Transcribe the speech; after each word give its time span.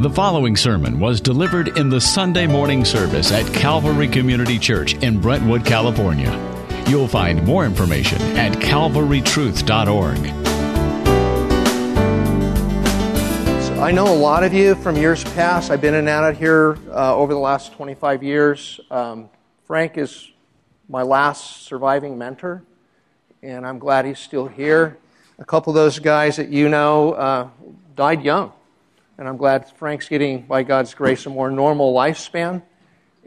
The 0.00 0.08
following 0.08 0.56
sermon 0.56 0.98
was 0.98 1.20
delivered 1.20 1.76
in 1.76 1.90
the 1.90 2.00
Sunday 2.00 2.46
morning 2.46 2.86
service 2.86 3.30
at 3.32 3.44
Calvary 3.52 4.08
Community 4.08 4.58
Church 4.58 4.94
in 4.94 5.20
Brentwood, 5.20 5.62
California. 5.62 6.30
You'll 6.88 7.06
find 7.06 7.44
more 7.44 7.66
information 7.66 8.16
at 8.34 8.54
calvarytruth.org. 8.54 10.18
I 13.78 13.90
know 13.92 14.06
a 14.06 14.16
lot 14.16 14.42
of 14.42 14.54
you 14.54 14.74
from 14.76 14.96
years 14.96 15.22
past. 15.34 15.70
I've 15.70 15.82
been 15.82 15.92
in 15.92 16.00
and 16.00 16.08
out 16.08 16.34
here 16.34 16.78
uh, 16.88 17.14
over 17.14 17.34
the 17.34 17.38
last 17.38 17.74
25 17.74 18.22
years. 18.22 18.80
Um, 18.90 19.28
Frank 19.66 19.98
is 19.98 20.30
my 20.88 21.02
last 21.02 21.64
surviving 21.64 22.16
mentor, 22.16 22.62
and 23.42 23.66
I'm 23.66 23.78
glad 23.78 24.06
he's 24.06 24.18
still 24.18 24.48
here. 24.48 24.96
A 25.38 25.44
couple 25.44 25.72
of 25.72 25.74
those 25.74 25.98
guys 25.98 26.36
that 26.36 26.48
you 26.48 26.70
know 26.70 27.12
uh, 27.12 27.48
died 27.96 28.22
young. 28.22 28.54
And 29.20 29.28
I'm 29.28 29.36
glad 29.36 29.70
Frank's 29.72 30.08
getting, 30.08 30.46
by 30.46 30.62
God's 30.62 30.94
grace, 30.94 31.26
a 31.26 31.28
more 31.28 31.50
normal 31.50 31.92
lifespan. 31.92 32.62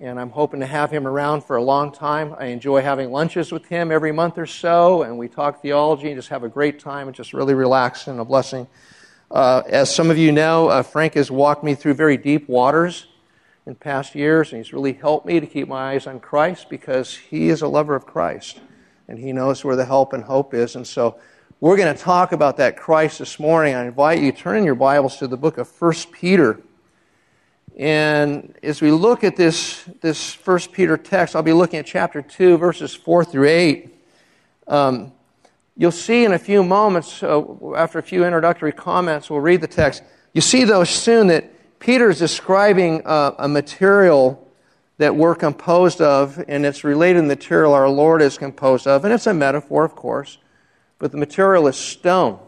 And 0.02 0.20
I'm 0.20 0.32
hoping 0.32 0.62
to 0.62 0.66
have 0.66 0.90
him 0.90 1.06
around 1.06 1.44
for 1.44 1.56
a 1.56 1.62
long 1.62 1.92
time. 1.92 2.36
I 2.40 2.46
enjoy 2.46 2.82
having 2.82 3.12
lunches 3.12 3.52
with 3.52 3.68
him 3.68 3.92
every 3.92 4.12
month 4.12 4.40
or 4.40 4.48
so, 4.48 5.04
and 5.04 5.20
we 5.20 5.28
talk 5.28 5.62
theology 5.62 6.08
and 6.08 6.16
just 6.16 6.30
have 6.30 6.44
a 6.44 6.50
great 6.50 6.80
time 6.80 7.06
and 7.06 7.16
just 7.16 7.32
really 7.32 7.54
relax 7.54 8.08
and 8.08 8.20
a 8.20 8.26
blessing. 8.26 8.66
Uh, 9.30 9.62
as 9.68 9.94
some 9.94 10.10
of 10.10 10.18
you 10.18 10.32
know, 10.32 10.68
uh, 10.68 10.82
Frank 10.82 11.14
has 11.14 11.30
walked 11.30 11.64
me 11.64 11.76
through 11.76 11.94
very 11.94 12.18
deep 12.18 12.50
waters 12.50 13.06
in 13.68 13.76
past 13.76 14.16
years, 14.16 14.52
and 14.52 14.58
he's 14.66 14.74
really 14.74 14.94
helped 14.94 15.28
me 15.28 15.40
to 15.40 15.46
keep 15.46 15.68
my 15.68 15.92
eyes 15.92 16.08
on 16.08 16.20
Christ 16.20 16.72
because 16.72 17.16
he 17.16 17.50
is 17.50 17.62
a 17.62 17.68
lover 17.68 17.94
of 17.94 18.08
Christ, 18.08 18.62
and 19.08 19.20
he 19.20 19.32
knows 19.32 19.64
where 19.64 19.76
the 19.76 19.86
help 19.86 20.12
and 20.12 20.24
hope 20.24 20.56
is. 20.56 20.76
And 20.76 20.88
so 20.88 21.20
we're 21.64 21.78
going 21.78 21.96
to 21.96 22.04
talk 22.04 22.34
about 22.34 22.58
that 22.58 22.76
Christ 22.76 23.20
this 23.20 23.40
morning. 23.40 23.74
I 23.74 23.86
invite 23.86 24.20
you 24.20 24.34
to 24.34 24.38
turn 24.38 24.58
in 24.58 24.66
your 24.66 24.76
Bibles 24.76 25.16
to 25.20 25.30
the 25.30 25.38
book 25.38 25.58
of 25.58 25.70
1 25.82 25.94
Peter. 26.12 26.60
And 27.78 28.54
as 28.62 28.82
we 28.82 28.92
look 28.92 29.24
at 29.24 29.38
this, 29.38 29.86
this 30.02 30.36
1 30.46 30.60
Peter 30.74 30.98
text, 30.98 31.38
I'll 31.38 31.42
be 31.42 31.54
looking 31.54 31.80
at 31.80 31.86
chapter 31.86 32.22
2, 32.22 32.58
verses 32.58 32.94
4 32.94 33.24
through 33.24 33.48
8. 33.48 33.96
Um, 34.68 35.14
you'll 35.78 35.92
see 35.92 36.26
in 36.26 36.34
a 36.34 36.38
few 36.38 36.66
moments, 36.66 37.24
uh, 37.24 37.42
after 37.78 37.98
a 37.98 38.04
few 38.04 38.26
introductory 38.26 38.74
comments, 38.74 39.30
we'll 39.30 39.40
read 39.40 39.62
the 39.62 39.68
text. 39.68 40.04
You 40.34 40.42
see, 40.42 40.66
though, 40.66 40.84
soon 40.84 41.28
that 41.28 41.80
Peter 41.80 42.10
is 42.10 42.20
describing 42.20 43.04
uh, 43.06 43.36
a 43.40 43.48
material 43.48 44.52
that 44.98 45.16
we're 45.16 45.36
composed 45.36 46.02
of, 46.02 46.44
and 46.50 46.66
it's 46.66 46.84
related 46.84 47.24
material 47.24 47.74
our 47.74 47.88
Lord 47.88 48.22
is 48.22 48.38
composed 48.38 48.86
of, 48.86 49.06
and 49.06 49.14
it's 49.14 49.28
a 49.28 49.34
metaphor, 49.34 49.86
of 49.86 49.96
course 49.96 50.40
but 51.04 51.12
the 51.12 51.18
material 51.18 51.68
is 51.68 51.76
stone. 51.76 52.40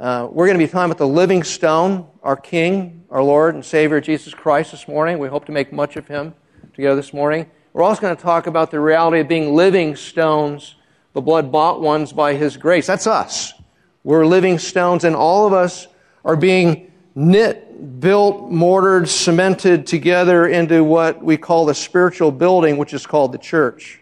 Uh, 0.00 0.26
we're 0.32 0.46
going 0.46 0.58
to 0.58 0.64
be 0.64 0.68
talking 0.68 0.86
about 0.86 0.98
the 0.98 1.06
living 1.06 1.44
stone, 1.44 2.08
our 2.24 2.34
King, 2.34 3.04
our 3.08 3.22
Lord 3.22 3.54
and 3.54 3.64
Savior 3.64 4.00
Jesus 4.00 4.34
Christ 4.34 4.72
this 4.72 4.88
morning. 4.88 5.20
We 5.20 5.28
hope 5.28 5.44
to 5.44 5.52
make 5.52 5.72
much 5.72 5.94
of 5.94 6.08
him 6.08 6.34
together 6.74 6.96
this 6.96 7.14
morning. 7.14 7.48
We're 7.72 7.84
also 7.84 8.00
going 8.00 8.16
to 8.16 8.20
talk 8.20 8.48
about 8.48 8.72
the 8.72 8.80
reality 8.80 9.20
of 9.20 9.28
being 9.28 9.54
living 9.54 9.94
stones, 9.94 10.74
the 11.12 11.20
blood 11.20 11.52
bought 11.52 11.80
ones 11.80 12.12
by 12.12 12.34
his 12.34 12.56
grace. 12.56 12.88
That's 12.88 13.06
us. 13.06 13.52
We're 14.02 14.26
living 14.26 14.58
stones, 14.58 15.04
and 15.04 15.14
all 15.14 15.46
of 15.46 15.52
us 15.52 15.86
are 16.24 16.34
being 16.34 16.90
knit, 17.14 18.00
built, 18.00 18.50
mortared, 18.50 19.08
cemented 19.08 19.86
together 19.86 20.48
into 20.48 20.82
what 20.82 21.22
we 21.22 21.36
call 21.36 21.64
the 21.66 21.74
spiritual 21.74 22.32
building, 22.32 22.76
which 22.76 22.92
is 22.92 23.06
called 23.06 23.30
the 23.30 23.38
church. 23.38 24.00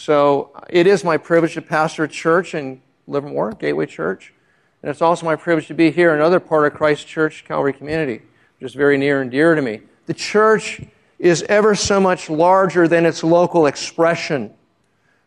So 0.00 0.50
it 0.70 0.86
is 0.86 1.04
my 1.04 1.18
privilege 1.18 1.52
to 1.54 1.60
pastor 1.60 2.04
a 2.04 2.08
church 2.08 2.54
in 2.54 2.80
Livermore, 3.06 3.52
Gateway 3.52 3.84
Church. 3.84 4.32
And 4.82 4.88
it's 4.88 5.02
also 5.02 5.26
my 5.26 5.36
privilege 5.36 5.66
to 5.66 5.74
be 5.74 5.90
here 5.90 6.08
in 6.14 6.16
another 6.16 6.40
part 6.40 6.66
of 6.66 6.72
Christ 6.72 7.06
Church 7.06 7.44
Calvary 7.44 7.74
Community, 7.74 8.22
which 8.58 8.70
is 8.70 8.74
very 8.74 8.96
near 8.96 9.20
and 9.20 9.30
dear 9.30 9.54
to 9.54 9.60
me. 9.60 9.82
The 10.06 10.14
church 10.14 10.80
is 11.18 11.42
ever 11.50 11.74
so 11.74 12.00
much 12.00 12.30
larger 12.30 12.88
than 12.88 13.04
its 13.04 13.22
local 13.22 13.66
expression. 13.66 14.54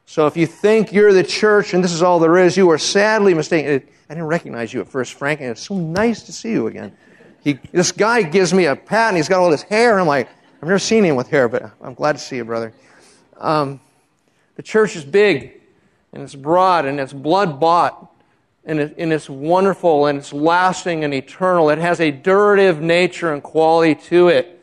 So 0.08 0.26
if 0.26 0.36
you 0.36 0.48
think 0.48 0.92
you're 0.92 1.14
the 1.14 1.24
church 1.24 1.76
and 1.76 1.84
this 1.84 1.94
is 1.94 2.02
all 2.02 2.18
there 2.18 2.40
is, 2.40 2.58
you 2.58 2.68
are 2.72 2.80
sadly 2.80 3.36
mistaken. 3.36 3.88
I 4.10 4.14
didn't 4.16 4.26
recognize 4.26 4.74
you 4.74 4.82
at 4.82 4.88
first, 4.88 5.14
Frank, 5.14 5.40
and 5.40 5.52
it's 5.52 5.62
so 5.62 5.78
nice 5.78 6.24
to 6.24 6.34
see 6.34 6.50
you 6.50 6.66
again. 6.66 6.98
He, 7.44 7.60
this 7.72 7.92
guy 7.92 8.24
gives 8.24 8.56
me 8.56 8.66
a 8.66 8.76
pat 8.76 9.10
and 9.10 9.18
he's 9.18 9.30
got 9.30 9.40
all 9.40 9.52
this 9.52 9.62
hair, 9.62 9.92
and 9.92 10.02
I'm 10.02 10.08
like, 10.08 10.30
I've 10.64 10.68
never 10.68 10.80
seen 10.80 11.04
him 11.04 11.16
with 11.16 11.30
hair, 11.30 11.48
but 11.48 11.72
I'm 11.80 11.94
glad 11.94 12.14
to 12.14 12.20
see 12.20 12.38
you, 12.38 12.44
brother. 12.44 12.74
Um, 13.38 13.80
the 14.56 14.64
church 14.64 14.96
is 14.96 15.04
big 15.04 15.60
and 16.12 16.24
it's 16.24 16.36
broad 16.36 16.86
and 16.86 17.00
it's 17.00 17.14
blood 17.14 17.60
bought 17.60 18.12
and, 18.66 18.80
it, 18.80 18.96
and 18.98 19.12
it's 19.12 19.30
wonderful 19.30 20.06
and 20.06 20.20
it's 20.20 20.32
lasting 20.32 21.04
and 21.04 21.14
eternal. 21.14 21.70
It 21.70 21.80
has 21.80 22.00
a 22.00 22.12
durative 22.12 22.80
nature 22.80 23.34
and 23.34 23.44
quality 23.44 23.96
to 24.10 24.30
it. 24.30 24.62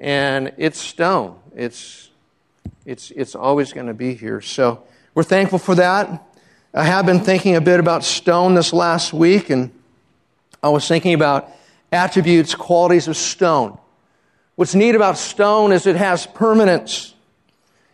And 0.00 0.52
it's 0.58 0.78
stone. 0.78 1.38
It's, 1.56 2.10
it's, 2.84 3.10
it's 3.12 3.34
always 3.34 3.72
going 3.72 3.86
to 3.86 3.94
be 3.94 4.14
here. 4.14 4.40
So 4.40 4.84
we're 5.14 5.24
thankful 5.24 5.58
for 5.58 5.74
that. 5.76 6.24
I 6.74 6.84
have 6.84 7.06
been 7.06 7.20
thinking 7.20 7.56
a 7.56 7.60
bit 7.60 7.80
about 7.80 8.04
stone 8.04 8.54
this 8.54 8.72
last 8.72 9.12
week, 9.12 9.48
and 9.50 9.72
I 10.62 10.68
was 10.68 10.86
thinking 10.86 11.14
about 11.14 11.50
attributes, 11.90 12.54
qualities 12.54 13.08
of 13.08 13.16
stone. 13.16 13.78
What's 14.54 14.74
neat 14.74 14.94
about 14.94 15.16
stone 15.16 15.72
is 15.72 15.86
it 15.86 15.96
has 15.96 16.26
permanence. 16.26 17.14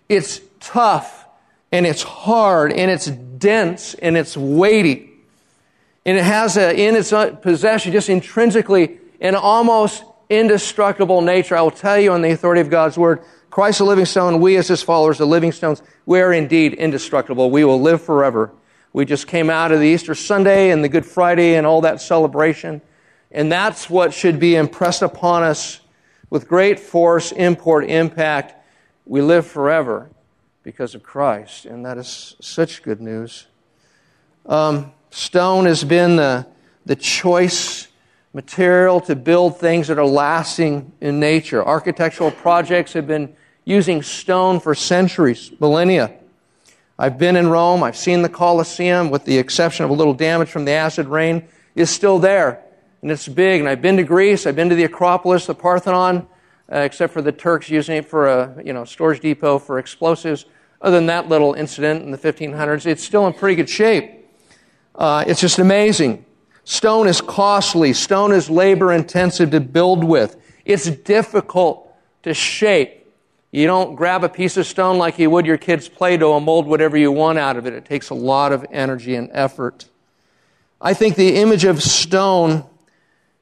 It's 0.09 0.41
tough 0.61 1.23
and 1.74 1.84
it's 1.86 2.04
hard 2.04 2.72
and 2.72 2.88
it's 2.88 3.06
dense 3.06 3.94
and 3.94 4.16
it's 4.16 4.36
weighty. 4.36 5.10
And 6.06 6.16
it 6.16 6.22
has 6.22 6.56
a, 6.56 6.72
in 6.72 6.94
its 6.94 7.10
possession 7.42 7.90
just 7.90 8.08
intrinsically 8.08 8.98
an 9.20 9.34
almost 9.34 10.04
indestructible 10.30 11.20
nature. 11.20 11.56
I 11.56 11.62
will 11.62 11.72
tell 11.72 11.98
you 11.98 12.12
on 12.12 12.22
the 12.22 12.30
authority 12.30 12.60
of 12.60 12.70
God's 12.70 12.96
word, 12.96 13.24
Christ 13.50 13.78
the 13.78 13.86
living 13.86 14.04
stone, 14.04 14.40
we 14.40 14.56
as 14.56 14.68
his 14.68 14.82
followers, 14.82 15.18
the 15.18 15.26
living 15.26 15.50
stones, 15.50 15.82
we 16.06 16.20
are 16.20 16.32
indeed 16.32 16.74
indestructible. 16.74 17.50
We 17.50 17.64
will 17.64 17.80
live 17.80 18.00
forever. 18.00 18.52
We 18.92 19.04
just 19.04 19.26
came 19.26 19.50
out 19.50 19.72
of 19.72 19.80
the 19.80 19.88
Easter 19.88 20.14
Sunday 20.14 20.70
and 20.70 20.84
the 20.84 20.88
Good 20.88 21.04
Friday 21.04 21.56
and 21.56 21.66
all 21.66 21.80
that 21.80 22.00
celebration. 22.00 22.82
And 23.32 23.50
that's 23.50 23.90
what 23.90 24.14
should 24.14 24.38
be 24.38 24.54
impressed 24.54 25.02
upon 25.02 25.42
us 25.42 25.80
with 26.30 26.46
great 26.46 26.78
force, 26.78 27.32
import, 27.32 27.86
impact. 27.86 28.54
We 29.06 29.22
live 29.22 29.44
forever 29.44 30.08
because 30.64 30.94
of 30.94 31.02
Christ, 31.02 31.66
and 31.66 31.84
that 31.84 31.98
is 31.98 32.34
such 32.41 32.82
good 32.82 33.00
news. 33.00 33.47
Um, 34.47 34.92
stone 35.10 35.66
has 35.66 35.84
been 35.84 36.16
the, 36.16 36.47
the 36.86 36.97
choice 36.97 37.88
material 38.32 39.00
to 39.02 39.14
build 39.14 39.60
things 39.60 39.88
that 39.88 39.98
are 39.98 40.06
lasting 40.06 40.91
in 41.00 41.20
nature. 41.20 41.64
Architectural 41.64 42.30
projects 42.30 42.94
have 42.94 43.06
been 43.06 43.36
using 43.64 44.02
stone 44.02 44.58
for 44.58 44.75
centuries, 44.75 45.52
millennia. 45.60 46.12
I've 46.98 47.19
been 47.19 47.36
in 47.36 47.48
Rome, 47.48 47.82
I've 47.82 47.96
seen 47.96 48.22
the 48.22 48.28
Colosseum, 48.28 49.10
with 49.10 49.25
the 49.26 49.36
exception 49.36 49.84
of 49.84 49.91
a 49.91 49.94
little 49.94 50.14
damage 50.14 50.48
from 50.48 50.64
the 50.64 50.72
acid 50.72 51.06
rain, 51.06 51.46
is 51.75 51.91
still 51.91 52.19
there. 52.19 52.62
And 53.02 53.10
it's 53.10 53.28
big. 53.28 53.60
And 53.60 53.69
I've 53.69 53.82
been 53.82 53.98
to 53.98 54.02
Greece, 54.02 54.46
I've 54.46 54.56
been 54.56 54.70
to 54.70 54.75
the 54.75 54.84
Acropolis, 54.84 55.44
the 55.44 55.54
Parthenon, 55.54 56.26
uh, 56.72 56.78
except 56.78 57.12
for 57.12 57.20
the 57.20 57.32
Turks 57.32 57.69
using 57.69 57.96
it 57.96 58.08
for 58.08 58.28
a 58.28 58.62
you 58.64 58.72
know, 58.72 58.84
storage 58.84 59.20
depot 59.20 59.58
for 59.58 59.78
explosives. 59.78 60.46
Other 60.84 60.98
than 60.98 61.06
that 61.06 61.30
little 61.30 61.54
incident 61.54 62.02
in 62.02 62.10
the 62.10 62.18
1500s, 62.18 62.84
it's 62.84 63.02
still 63.02 63.26
in 63.26 63.32
pretty 63.32 63.54
good 63.54 63.70
shape. 63.70 64.28
Uh, 64.94 65.24
it's 65.26 65.40
just 65.40 65.58
amazing. 65.58 66.26
Stone 66.64 67.08
is 67.08 67.22
costly. 67.22 67.94
Stone 67.94 68.32
is 68.32 68.50
labor 68.50 68.92
intensive 68.92 69.50
to 69.52 69.60
build 69.60 70.04
with. 70.04 70.36
It's 70.66 70.90
difficult 70.90 71.90
to 72.24 72.34
shape. 72.34 73.10
You 73.50 73.66
don't 73.66 73.94
grab 73.94 74.24
a 74.24 74.28
piece 74.28 74.58
of 74.58 74.66
stone 74.66 74.98
like 74.98 75.18
you 75.18 75.30
would 75.30 75.46
your 75.46 75.56
kid's 75.56 75.88
Play-Doh 75.88 76.36
and 76.36 76.44
mold 76.44 76.66
whatever 76.66 76.98
you 76.98 77.10
want 77.10 77.38
out 77.38 77.56
of 77.56 77.66
it. 77.66 77.72
It 77.72 77.86
takes 77.86 78.10
a 78.10 78.14
lot 78.14 78.52
of 78.52 78.66
energy 78.70 79.14
and 79.14 79.30
effort. 79.32 79.87
I 80.82 80.92
think 80.92 81.16
the 81.16 81.37
image 81.37 81.64
of 81.64 81.82
stone 81.82 82.62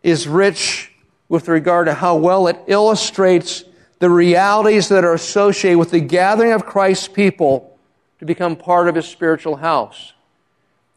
is 0.04 0.28
rich 0.28 0.92
with 1.28 1.48
regard 1.48 1.86
to 1.88 1.94
how 1.94 2.14
well 2.14 2.46
it 2.46 2.56
illustrates 2.68 3.64
the 4.02 4.10
realities 4.10 4.88
that 4.88 5.04
are 5.04 5.14
associated 5.14 5.78
with 5.78 5.92
the 5.92 6.00
gathering 6.00 6.50
of 6.50 6.66
Christ's 6.66 7.06
people 7.06 7.78
to 8.18 8.24
become 8.24 8.56
part 8.56 8.88
of 8.88 8.96
his 8.96 9.06
spiritual 9.06 9.54
house. 9.54 10.12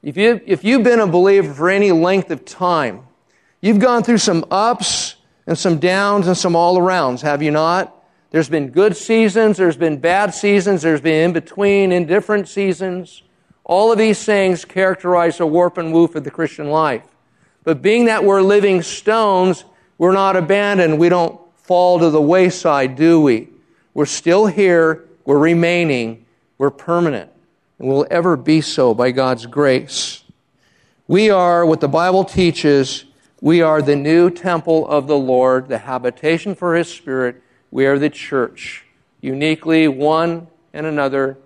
If, 0.01 0.17
you, 0.17 0.41
if 0.47 0.63
you've 0.63 0.81
been 0.81 0.99
a 0.99 1.05
believer 1.05 1.53
for 1.53 1.69
any 1.69 1.91
length 1.91 2.31
of 2.31 2.45
time, 2.45 3.05
you've 3.61 3.77
gone 3.77 4.01
through 4.01 4.17
some 4.17 4.43
ups 4.49 5.17
and 5.45 5.55
some 5.55 5.77
downs 5.77 6.25
and 6.25 6.35
some 6.35 6.55
all 6.55 6.79
arounds, 6.79 7.21
have 7.21 7.43
you 7.43 7.51
not? 7.51 7.95
There's 8.31 8.49
been 8.49 8.69
good 8.69 8.97
seasons, 8.97 9.57
there's 9.57 9.77
been 9.77 9.99
bad 9.99 10.33
seasons, 10.33 10.81
there's 10.81 10.99
been 10.99 11.25
in 11.25 11.31
between, 11.31 11.91
indifferent 11.91 12.47
seasons. 12.47 13.21
All 13.63 13.91
of 13.91 13.99
these 13.99 14.25
things 14.25 14.65
characterize 14.65 15.37
the 15.37 15.45
warp 15.45 15.77
and 15.77 15.93
woof 15.93 16.15
of 16.15 16.23
the 16.23 16.31
Christian 16.31 16.71
life. 16.71 17.05
But 17.63 17.83
being 17.83 18.05
that 18.05 18.23
we're 18.23 18.41
living 18.41 18.81
stones, 18.81 19.63
we're 19.99 20.13
not 20.13 20.35
abandoned. 20.35 20.97
We 20.97 21.09
don't 21.09 21.39
fall 21.65 21.99
to 21.99 22.09
the 22.09 22.21
wayside, 22.21 22.95
do 22.95 23.19
we? 23.19 23.49
We're 23.93 24.05
still 24.05 24.45
here, 24.45 25.05
we're 25.25 25.39
remaining, 25.39 26.25
we're 26.57 26.69
permanent, 26.69 27.31
and 27.79 27.87
we'll 27.87 28.05
ever 28.11 28.37
be 28.37 28.61
so 28.61 28.93
by 28.93 29.11
God's 29.11 29.47
grace. 29.47 30.23
We 31.07 31.29
are, 31.29 31.65
what 31.65 31.81
the 31.81 31.87
Bible 31.87 32.23
teaches, 32.23 33.05
We 33.41 33.61
are 33.61 33.81
the 33.81 33.95
new 33.95 34.29
temple 34.29 34.87
of 34.87 35.07
the 35.07 35.17
Lord, 35.17 35.67
the 35.67 35.77
habitation 35.77 36.55
for 36.55 36.75
his 36.75 36.87
spirit. 36.87 37.41
We 37.69 37.85
are 37.85 37.99
the 37.99 38.09
church, 38.09 38.85
uniquely 39.21 39.87
one 39.87 40.47
and 40.73 40.85
another 40.85 41.37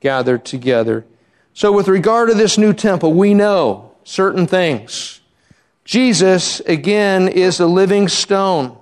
gathered 0.00 0.44
together. 0.44 1.04
So, 1.54 1.72
with 1.72 1.88
regard 1.88 2.28
to 2.30 2.34
this 2.34 2.56
new 2.56 2.72
temple, 2.72 3.12
we 3.12 3.34
know 3.34 3.92
certain 4.04 4.46
things. 4.46 5.20
Jesus, 5.84 6.60
again, 6.60 7.28
is 7.28 7.60
a 7.60 7.66
living 7.66 8.08
stone. 8.08 8.78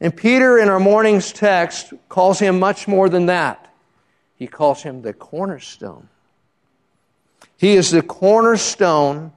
And 0.00 0.14
Peter, 0.16 0.58
in 0.58 0.68
our 0.68 0.80
morning's 0.80 1.32
text, 1.32 1.92
calls 2.08 2.38
him 2.38 2.58
much 2.58 2.88
more 2.88 3.08
than 3.08 3.26
that. 3.26 3.72
He 4.36 4.46
calls 4.46 4.82
him 4.82 5.02
the 5.02 5.12
cornerstone. 5.12 6.08
He 7.56 7.74
is 7.74 7.90
the 7.90 8.02
cornerstone, 8.02 9.32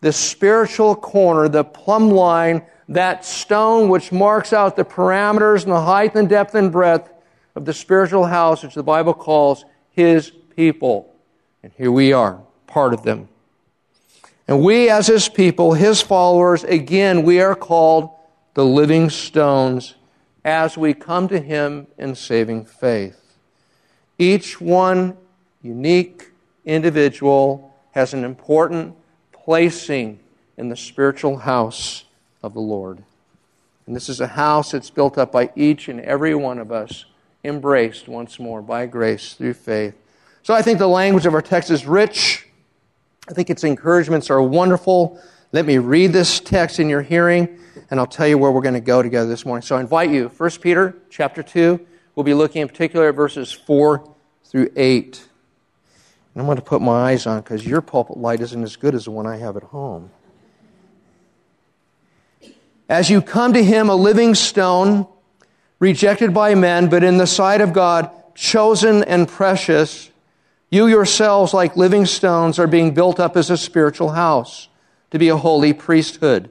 the 0.00 0.12
spiritual 0.12 0.94
corner, 0.94 1.48
the 1.48 1.64
plumb 1.64 2.10
line, 2.10 2.62
that 2.88 3.24
stone 3.24 3.88
which 3.88 4.12
marks 4.12 4.52
out 4.52 4.76
the 4.76 4.84
parameters 4.84 5.64
and 5.64 5.72
the 5.72 5.80
height 5.80 6.14
and 6.14 6.28
depth 6.28 6.54
and 6.54 6.70
breadth 6.70 7.10
of 7.56 7.64
the 7.64 7.74
spiritual 7.74 8.24
house, 8.24 8.62
which 8.62 8.74
the 8.74 8.82
Bible 8.82 9.14
calls 9.14 9.64
his 9.90 10.30
people. 10.54 11.12
And 11.62 11.72
here 11.76 11.90
we 11.90 12.12
are, 12.12 12.40
part 12.66 12.94
of 12.94 13.02
them. 13.02 13.28
And 14.46 14.62
we, 14.62 14.88
as 14.88 15.08
his 15.08 15.28
people, 15.28 15.72
his 15.72 16.00
followers, 16.00 16.62
again, 16.62 17.24
we 17.24 17.40
are 17.40 17.56
called 17.56 18.10
the 18.56 18.64
living 18.64 19.10
stones 19.10 19.96
as 20.42 20.78
we 20.78 20.94
come 20.94 21.28
to 21.28 21.38
him 21.38 21.86
in 21.98 22.14
saving 22.14 22.64
faith. 22.64 23.36
Each 24.18 24.58
one 24.58 25.14
unique 25.60 26.30
individual 26.64 27.76
has 27.90 28.14
an 28.14 28.24
important 28.24 28.96
placing 29.30 30.18
in 30.56 30.70
the 30.70 30.76
spiritual 30.76 31.36
house 31.36 32.06
of 32.42 32.54
the 32.54 32.60
Lord. 32.60 33.02
And 33.86 33.94
this 33.94 34.08
is 34.08 34.22
a 34.22 34.26
house 34.26 34.72
that's 34.72 34.88
built 34.88 35.18
up 35.18 35.32
by 35.32 35.50
each 35.54 35.88
and 35.88 36.00
every 36.00 36.34
one 36.34 36.58
of 36.58 36.72
us, 36.72 37.04
embraced 37.44 38.08
once 38.08 38.40
more 38.40 38.62
by 38.62 38.86
grace 38.86 39.34
through 39.34 39.52
faith. 39.52 39.94
So 40.42 40.54
I 40.54 40.62
think 40.62 40.78
the 40.78 40.88
language 40.88 41.26
of 41.26 41.34
our 41.34 41.42
text 41.42 41.70
is 41.70 41.84
rich. 41.84 42.48
I 43.28 43.34
think 43.34 43.50
its 43.50 43.64
encouragements 43.64 44.30
are 44.30 44.40
wonderful. 44.40 45.20
Let 45.52 45.66
me 45.66 45.76
read 45.76 46.14
this 46.14 46.40
text 46.40 46.80
in 46.80 46.88
your 46.88 47.02
hearing, 47.02 47.58
and 47.90 48.00
I'll 48.00 48.06
tell 48.06 48.26
you 48.26 48.38
where 48.38 48.50
we're 48.50 48.62
going 48.62 48.74
to 48.74 48.80
go 48.80 49.02
together 49.02 49.28
this 49.28 49.46
morning. 49.46 49.62
So 49.62 49.76
I 49.76 49.80
invite 49.80 50.10
you, 50.10 50.28
1 50.28 50.50
Peter 50.60 50.96
chapter 51.10 51.42
2. 51.42 51.84
We'll 52.14 52.24
be 52.24 52.34
looking 52.34 52.62
in 52.62 52.68
particular 52.68 53.08
at 53.08 53.14
verses 53.14 53.52
4 53.52 54.08
through 54.44 54.70
8. 54.74 55.28
And 56.34 56.40
I'm 56.40 56.46
going 56.46 56.56
to 56.56 56.62
put 56.62 56.82
my 56.82 57.10
eyes 57.10 57.26
on 57.26 57.40
because 57.40 57.66
your 57.66 57.80
pulpit 57.80 58.16
light 58.16 58.40
isn't 58.40 58.62
as 58.62 58.76
good 58.76 58.94
as 58.94 59.04
the 59.04 59.10
one 59.10 59.26
I 59.26 59.36
have 59.36 59.56
at 59.56 59.62
home. 59.62 60.10
As 62.88 63.10
you 63.10 63.20
come 63.20 63.52
to 63.52 63.62
him, 63.62 63.88
a 63.88 63.94
living 63.94 64.34
stone, 64.34 65.06
rejected 65.78 66.32
by 66.32 66.54
men, 66.54 66.88
but 66.88 67.02
in 67.02 67.18
the 67.18 67.26
sight 67.26 67.60
of 67.60 67.72
God, 67.72 68.10
chosen 68.34 69.02
and 69.04 69.26
precious, 69.26 70.10
you 70.70 70.86
yourselves, 70.86 71.54
like 71.54 71.76
living 71.76 72.06
stones, 72.06 72.58
are 72.58 72.66
being 72.66 72.94
built 72.94 73.18
up 73.18 73.36
as 73.36 73.50
a 73.50 73.56
spiritual 73.56 74.10
house, 74.10 74.68
to 75.10 75.18
be 75.18 75.28
a 75.28 75.36
holy 75.36 75.72
priesthood, 75.72 76.50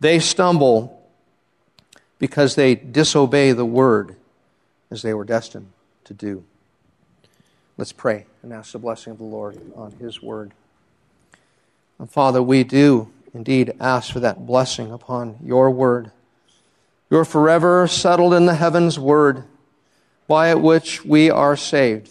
They 0.00 0.20
stumble 0.20 1.02
because 2.18 2.54
they 2.54 2.74
disobey 2.74 3.52
the 3.52 3.64
word 3.64 4.16
as 4.90 5.02
they 5.02 5.14
were 5.14 5.24
destined 5.24 5.70
to 6.04 6.14
do. 6.14 6.44
Let's 7.76 7.92
pray 7.92 8.26
and 8.42 8.52
ask 8.52 8.72
the 8.72 8.78
blessing 8.78 9.12
of 9.12 9.18
the 9.18 9.24
Lord 9.24 9.60
on 9.76 9.92
His 9.92 10.22
word. 10.22 10.52
And 11.98 12.10
Father, 12.10 12.42
we 12.42 12.64
do 12.64 13.10
indeed 13.34 13.72
ask 13.80 14.12
for 14.12 14.20
that 14.20 14.46
blessing 14.46 14.90
upon 14.90 15.38
your 15.44 15.70
word. 15.70 16.10
Your 17.10 17.24
forever 17.24 17.86
settled 17.86 18.34
in 18.34 18.46
the 18.46 18.54
heavens 18.54 18.98
word, 18.98 19.44
by 20.26 20.54
which 20.54 21.04
we 21.04 21.30
are 21.30 21.56
saved, 21.56 22.10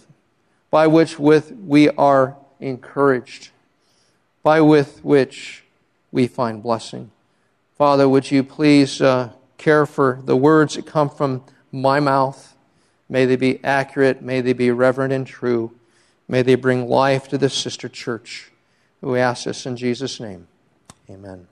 by 0.72 0.88
which 0.88 1.20
with 1.20 1.52
we 1.52 1.90
are 1.90 2.36
encouraged, 2.60 3.50
by 4.42 4.62
with 4.62 5.04
which 5.04 5.64
we 6.12 6.28
find 6.28 6.64
blessing. 6.64 7.12
Father, 7.78 8.10
would 8.10 8.32
you 8.32 8.44
please 8.44 9.02
uh, 9.02 9.30
care 9.60 9.86
for 9.86 10.20
the 10.24 10.36
words 10.36 10.74
that 10.74 10.88
come 10.88 11.12
from 11.12 11.44
my 11.72 12.00
mouth? 12.00 12.56
May 13.08 13.26
they 13.26 13.36
be 13.36 13.64
accurate. 13.64 14.20
May 14.20 14.42
they 14.42 14.54
be 14.54 14.72
reverent 14.72 15.14
and 15.14 15.28
true. 15.28 15.76
May 16.28 16.42
they 16.42 16.56
bring 16.56 16.90
life 16.90 17.28
to 17.28 17.38
this 17.38 17.54
sister 17.54 17.88
church. 17.88 18.52
We 19.02 19.20
ask 19.20 19.46
this 19.46 19.68
in 19.68 19.78
Jesus' 19.78 20.20
name. 20.20 20.48
Amen. 21.08 21.48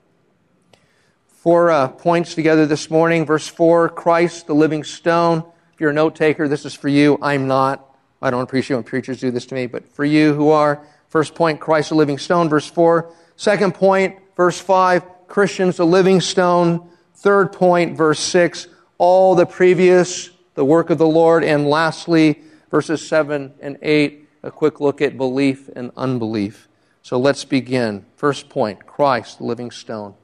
Four 1.28 1.70
uh, 1.70 1.88
points 1.88 2.34
together 2.34 2.66
this 2.66 2.90
morning. 2.90 3.24
Verse 3.24 3.46
4 3.46 3.90
Christ, 3.90 4.48
the 4.48 4.54
living 4.54 4.82
stone. 4.82 5.44
If 5.74 5.80
you're 5.80 5.90
a 5.90 5.94
note 5.94 6.16
taker, 6.16 6.48
this 6.48 6.64
is 6.64 6.74
for 6.74 6.88
you. 6.88 7.20
I'm 7.22 7.46
not. 7.46 7.96
I 8.20 8.30
don't 8.30 8.42
appreciate 8.42 8.74
when 8.74 8.82
preachers 8.82 9.20
do 9.20 9.30
this 9.30 9.46
to 9.46 9.54
me, 9.54 9.68
but 9.68 9.86
for 9.88 10.04
you 10.04 10.34
who 10.34 10.48
are. 10.48 10.84
First 11.08 11.36
point, 11.36 11.60
Christ, 11.60 11.90
the 11.90 11.94
living 11.94 12.18
stone. 12.18 12.48
Verse 12.48 12.66
4. 12.66 13.12
Second 13.36 13.74
point, 13.74 14.18
verse 14.36 14.58
5, 14.58 15.04
Christians, 15.28 15.76
the 15.76 15.86
living 15.86 16.20
stone. 16.20 16.88
Third 17.14 17.52
point, 17.52 17.96
verse 17.96 18.20
6, 18.20 18.68
all 18.98 19.34
the 19.34 19.46
previous 19.46 20.30
the 20.56 20.64
work 20.64 20.90
of 20.90 20.98
the 20.98 21.06
Lord. 21.06 21.44
And 21.44 21.68
lastly, 21.68 22.40
verses 22.70 23.06
7 23.06 23.54
and 23.60 23.78
8, 23.80 24.28
a 24.42 24.50
quick 24.50 24.80
look 24.80 25.00
at 25.00 25.16
belief 25.16 25.70
and 25.76 25.92
unbelief. 25.96 26.68
So 27.02 27.18
let's 27.18 27.44
begin. 27.44 28.04
First 28.16 28.48
point 28.48 28.84
Christ, 28.84 29.38
the 29.38 29.44
living 29.44 29.70
stone. 29.70 30.14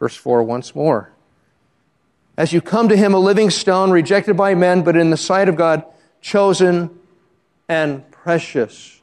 Verse 0.00 0.16
4 0.16 0.42
once 0.42 0.74
more. 0.74 1.12
As 2.36 2.52
you 2.52 2.60
come 2.60 2.88
to 2.88 2.96
him, 2.96 3.14
a 3.14 3.18
living 3.18 3.50
stone, 3.50 3.92
rejected 3.92 4.36
by 4.36 4.56
men, 4.56 4.82
but 4.82 4.96
in 4.96 5.10
the 5.10 5.16
sight 5.16 5.48
of 5.48 5.54
God, 5.54 5.84
chosen 6.20 6.90
and 7.68 8.10
precious. 8.10 9.00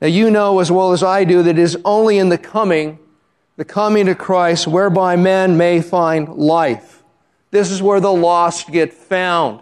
Now, 0.00 0.06
you 0.06 0.30
know 0.30 0.60
as 0.60 0.70
well 0.70 0.92
as 0.92 1.02
I 1.02 1.24
do 1.24 1.42
that 1.42 1.58
it 1.58 1.58
is 1.58 1.76
only 1.84 2.18
in 2.18 2.28
the 2.28 2.38
coming, 2.38 3.00
the 3.58 3.64
coming 3.64 4.06
to 4.06 4.14
Christ, 4.14 4.68
whereby 4.68 5.16
men 5.16 5.56
may 5.56 5.82
find 5.82 6.28
life. 6.28 7.02
This 7.50 7.72
is 7.72 7.82
where 7.82 7.98
the 7.98 8.12
lost 8.12 8.70
get 8.70 8.92
found. 8.92 9.60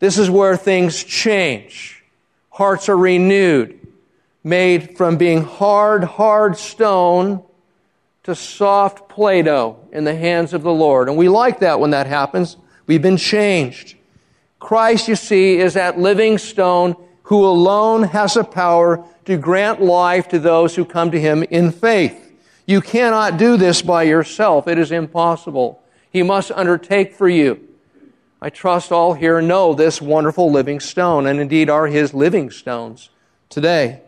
This 0.00 0.18
is 0.18 0.28
where 0.28 0.56
things 0.56 1.04
change. 1.04 2.02
Hearts 2.50 2.88
are 2.88 2.96
renewed, 2.96 3.78
made 4.42 4.96
from 4.96 5.16
being 5.16 5.42
hard, 5.42 6.02
hard 6.02 6.56
stone 6.56 7.44
to 8.24 8.34
soft 8.34 9.08
Play 9.08 9.42
Doh 9.42 9.78
in 9.92 10.02
the 10.02 10.16
hands 10.16 10.52
of 10.52 10.64
the 10.64 10.72
Lord. 10.72 11.08
And 11.08 11.16
we 11.16 11.28
like 11.28 11.60
that 11.60 11.78
when 11.78 11.90
that 11.92 12.08
happens. 12.08 12.56
We've 12.88 13.00
been 13.00 13.16
changed. 13.16 13.94
Christ, 14.58 15.06
you 15.06 15.14
see, 15.14 15.58
is 15.58 15.74
that 15.74 16.00
living 16.00 16.36
stone 16.36 16.96
who 17.24 17.46
alone 17.46 18.02
has 18.02 18.34
the 18.34 18.42
power 18.42 19.04
to 19.26 19.36
grant 19.36 19.80
life 19.80 20.30
to 20.30 20.40
those 20.40 20.74
who 20.74 20.84
come 20.84 21.12
to 21.12 21.20
him 21.20 21.44
in 21.44 21.70
faith. 21.70 22.30
You 22.66 22.80
cannot 22.80 23.38
do 23.38 23.56
this 23.56 23.82
by 23.82 24.04
yourself. 24.04 24.68
It 24.68 24.78
is 24.78 24.92
impossible. 24.92 25.82
He 26.10 26.22
must 26.22 26.50
undertake 26.52 27.14
for 27.14 27.28
you. 27.28 27.68
I 28.40 28.50
trust 28.50 28.92
all 28.92 29.14
here 29.14 29.40
know 29.40 29.74
this 29.74 30.00
wonderful 30.00 30.50
living 30.50 30.80
stone, 30.80 31.26
and 31.26 31.40
indeed 31.40 31.70
are 31.70 31.86
his 31.86 32.12
living 32.12 32.50
stones 32.50 33.08
today. 33.48 34.00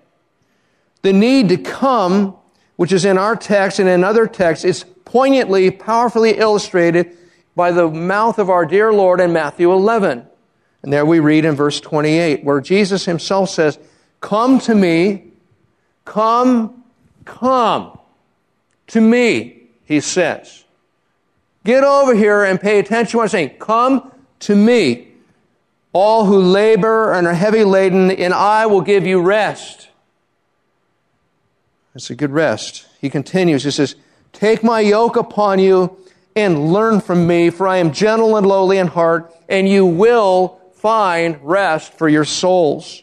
The 1.02 1.12
need 1.12 1.48
to 1.50 1.56
come, 1.56 2.36
which 2.76 2.92
is 2.92 3.04
in 3.04 3.18
our 3.18 3.36
text 3.36 3.78
and 3.78 3.88
in 3.88 4.02
other 4.02 4.26
texts, 4.26 4.64
is 4.64 4.84
poignantly, 5.04 5.70
powerfully 5.70 6.36
illustrated 6.38 7.16
by 7.54 7.70
the 7.70 7.88
mouth 7.88 8.38
of 8.38 8.50
our 8.50 8.66
dear 8.66 8.92
Lord 8.92 9.20
in 9.20 9.32
Matthew 9.32 9.72
11. 9.72 10.26
And 10.82 10.92
there 10.92 11.06
we 11.06 11.20
read 11.20 11.44
in 11.44 11.54
verse 11.54 11.80
28, 11.80 12.44
where 12.44 12.60
Jesus 12.60 13.04
himself 13.04 13.50
says, 13.50 13.78
Come 14.20 14.58
to 14.60 14.74
me, 14.74 15.32
come, 16.04 16.82
come 17.24 17.98
to 18.88 19.00
me, 19.00 19.62
he 19.84 20.00
says. 20.00 20.64
Get 21.64 21.82
over 21.82 22.14
here 22.14 22.44
and 22.44 22.60
pay 22.60 22.78
attention 22.78 23.12
to 23.12 23.16
what 23.18 23.22
I'm 23.24 23.28
saying. 23.30 23.50
Come 23.58 24.12
to 24.40 24.54
me, 24.54 25.08
all 25.92 26.26
who 26.26 26.38
labor 26.38 27.12
and 27.12 27.26
are 27.26 27.34
heavy 27.34 27.64
laden, 27.64 28.10
and 28.10 28.34
I 28.34 28.66
will 28.66 28.82
give 28.82 29.06
you 29.06 29.20
rest. 29.20 29.88
It's 31.94 32.10
a 32.10 32.14
good 32.14 32.32
rest. 32.32 32.86
He 33.00 33.08
continues, 33.08 33.64
he 33.64 33.70
says, 33.70 33.96
Take 34.32 34.64
my 34.64 34.80
yoke 34.80 35.16
upon 35.16 35.60
you 35.60 35.96
and 36.36 36.72
learn 36.72 37.00
from 37.00 37.26
me, 37.26 37.50
for 37.50 37.68
I 37.68 37.76
am 37.78 37.92
gentle 37.92 38.36
and 38.36 38.46
lowly 38.46 38.78
in 38.78 38.88
heart, 38.88 39.32
and 39.48 39.68
you 39.68 39.86
will 39.86 40.60
find 40.74 41.38
rest 41.42 41.94
for 41.94 42.08
your 42.08 42.24
souls. 42.24 43.02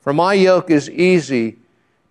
For 0.00 0.12
my 0.12 0.34
yoke 0.34 0.70
is 0.70 0.88
easy 0.90 1.56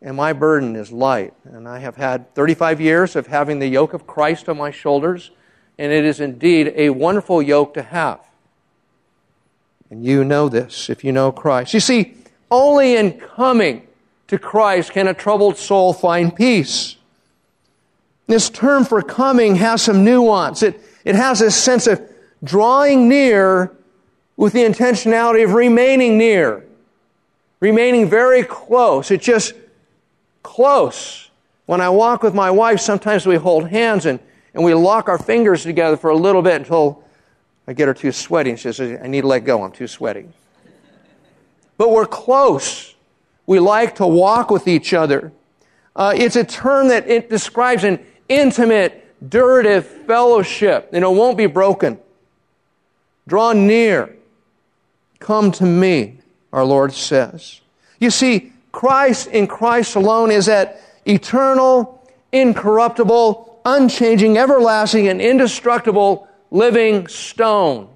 and 0.06 0.16
my 0.16 0.32
burden 0.34 0.76
is 0.76 0.92
light. 0.92 1.34
And 1.46 1.68
I 1.68 1.80
have 1.80 1.96
had 1.96 2.34
35 2.36 2.80
years 2.80 3.16
of 3.16 3.26
having 3.26 3.58
the 3.58 3.68
yoke 3.68 3.94
of 3.94 4.06
Christ 4.06 4.48
on 4.48 4.56
my 4.56 4.70
shoulders, 4.70 5.32
and 5.80 5.92
it 5.92 6.06
is 6.06 6.20
indeed 6.20 6.72
a 6.76 6.92
wonderful 6.92 7.42
yoke 7.42 7.74
to 7.74 7.82
have. 7.82 8.20
And 9.90 10.06
you 10.06 10.24
know 10.24 10.48
this 10.48 10.92
if 10.92 11.04
you 11.04 11.12
know 11.12 11.32
Christ. 11.32 11.74
You 11.74 11.80
see, 11.80 12.16
only 12.52 12.96
in 12.96 13.20
coming 13.20 13.88
to 14.28 14.38
Christ 14.38 14.92
can 14.92 15.08
a 15.08 15.14
troubled 15.14 15.58
soul 15.58 15.92
find 15.92 16.34
peace. 16.36 16.98
This 18.28 18.52
term 18.52 18.86
for 18.86 19.02
coming 19.02 19.56
has 19.56 19.82
some 19.82 20.04
nuance. 20.06 20.62
It, 20.62 20.80
it 21.04 21.16
has 21.16 21.42
a 21.42 21.50
sense 21.50 21.88
of 21.88 22.00
drawing 22.44 23.10
near 23.10 23.76
with 24.38 24.54
the 24.54 24.62
intentionality 24.62 25.44
of 25.44 25.54
remaining 25.54 26.20
near, 26.20 26.64
remaining 27.60 28.08
very 28.08 28.44
close. 28.44 29.10
It 29.10 29.22
just 29.22 29.54
close. 30.46 31.30
When 31.66 31.82
I 31.82 31.90
walk 31.90 32.22
with 32.22 32.36
my 32.36 32.52
wife, 32.52 32.80
sometimes 32.80 33.26
we 33.26 33.36
hold 33.36 33.68
hands 33.68 34.06
and, 34.06 34.20
and 34.54 34.64
we 34.64 34.74
lock 34.76 35.10
our 35.10 35.18
fingers 35.18 35.64
together 35.64 35.98
for 35.98 36.12
a 36.12 36.16
little 36.16 36.44
bit 36.44 36.56
until 36.56 37.04
I 37.68 37.74
get 37.74 37.88
her 37.88 37.94
too 37.94 38.12
sweaty. 38.12 38.56
She 38.56 38.72
says, 38.72 39.00
I 39.04 39.08
need 39.08 39.22
to 39.22 39.28
let 39.28 39.44
go. 39.44 39.64
I'm 39.64 39.72
too 39.72 39.88
sweaty. 39.88 40.28
But 41.78 41.92
we're 41.92 42.06
close. 42.06 42.94
We 43.48 43.60
like 43.60 43.96
to 43.96 44.08
walk 44.08 44.52
with 44.52 44.68
each 44.68 44.94
other. 44.94 45.34
Uh, 45.96 46.14
it's 46.16 46.36
a 46.36 46.44
term 46.44 46.90
that 46.90 47.08
it 47.10 47.30
describes 47.30 47.84
an 47.84 48.06
intimate, 48.30 49.04
durative 49.28 49.84
fellowship, 49.84 50.90
and 50.94 51.04
it 51.04 51.08
won't 51.08 51.38
be 51.38 51.48
broken. 51.48 51.98
Draw 53.28 53.54
near. 53.54 54.16
Come 55.20 55.52
to 55.54 55.66
me, 55.66 56.20
our 56.54 56.64
Lord 56.64 56.94
says. 56.94 57.62
You 58.00 58.12
see, 58.12 58.52
Christ 58.76 59.28
in 59.28 59.48
Christ 59.48 59.96
alone 59.96 60.32
is 60.32 60.48
that 60.48 60.82
eternal, 61.06 62.06
incorruptible, 62.34 63.62
unchanging, 63.64 64.38
everlasting, 64.38 65.08
and 65.08 65.22
indestructible 65.22 66.28
living 66.52 67.08
stone. 67.08 67.88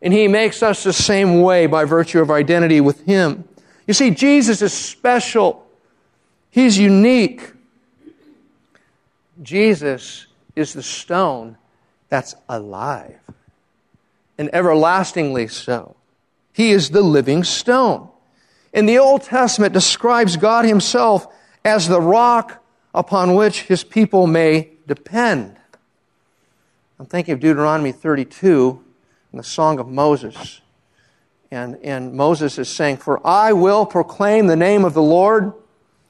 And 0.00 0.14
he 0.14 0.26
makes 0.26 0.62
us 0.62 0.82
the 0.84 0.94
same 0.94 1.42
way 1.42 1.66
by 1.66 1.84
virtue 1.84 2.22
of 2.22 2.30
identity 2.30 2.80
with 2.80 3.04
him. 3.04 3.44
You 3.86 3.92
see, 3.92 4.10
Jesus 4.10 4.62
is 4.62 4.72
special. 4.72 5.66
He's 6.50 6.78
unique. 6.78 7.52
Jesus 9.42 10.28
is 10.54 10.72
the 10.72 10.82
stone 10.82 11.58
that's 12.08 12.34
alive 12.48 13.18
and 14.38 14.48
everlastingly 14.54 15.48
so. 15.48 15.94
He 16.54 16.70
is 16.70 16.88
the 16.88 17.02
living 17.02 17.44
stone. 17.44 18.08
And 18.76 18.86
the 18.86 18.98
Old 18.98 19.22
Testament 19.22 19.72
describes 19.72 20.36
God 20.36 20.66
Himself 20.66 21.26
as 21.64 21.88
the 21.88 22.00
rock 22.00 22.62
upon 22.94 23.34
which 23.34 23.62
His 23.62 23.82
people 23.82 24.26
may 24.26 24.68
depend. 24.86 25.56
I'm 27.00 27.06
thinking 27.06 27.32
of 27.32 27.40
Deuteronomy 27.40 27.92
32 27.92 28.84
and 29.32 29.40
the 29.40 29.44
Song 29.44 29.78
of 29.78 29.88
Moses. 29.88 30.60
And, 31.50 31.78
and 31.82 32.12
Moses 32.12 32.58
is 32.58 32.68
saying, 32.68 32.98
For 32.98 33.26
I 33.26 33.54
will 33.54 33.86
proclaim 33.86 34.46
the 34.46 34.56
name 34.56 34.84
of 34.84 34.92
the 34.92 35.02
Lord, 35.02 35.54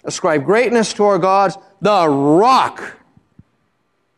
ascribe 0.03 0.45
greatness 0.45 0.93
to 0.95 1.05
our 1.05 1.21
gods, 1.21 1.57
the 1.81 2.09
rock. 2.09 2.83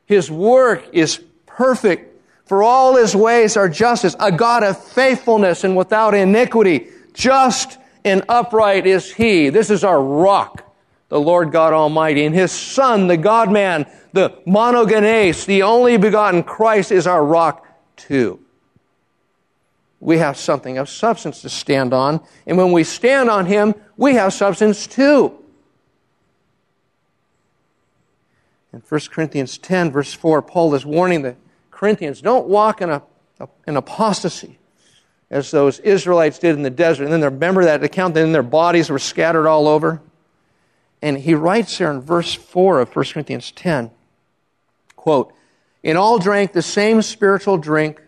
His 0.07 0.31
work 0.31 0.89
is 0.95 1.21
perfect, 1.45 2.19
for 2.47 2.63
all 2.63 2.97
his 2.97 3.15
ways 3.15 3.59
are 3.59 3.69
justice, 3.69 4.17
a 4.19 4.33
God 4.33 4.65
of 4.65 4.83
faithfulness 4.83 5.65
and 5.65 5.77
without 5.77 6.15
iniquity. 6.15 6.87
Just 7.13 7.79
and 8.09 8.25
upright 8.29 8.87
is 8.87 9.13
he. 9.13 9.51
This 9.51 9.71
is 9.71 9.85
our 9.85 10.03
rock, 10.03 10.75
the 11.09 11.21
Lord 11.21 11.53
God 11.53 11.73
Almighty. 11.73 12.25
And 12.25 12.35
his 12.35 12.53
Son, 12.53 13.07
the 13.07 13.17
God 13.17 13.51
man, 13.51 13.87
the 14.13 14.31
monogenes, 14.47 15.47
the 15.47 15.63
only 15.63 15.97
begotten 15.97 16.43
Christ, 16.43 16.93
is 16.93 17.07
our 17.07 17.25
rock 17.25 17.67
too. 17.97 18.41
We 20.01 20.19
have 20.19 20.37
something 20.37 20.79
of 20.79 20.89
substance 20.89 21.43
to 21.43 21.49
stand 21.49 21.93
on. 21.93 22.21
And 22.47 22.57
when 22.57 22.73
we 22.73 22.85
stand 22.85 23.29
on 23.31 23.47
him, 23.47 23.75
we 23.97 24.15
have 24.15 24.33
substance 24.33 24.87
too. 24.87 25.39
In 28.73 28.83
1 28.87 29.01
Corinthians 29.11 29.59
10, 29.59 29.91
verse 29.91 30.13
4, 30.13 30.43
Paul 30.43 30.75
is 30.75 30.85
warning 30.85 31.23
the 31.23 31.37
Corinthians 31.71 32.21
don't 32.21 32.47
walk 32.47 32.81
in, 32.83 32.91
a, 32.91 33.03
in 33.67 33.77
apostasy 33.77 34.58
as 35.31 35.51
those 35.51 35.79
Israelites 35.81 36.39
did 36.39 36.57
in 36.57 36.63
the 36.63 36.71
desert. 36.71 37.05
And 37.05 37.13
then 37.13 37.23
remember 37.23 37.65
that 37.65 37.85
account, 37.85 38.15
then 38.15 38.33
their 38.33 38.43
bodies 38.43 38.91
were 38.91 38.99
scattered 38.99 39.47
all 39.47 39.69
over. 39.69 40.01
And 41.03 41.19
he 41.19 41.35
writes 41.35 41.79
there 41.79 41.91
in 41.93 42.01
verse 42.01 42.35
4 42.35 42.81
of 42.81 42.95
1 42.95 43.05
Corinthians 43.07 43.53
10, 43.53 43.91
quote, 44.97 45.33
In 45.83 45.97
all 45.97 46.19
drank 46.19 46.53
the 46.53 46.63
same 46.63 47.03
spiritual 47.03 47.57
drink, 47.57 48.03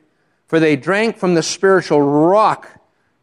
for 0.47 0.59
they 0.59 0.77
drank 0.77 1.17
from 1.17 1.35
the 1.35 1.43
spiritual 1.43 2.03
rock 2.03 2.69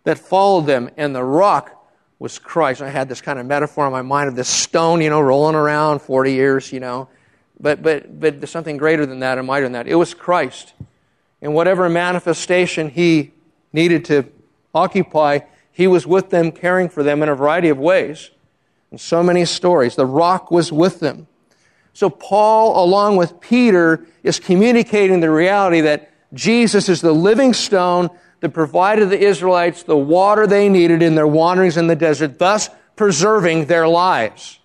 that 0.05 0.17
followed 0.17 0.67
them, 0.67 0.89
and 0.95 1.13
the 1.13 1.23
rock 1.23 1.73
was 2.19 2.39
Christ. 2.39 2.81
I 2.81 2.89
had 2.89 3.09
this 3.09 3.19
kind 3.19 3.39
of 3.39 3.45
metaphor 3.45 3.85
in 3.85 3.91
my 3.91 4.01
mind 4.01 4.29
of 4.29 4.35
this 4.35 4.47
stone, 4.47 5.01
you 5.01 5.09
know, 5.09 5.19
rolling 5.19 5.55
around 5.55 5.99
40 5.99 6.31
years, 6.31 6.71
you 6.71 6.79
know. 6.79 7.09
But, 7.59 7.81
but, 7.81 8.19
but 8.19 8.39
there's 8.39 8.51
something 8.51 8.77
greater 8.77 9.05
than 9.05 9.19
that 9.19 9.37
and 9.37 9.47
mightier 9.47 9.65
than 9.65 9.73
that. 9.73 9.87
It 9.87 9.95
was 9.95 10.13
Christ. 10.13 10.73
In 11.41 11.53
whatever 11.53 11.89
manifestation 11.89 12.89
he 12.89 13.33
needed 13.73 14.05
to 14.05 14.25
occupy, 14.73 15.39
he 15.71 15.87
was 15.87 16.07
with 16.07 16.29
them, 16.29 16.51
caring 16.51 16.89
for 16.89 17.03
them 17.03 17.21
in 17.21 17.29
a 17.29 17.35
variety 17.35 17.69
of 17.69 17.77
ways. 17.77 18.31
In 18.91 18.97
so 18.97 19.21
many 19.21 19.45
stories, 19.45 19.95
the 19.95 20.05
rock 20.05 20.49
was 20.49 20.71
with 20.71 20.99
them. 20.99 21.27
So 21.93 22.09
Paul, 22.09 22.83
along 22.83 23.17
with 23.17 23.39
Peter, 23.39 24.05
is 24.23 24.39
communicating 24.39 25.19
the 25.19 25.31
reality 25.31 25.81
that 25.81 26.11
Jesus 26.33 26.89
is 26.89 27.01
the 27.01 27.11
living 27.11 27.53
stone 27.53 28.09
that 28.39 28.49
provided 28.49 29.09
the 29.09 29.19
Israelites 29.19 29.83
the 29.83 29.97
water 29.97 30.45
they 30.45 30.69
needed 30.69 31.01
in 31.01 31.15
their 31.15 31.27
wanderings 31.27 31.77
in 31.77 31.87
the 31.87 31.95
desert, 31.95 32.37
thus 32.37 32.69
preserving 32.95 33.65
their 33.65 33.87
lives. 33.87 34.59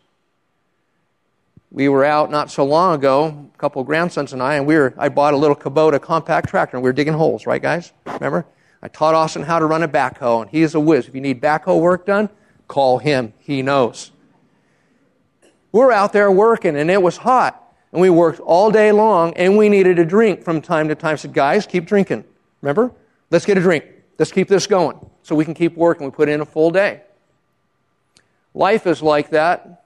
We 1.70 1.88
were 1.88 2.04
out 2.04 2.30
not 2.30 2.50
so 2.50 2.64
long 2.64 2.94
ago, 2.94 3.50
a 3.54 3.58
couple 3.58 3.80
of 3.80 3.86
grandsons 3.86 4.34
and 4.34 4.42
I, 4.42 4.56
and 4.56 4.66
we 4.66 4.74
were, 4.74 4.92
I 4.98 5.08
bought 5.08 5.32
a 5.32 5.38
little 5.38 5.56
Kubota 5.56 6.00
compact 6.00 6.50
tractor 6.50 6.76
and 6.76 6.84
we 6.84 6.88
were 6.90 6.92
digging 6.92 7.14
holes, 7.14 7.46
right 7.46 7.62
guys? 7.62 7.92
Remember? 8.04 8.44
I 8.82 8.88
taught 8.88 9.14
Austin 9.14 9.42
how 9.42 9.58
to 9.58 9.66
run 9.66 9.82
a 9.82 9.88
backhoe, 9.88 10.42
and 10.42 10.50
he 10.50 10.62
is 10.62 10.74
a 10.74 10.80
whiz. 10.80 11.06
If 11.06 11.14
you 11.14 11.20
need 11.20 11.40
backhoe 11.40 11.80
work 11.80 12.04
done, 12.04 12.28
call 12.66 12.98
him. 12.98 13.32
He 13.38 13.62
knows. 13.62 14.10
We're 15.70 15.92
out 15.92 16.12
there 16.12 16.30
working, 16.30 16.76
and 16.76 16.90
it 16.90 17.00
was 17.00 17.18
hot. 17.18 17.58
And 17.92 18.00
we 18.00 18.10
worked 18.10 18.40
all 18.40 18.70
day 18.70 18.90
long, 18.90 19.34
and 19.34 19.56
we 19.56 19.68
needed 19.68 19.98
a 19.98 20.04
drink 20.04 20.42
from 20.42 20.60
time 20.60 20.88
to 20.88 20.94
time. 20.94 21.12
I 21.12 21.16
said, 21.16 21.32
guys, 21.32 21.66
keep 21.66 21.84
drinking. 21.84 22.24
Remember? 22.60 22.92
Let's 23.30 23.46
get 23.46 23.56
a 23.56 23.60
drink. 23.60 23.84
Let's 24.18 24.32
keep 24.32 24.48
this 24.48 24.66
going 24.66 24.98
so 25.22 25.34
we 25.34 25.44
can 25.44 25.54
keep 25.54 25.76
working. 25.76 26.06
We 26.06 26.10
put 26.10 26.28
in 26.28 26.40
a 26.40 26.46
full 26.46 26.70
day. 26.70 27.02
Life 28.54 28.86
is 28.86 29.02
like 29.02 29.30
that. 29.30 29.84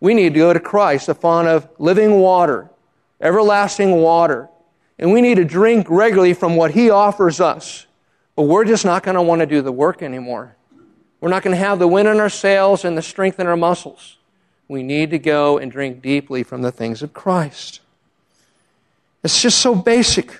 We 0.00 0.14
need 0.14 0.34
to 0.34 0.38
go 0.38 0.52
to 0.52 0.60
Christ, 0.60 1.08
the 1.08 1.14
font 1.14 1.48
of 1.48 1.68
living 1.78 2.20
water, 2.20 2.70
everlasting 3.20 3.96
water. 3.96 4.48
And 4.98 5.12
we 5.12 5.20
need 5.20 5.36
to 5.36 5.44
drink 5.44 5.88
regularly 5.90 6.34
from 6.34 6.56
what 6.56 6.70
He 6.70 6.88
offers 6.90 7.40
us. 7.40 7.86
But 8.38 8.44
we're 8.44 8.64
just 8.64 8.84
not 8.84 9.02
going 9.02 9.16
to 9.16 9.22
want 9.22 9.40
to 9.40 9.46
do 9.46 9.62
the 9.62 9.72
work 9.72 10.00
anymore. 10.00 10.54
We're 11.20 11.28
not 11.28 11.42
going 11.42 11.56
to 11.56 11.60
have 11.60 11.80
the 11.80 11.88
wind 11.88 12.06
in 12.06 12.20
our 12.20 12.28
sails 12.28 12.84
and 12.84 12.96
the 12.96 13.02
strength 13.02 13.40
in 13.40 13.48
our 13.48 13.56
muscles. 13.56 14.16
We 14.68 14.84
need 14.84 15.10
to 15.10 15.18
go 15.18 15.58
and 15.58 15.72
drink 15.72 16.00
deeply 16.00 16.44
from 16.44 16.62
the 16.62 16.70
things 16.70 17.02
of 17.02 17.12
Christ. 17.12 17.80
It's 19.24 19.42
just 19.42 19.58
so 19.58 19.74
basic. 19.74 20.38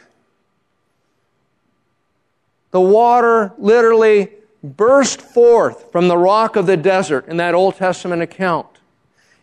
The 2.71 2.81
water 2.81 3.52
literally 3.59 4.31
burst 4.62 5.21
forth 5.21 5.90
from 5.90 6.07
the 6.07 6.17
rock 6.17 6.55
of 6.55 6.67
the 6.67 6.76
desert 6.76 7.26
in 7.26 7.38
that 7.38 7.57
Old 7.57 7.75
Testament 7.75 8.23
account. 8.23 8.69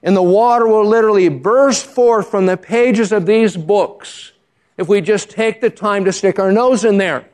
And 0.01 0.15
the 0.15 0.23
water 0.23 0.65
will 0.65 0.87
literally 0.87 1.27
burst 1.27 1.85
forth 1.85 2.31
from 2.31 2.45
the 2.45 2.55
pages 2.55 3.11
of 3.11 3.25
these 3.25 3.57
books 3.57 4.31
if 4.77 4.87
we 4.87 5.01
just 5.01 5.29
take 5.29 5.59
the 5.59 5.69
time 5.69 6.05
to 6.05 6.13
stick 6.13 6.39
our 6.39 6.53
nose 6.53 6.85
in 6.85 6.97
there 6.97 7.27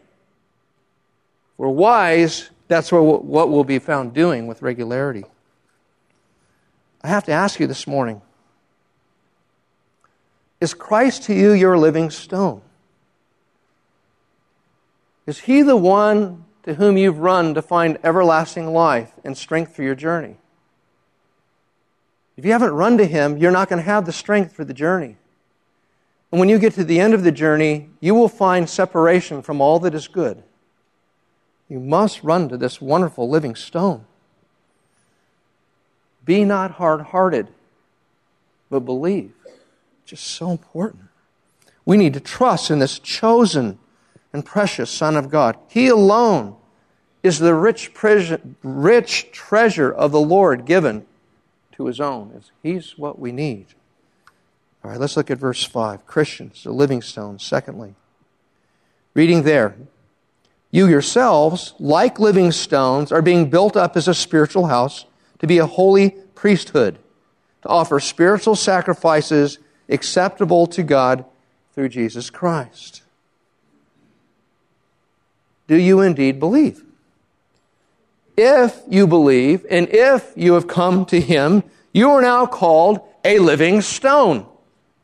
we're 1.61 1.69
wise, 1.69 2.49
that's 2.67 2.91
what 2.91 3.23
we'll 3.23 3.63
be 3.63 3.77
found 3.77 4.15
doing 4.15 4.47
with 4.47 4.63
regularity. 4.63 5.25
I 7.03 7.07
have 7.09 7.25
to 7.25 7.31
ask 7.31 7.59
you 7.59 7.67
this 7.67 7.85
morning 7.85 8.23
Is 10.59 10.73
Christ 10.73 11.21
to 11.25 11.35
you 11.35 11.51
your 11.51 11.77
living 11.77 12.09
stone? 12.09 12.63
Is 15.27 15.41
he 15.41 15.61
the 15.61 15.77
one 15.77 16.45
to 16.63 16.73
whom 16.73 16.97
you've 16.97 17.19
run 17.19 17.53
to 17.53 17.61
find 17.61 17.99
everlasting 18.03 18.73
life 18.73 19.11
and 19.23 19.37
strength 19.37 19.75
for 19.75 19.83
your 19.83 19.93
journey? 19.93 20.37
If 22.37 22.43
you 22.43 22.53
haven't 22.53 22.73
run 22.73 22.97
to 22.97 23.05
him, 23.05 23.37
you're 23.37 23.51
not 23.51 23.69
going 23.69 23.77
to 23.77 23.85
have 23.85 24.07
the 24.07 24.11
strength 24.11 24.51
for 24.51 24.65
the 24.65 24.73
journey. 24.73 25.15
And 26.31 26.39
when 26.39 26.49
you 26.49 26.57
get 26.57 26.73
to 26.73 26.83
the 26.83 26.99
end 26.99 27.13
of 27.13 27.23
the 27.23 27.31
journey, 27.31 27.91
you 27.99 28.15
will 28.15 28.29
find 28.29 28.67
separation 28.67 29.43
from 29.43 29.61
all 29.61 29.77
that 29.81 29.93
is 29.93 30.07
good. 30.07 30.41
You 31.71 31.79
must 31.79 32.21
run 32.21 32.49
to 32.49 32.57
this 32.57 32.81
wonderful 32.81 33.29
living 33.29 33.55
stone. 33.55 34.03
Be 36.25 36.43
not 36.43 36.71
hard 36.71 36.99
hearted, 36.99 37.47
but 38.69 38.81
believe. 38.81 39.31
Just 40.03 40.27
so 40.27 40.51
important. 40.51 41.03
We 41.85 41.95
need 41.95 42.13
to 42.15 42.19
trust 42.19 42.71
in 42.71 42.79
this 42.79 42.99
chosen 42.99 43.79
and 44.33 44.45
precious 44.45 44.91
Son 44.91 45.15
of 45.15 45.29
God. 45.29 45.57
He 45.69 45.87
alone 45.87 46.57
is 47.23 47.39
the 47.39 47.55
rich, 47.55 47.89
rich 48.63 49.31
treasure 49.31 49.93
of 49.93 50.11
the 50.11 50.19
Lord 50.19 50.65
given 50.65 51.05
to 51.77 51.85
his 51.85 52.01
own. 52.01 52.43
He's 52.61 52.97
what 52.97 53.17
we 53.17 53.31
need. 53.31 53.67
All 54.83 54.91
right, 54.91 54.99
let's 54.99 55.15
look 55.15 55.31
at 55.31 55.37
verse 55.37 55.63
5. 55.63 56.05
Christians, 56.05 56.65
the 56.65 56.73
living 56.73 57.01
stone, 57.01 57.39
secondly. 57.39 57.95
Reading 59.13 59.43
there. 59.43 59.77
You 60.71 60.87
yourselves, 60.87 61.73
like 61.79 62.19
living 62.19 62.51
stones, 62.53 63.11
are 63.11 63.21
being 63.21 63.49
built 63.49 63.75
up 63.75 63.97
as 63.97 64.07
a 64.07 64.13
spiritual 64.13 64.67
house 64.67 65.05
to 65.39 65.47
be 65.47 65.57
a 65.57 65.65
holy 65.65 66.11
priesthood, 66.33 66.97
to 67.63 67.67
offer 67.67 67.99
spiritual 67.99 68.55
sacrifices 68.55 69.59
acceptable 69.89 70.65
to 70.67 70.81
God 70.81 71.25
through 71.75 71.89
Jesus 71.89 72.29
Christ. 72.29 73.03
Do 75.67 75.75
you 75.75 76.01
indeed 76.01 76.39
believe? 76.39 76.83
If 78.37 78.81
you 78.89 79.07
believe 79.07 79.65
and 79.69 79.89
if 79.89 80.31
you 80.35 80.53
have 80.53 80.67
come 80.67 81.05
to 81.07 81.19
Him, 81.19 81.63
you 81.93 82.09
are 82.11 82.21
now 82.21 82.45
called 82.45 83.01
a 83.23 83.39
living 83.39 83.81
stone, 83.81 84.45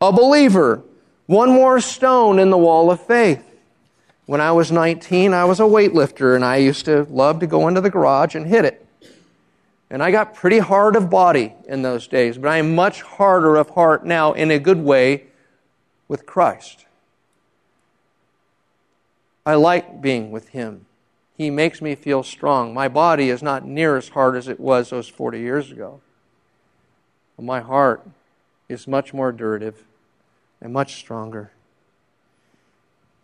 a 0.00 0.12
believer, 0.12 0.82
one 1.26 1.50
more 1.50 1.80
stone 1.80 2.38
in 2.38 2.50
the 2.50 2.58
wall 2.58 2.90
of 2.90 3.00
faith. 3.00 3.47
When 4.28 4.42
I 4.42 4.52
was 4.52 4.70
19, 4.70 5.32
I 5.32 5.46
was 5.46 5.58
a 5.58 5.62
weightlifter 5.62 6.36
and 6.36 6.44
I 6.44 6.56
used 6.56 6.84
to 6.84 7.04
love 7.04 7.40
to 7.40 7.46
go 7.46 7.66
into 7.66 7.80
the 7.80 7.88
garage 7.88 8.34
and 8.34 8.46
hit 8.46 8.66
it. 8.66 8.86
And 9.88 10.02
I 10.02 10.10
got 10.10 10.34
pretty 10.34 10.58
hard 10.58 10.96
of 10.96 11.08
body 11.08 11.54
in 11.66 11.80
those 11.80 12.06
days, 12.06 12.36
but 12.36 12.50
I 12.50 12.58
am 12.58 12.74
much 12.74 13.00
harder 13.00 13.56
of 13.56 13.70
heart 13.70 14.04
now 14.04 14.34
in 14.34 14.50
a 14.50 14.58
good 14.58 14.84
way 14.84 15.28
with 16.08 16.26
Christ. 16.26 16.84
I 19.46 19.54
like 19.54 20.02
being 20.02 20.30
with 20.30 20.50
Him. 20.50 20.84
He 21.38 21.48
makes 21.48 21.80
me 21.80 21.94
feel 21.94 22.22
strong. 22.22 22.74
My 22.74 22.86
body 22.86 23.30
is 23.30 23.42
not 23.42 23.64
near 23.64 23.96
as 23.96 24.10
hard 24.10 24.36
as 24.36 24.46
it 24.46 24.60
was 24.60 24.90
those 24.90 25.08
40 25.08 25.40
years 25.40 25.72
ago. 25.72 26.02
But 27.36 27.46
my 27.46 27.60
heart 27.60 28.06
is 28.68 28.86
much 28.86 29.14
more 29.14 29.32
durative 29.32 29.76
and 30.60 30.70
much 30.70 30.96
stronger. 30.96 31.50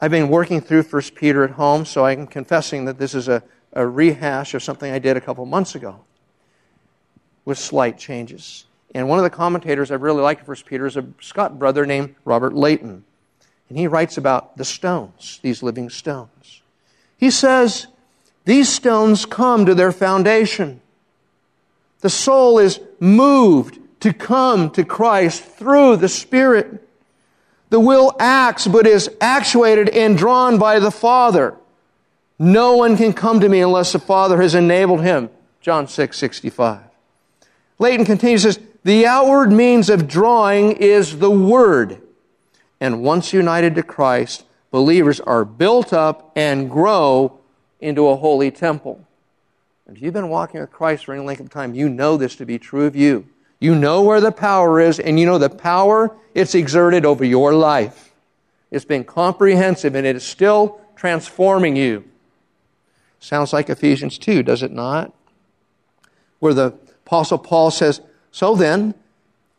I've 0.05 0.11
been 0.11 0.29
working 0.29 0.61
through 0.61 0.83
1 0.83 1.03
Peter 1.15 1.45
at 1.45 1.53
home, 1.53 1.87
so 1.87 2.05
I'm 2.05 2.27
confessing 2.27 2.85
that 2.85 2.99
this 2.99 3.15
is 3.15 3.27
a, 3.27 3.43
a 3.73 3.87
rehash 3.87 4.53
of 4.53 4.63
something 4.63 4.93
I 4.93 4.99
did 4.99 5.17
a 5.17 5.21
couple 5.23 5.47
months 5.47 5.75
ago 5.75 6.01
with 7.47 7.57
slight 7.57 7.97
changes. 7.97 8.67
And 8.95 9.09
one 9.09 9.19
of 9.19 9.23
the 9.23 9.31
commentators 9.31 9.91
I 9.91 9.95
really 9.95 10.21
like 10.21 10.45
for 10.45 10.55
Peter 10.57 10.85
is 10.85 10.99
a 10.99 11.07
Scot 11.23 11.59
brother 11.59 11.87
named 11.87 12.17
Robert 12.27 12.53
Leighton. 12.53 13.03
And 13.71 13.79
he 13.79 13.87
writes 13.87 14.19
about 14.19 14.59
the 14.59 14.65
stones, 14.67 15.41
these 15.41 15.63
living 15.63 15.89
stones. 15.89 16.61
He 17.17 17.31
says, 17.31 17.87
These 18.45 18.69
stones 18.69 19.25
come 19.25 19.65
to 19.65 19.75
their 19.75 19.91
foundation. 19.91 20.83
The 22.01 22.11
soul 22.11 22.59
is 22.59 22.79
moved 23.01 23.79
to 24.01 24.13
come 24.13 24.69
to 24.73 24.85
Christ 24.85 25.43
through 25.43 25.97
the 25.97 26.11
Spirit. 26.11 26.87
The 27.75 27.81
will 27.81 28.15
acts, 28.21 28.69
but 28.69 28.87
is 28.87 29.11
actuated 29.21 29.89
and 29.89 30.17
drawn 30.17 30.59
by 30.59 30.79
the 30.79 30.93
Father. 30.93 31.57
No 32.39 32.77
one 32.77 32.97
can 32.97 33.13
come 33.13 33.41
to 33.41 33.49
me 33.49 33.63
unless 33.63 33.91
the 33.91 33.99
Father 33.99 34.41
has 34.41 34.55
enabled 34.55 35.03
him. 35.03 35.29
John 35.61 35.89
6, 35.89 36.17
65. 36.17 36.85
Leighton 37.81 38.07
continues, 38.07 38.43
says, 38.43 38.61
the 38.85 39.09
outward 39.09 39.51
means 39.51 39.91
of 39.91 40.07
drawing 40.07 40.77
is 40.77 41.19
the 41.19 41.33
Word. 41.33 42.01
And 42.79 43.03
once 43.03 43.33
united 43.33 43.75
to 43.75 43.83
Christ, 43.83 44.45
believers 44.71 45.19
are 45.19 45.45
built 45.45 45.93
up 45.93 46.31
and 46.37 46.71
grow 46.71 47.41
into 47.81 48.07
a 48.07 48.15
holy 48.15 48.53
temple. 48.53 49.05
If 49.89 50.01
you've 50.01 50.15
been 50.15 50.29
walking 50.29 50.61
with 50.61 50.71
Christ 50.71 51.07
for 51.07 51.13
any 51.13 51.25
length 51.25 51.41
of 51.41 51.51
time, 51.51 51.75
you 51.75 51.89
know 51.89 52.17
this 52.17 52.37
to 52.37 52.47
be 52.47 52.57
true 52.57 52.85
of 52.85 52.95
you. 52.95 53.27
You 53.61 53.75
know 53.75 54.03
where 54.03 54.21
the 54.21 54.33
power 54.33 54.81
is, 54.81 54.99
and 54.99 55.19
you 55.19 55.27
know 55.27 55.39
the 55.39 55.51
power 55.51 56.15
it's 56.35 56.55
exerted 56.55 57.07
over 57.07 57.25
your 57.25 57.55
life. 57.55 58.13
It's 58.71 58.85
been 58.85 59.05
comprehensive, 59.05 59.95
and 59.95 60.07
it 60.07 60.17
is 60.17 60.25
still 60.25 60.81
transforming 60.97 61.77
you. 61.77 62.05
Sounds 63.21 63.53
like 63.53 63.71
Ephesians 63.71 64.19
2, 64.19 64.43
does 64.43 64.63
it 64.63 64.73
not? 64.73 65.15
Where 66.41 66.55
the 66.55 66.75
Apostle 67.07 67.39
Paul 67.39 67.71
says, 67.71 68.01
So 68.33 68.55
then, 68.57 68.95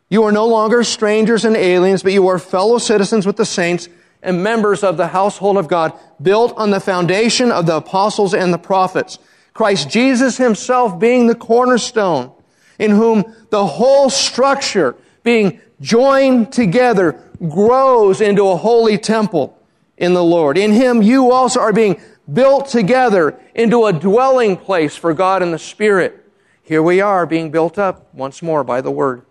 you 0.08 0.22
are 0.24 0.32
no 0.32 0.46
longer 0.46 0.84
strangers 0.84 1.44
and 1.44 1.56
aliens, 1.56 2.02
but 2.02 2.12
you 2.12 2.28
are 2.28 2.38
fellow 2.38 2.78
citizens 2.78 3.26
with 3.26 3.36
the 3.36 3.44
saints 3.44 3.88
and 4.22 4.42
members 4.42 4.82
of 4.82 4.96
the 4.96 5.08
household 5.08 5.56
of 5.56 5.68
God, 5.68 5.92
built 6.20 6.56
on 6.56 6.70
the 6.70 6.80
foundation 6.80 7.50
of 7.50 7.66
the 7.66 7.76
apostles 7.76 8.34
and 8.34 8.52
the 8.52 8.58
prophets. 8.58 9.18
Christ 9.54 9.88
Jesus 9.88 10.36
himself 10.36 10.98
being 10.98 11.26
the 11.26 11.34
cornerstone, 11.34 12.32
in 12.78 12.90
whom 12.90 13.34
the 13.50 13.66
whole 13.66 14.10
structure 14.10 14.96
being 15.22 15.60
joined 15.80 16.52
together 16.52 17.20
grows 17.48 18.20
into 18.20 18.48
a 18.48 18.56
holy 18.56 18.98
temple 18.98 19.58
in 19.96 20.14
the 20.14 20.24
Lord. 20.24 20.56
In 20.58 20.72
him 20.72 21.02
you 21.02 21.32
also 21.32 21.60
are 21.60 21.72
being 21.72 22.00
built 22.32 22.68
together 22.68 23.38
into 23.54 23.86
a 23.86 23.92
dwelling 23.92 24.56
place 24.56 24.96
for 24.96 25.14
God 25.14 25.42
in 25.42 25.50
the 25.50 25.58
Spirit 25.58 26.26
here 26.66 26.82
we 26.82 27.00
are 27.00 27.26
being 27.26 27.52
built 27.52 27.78
up 27.78 28.12
once 28.12 28.42
more 28.42 28.64
by 28.64 28.80
the 28.80 28.90
Word. 28.90 29.22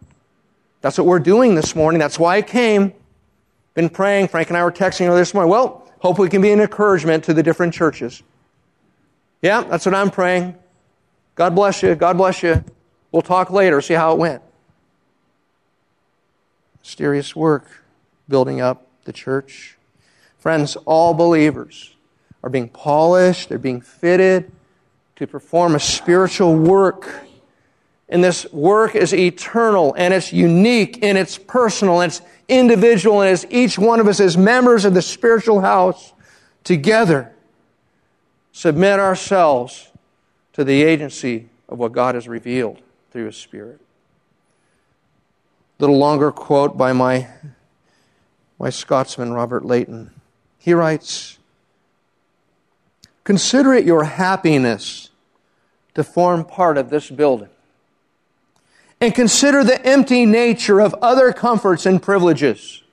That's 0.80 0.98
what 0.98 1.06
we're 1.06 1.20
doing 1.20 1.54
this 1.54 1.76
morning. 1.76 2.00
That's 2.00 2.18
why 2.18 2.38
I 2.38 2.42
came. 2.42 2.94
Been 3.74 3.90
praying. 3.90 4.30
Frank 4.30 4.48
and 4.48 4.56
I 4.56 4.64
were 4.64 4.72
texting 4.72 5.08
earlier 5.08 5.20
this 5.20 5.34
morning. 5.34 5.52
Well, 5.52 5.86
hope 6.00 6.18
we 6.18 6.30
can 6.30 6.42
be 6.42 6.52
an 6.52 6.62
encouragement 6.62 7.26
to 7.26 7.34
the 7.34 7.44
different 7.44 7.74
churches. 7.74 8.24
Yeah, 9.42 9.64
that's 9.64 9.86
what 9.86 9.94
I'm 9.94 10.12
praying. 10.12 10.56
God 11.36 11.56
bless 11.56 11.84
you. 11.84 11.94
God 11.96 12.16
bless 12.16 12.42
you. 12.42 12.64
We'll 13.16 13.22
talk 13.22 13.50
later, 13.50 13.80
see 13.80 13.94
how 13.94 14.12
it 14.12 14.18
went. 14.18 14.42
Mysterious 16.82 17.34
work 17.34 17.66
building 18.28 18.60
up 18.60 18.88
the 19.06 19.14
church. 19.14 19.78
Friends, 20.38 20.76
all 20.84 21.14
believers 21.14 21.96
are 22.44 22.50
being 22.50 22.68
polished, 22.68 23.48
they're 23.48 23.58
being 23.58 23.80
fitted 23.80 24.52
to 25.16 25.28
perform 25.28 25.76
a 25.76 25.80
spiritual 25.80 26.58
work 26.58 27.10
and 28.10 28.22
this 28.22 28.52
work 28.52 28.96
is 28.96 29.14
eternal 29.14 29.96
and 29.98 30.14
it's 30.14 30.34
unique 30.34 31.00
and 31.02 31.18
it's 31.18 31.38
personal 31.38 32.02
and 32.02 32.12
it's 32.12 32.22
individual 32.50 33.22
and 33.22 33.30
as 33.30 33.48
each 33.50 33.80
one 33.80 34.02
of 34.02 34.10
us 34.10 34.20
as 34.20 34.36
members 34.36 34.84
of 34.84 34.94
the 34.94 35.02
spiritual 35.02 35.62
house 35.62 36.12
together 36.66 37.32
submit 38.52 39.00
ourselves 39.00 39.90
to 40.52 40.66
the 40.66 40.84
agency 40.84 41.48
of 41.70 41.80
what 41.80 41.94
God 41.94 42.16
has 42.16 42.28
revealed 42.28 42.82
through 43.16 43.28
His 43.28 43.38
Spirit. 43.38 43.80
A 45.80 45.84
Little 45.84 45.98
longer 45.98 46.34
quote 46.34 46.78
by 46.78 46.92
my, 46.92 47.30
my 48.60 48.70
Scotsman, 48.70 49.32
Robert 49.32 49.64
Leighton. 49.64 50.12
He 50.58 50.74
writes, 50.74 51.40
Consider 53.24 53.74
it 53.74 53.86
your 53.86 54.04
happiness 54.04 55.12
to 55.94 56.04
form 56.04 56.44
part 56.44 56.78
of 56.78 56.90
this 56.90 57.10
building 57.10 57.48
and 59.00 59.16
consider 59.16 59.64
the 59.64 59.82
empty 59.86 60.26
nature 60.26 60.82
of 60.82 60.94
other 60.96 61.32
comforts 61.32 61.86
and 61.86 62.04
privileges. 62.04 62.84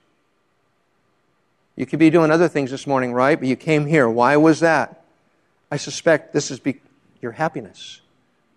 You 1.75 1.85
could 1.85 1.99
be 1.99 2.09
doing 2.09 2.31
other 2.31 2.47
things 2.47 2.71
this 2.71 2.87
morning, 2.87 3.11
right? 3.11 3.37
But 3.37 3.49
you 3.49 3.57
came 3.57 3.87
here. 3.87 4.07
Why 4.07 4.37
was 4.37 4.61
that? 4.61 5.03
I 5.69 5.75
suspect 5.75 6.31
this 6.31 6.49
is 6.49 6.61
be- 6.61 6.79
your 7.21 7.33
happiness. 7.33 7.99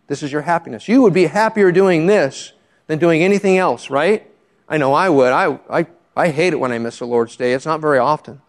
This 0.07 0.23
is 0.23 0.33
your 0.33 0.42
happiness. 0.42 0.88
You 0.88 1.03
would 1.03 1.12
be 1.12 1.27
happier 1.27 1.73
doing 1.73 2.07
this 2.07 2.53
than 2.87 2.99
doing 2.99 3.23
anything 3.23 3.59
else, 3.59 3.90
right? 3.90 4.27
I 4.69 4.79
know 4.79 4.92
I 4.92 5.09
would. 5.09 5.33
I, 5.33 5.59
I, 5.69 5.87
I 6.16 6.29
hate 6.29 6.53
it 6.53 6.61
when 6.61 6.73
I 6.73 6.79
miss 6.79 6.99
the 6.99 7.07
Lord's 7.07 7.37
Day. 7.37 7.53
It's 7.53 7.66
not 7.66 7.81
very 7.81 7.99
often. 7.99 8.40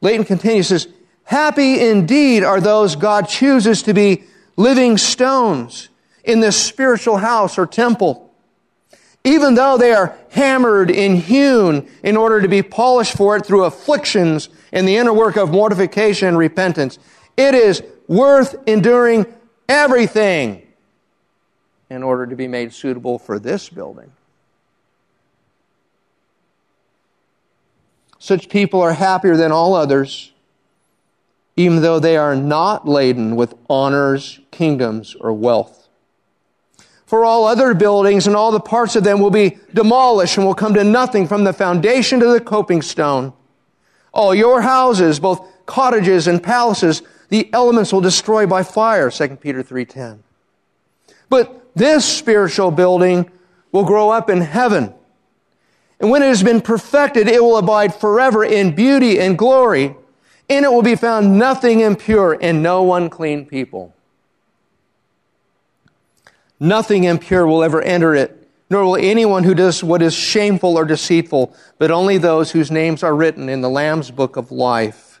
Leighton 0.00 0.24
continues, 0.24 0.68
says, 0.68 0.88
Happy 1.24 1.80
indeed 1.80 2.42
are 2.42 2.60
those 2.60 2.96
God 2.96 3.28
chooses 3.28 3.82
to 3.84 3.94
be 3.94 4.24
living 4.56 4.98
stones 4.98 5.88
in 6.24 6.40
this 6.40 6.60
spiritual 6.60 7.18
house 7.18 7.58
or 7.58 7.66
temple. 7.66 8.30
Even 9.24 9.54
though 9.54 9.78
they 9.78 9.92
are 9.92 10.16
hammered 10.30 10.90
and 10.90 11.16
hewn 11.16 11.88
in 12.02 12.16
order 12.16 12.40
to 12.40 12.48
be 12.48 12.62
polished 12.62 13.16
for 13.16 13.36
it 13.36 13.46
through 13.46 13.64
afflictions 13.64 14.48
and 14.72 14.86
the 14.86 14.96
inner 14.96 15.12
work 15.12 15.36
of 15.36 15.52
mortification 15.52 16.28
and 16.28 16.38
repentance, 16.38 16.98
it 17.36 17.54
is 17.54 17.82
worth 18.08 18.56
enduring 18.66 19.26
everything 19.72 20.62
in 21.88 22.02
order 22.02 22.26
to 22.26 22.36
be 22.36 22.46
made 22.46 22.72
suitable 22.72 23.18
for 23.18 23.38
this 23.38 23.68
building. 23.68 24.12
Such 28.18 28.48
people 28.48 28.80
are 28.80 28.92
happier 28.92 29.36
than 29.36 29.50
all 29.50 29.74
others, 29.74 30.32
even 31.56 31.82
though 31.82 31.98
they 31.98 32.16
are 32.16 32.36
not 32.36 32.86
laden 32.86 33.34
with 33.34 33.54
honors, 33.68 34.40
kingdoms, 34.50 35.16
or 35.18 35.32
wealth. 35.32 35.88
For 37.06 37.24
all 37.24 37.46
other 37.46 37.74
buildings 37.74 38.26
and 38.26 38.36
all 38.36 38.52
the 38.52 38.60
parts 38.60 38.94
of 38.94 39.04
them 39.04 39.20
will 39.20 39.30
be 39.30 39.58
demolished 39.74 40.36
and 40.36 40.46
will 40.46 40.54
come 40.54 40.74
to 40.74 40.84
nothing 40.84 41.26
from 41.26 41.44
the 41.44 41.52
foundation 41.52 42.20
to 42.20 42.26
the 42.26 42.40
coping 42.40 42.80
stone. 42.80 43.32
All 44.14 44.34
your 44.34 44.62
houses, 44.62 45.18
both 45.18 45.46
cottages 45.66 46.26
and 46.26 46.42
palaces, 46.42 47.02
the 47.32 47.48
elements 47.54 47.94
will 47.94 48.02
destroy 48.02 48.46
by 48.46 48.62
fire, 48.62 49.10
2 49.10 49.36
Peter 49.36 49.62
3.10. 49.64 50.18
But 51.30 51.74
this 51.74 52.04
spiritual 52.04 52.70
building 52.70 53.30
will 53.72 53.86
grow 53.86 54.10
up 54.10 54.28
in 54.28 54.42
heaven. 54.42 54.92
And 55.98 56.10
when 56.10 56.22
it 56.22 56.26
has 56.26 56.42
been 56.42 56.60
perfected, 56.60 57.28
it 57.28 57.42
will 57.42 57.56
abide 57.56 57.94
forever 57.94 58.44
in 58.44 58.74
beauty 58.74 59.18
and 59.18 59.38
glory. 59.38 59.96
In 60.50 60.64
it 60.64 60.70
will 60.70 60.82
be 60.82 60.94
found 60.94 61.38
nothing 61.38 61.80
impure 61.80 62.36
and 62.38 62.62
no 62.62 62.92
unclean 62.92 63.46
people. 63.46 63.94
Nothing 66.60 67.04
impure 67.04 67.46
will 67.46 67.64
ever 67.64 67.80
enter 67.80 68.14
it, 68.14 68.46
nor 68.68 68.84
will 68.84 68.96
anyone 68.96 69.44
who 69.44 69.54
does 69.54 69.82
what 69.82 70.02
is 70.02 70.12
shameful 70.12 70.76
or 70.76 70.84
deceitful, 70.84 71.56
but 71.78 71.90
only 71.90 72.18
those 72.18 72.50
whose 72.50 72.70
names 72.70 73.02
are 73.02 73.16
written 73.16 73.48
in 73.48 73.62
the 73.62 73.70
Lamb's 73.70 74.10
book 74.10 74.36
of 74.36 74.52
life. 74.52 75.11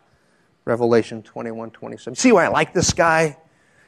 Revelation 0.64 1.22
21 1.22 1.70
27. 1.70 2.16
See 2.16 2.32
why 2.32 2.44
I 2.44 2.48
like 2.48 2.72
this 2.72 2.92
guy? 2.92 3.36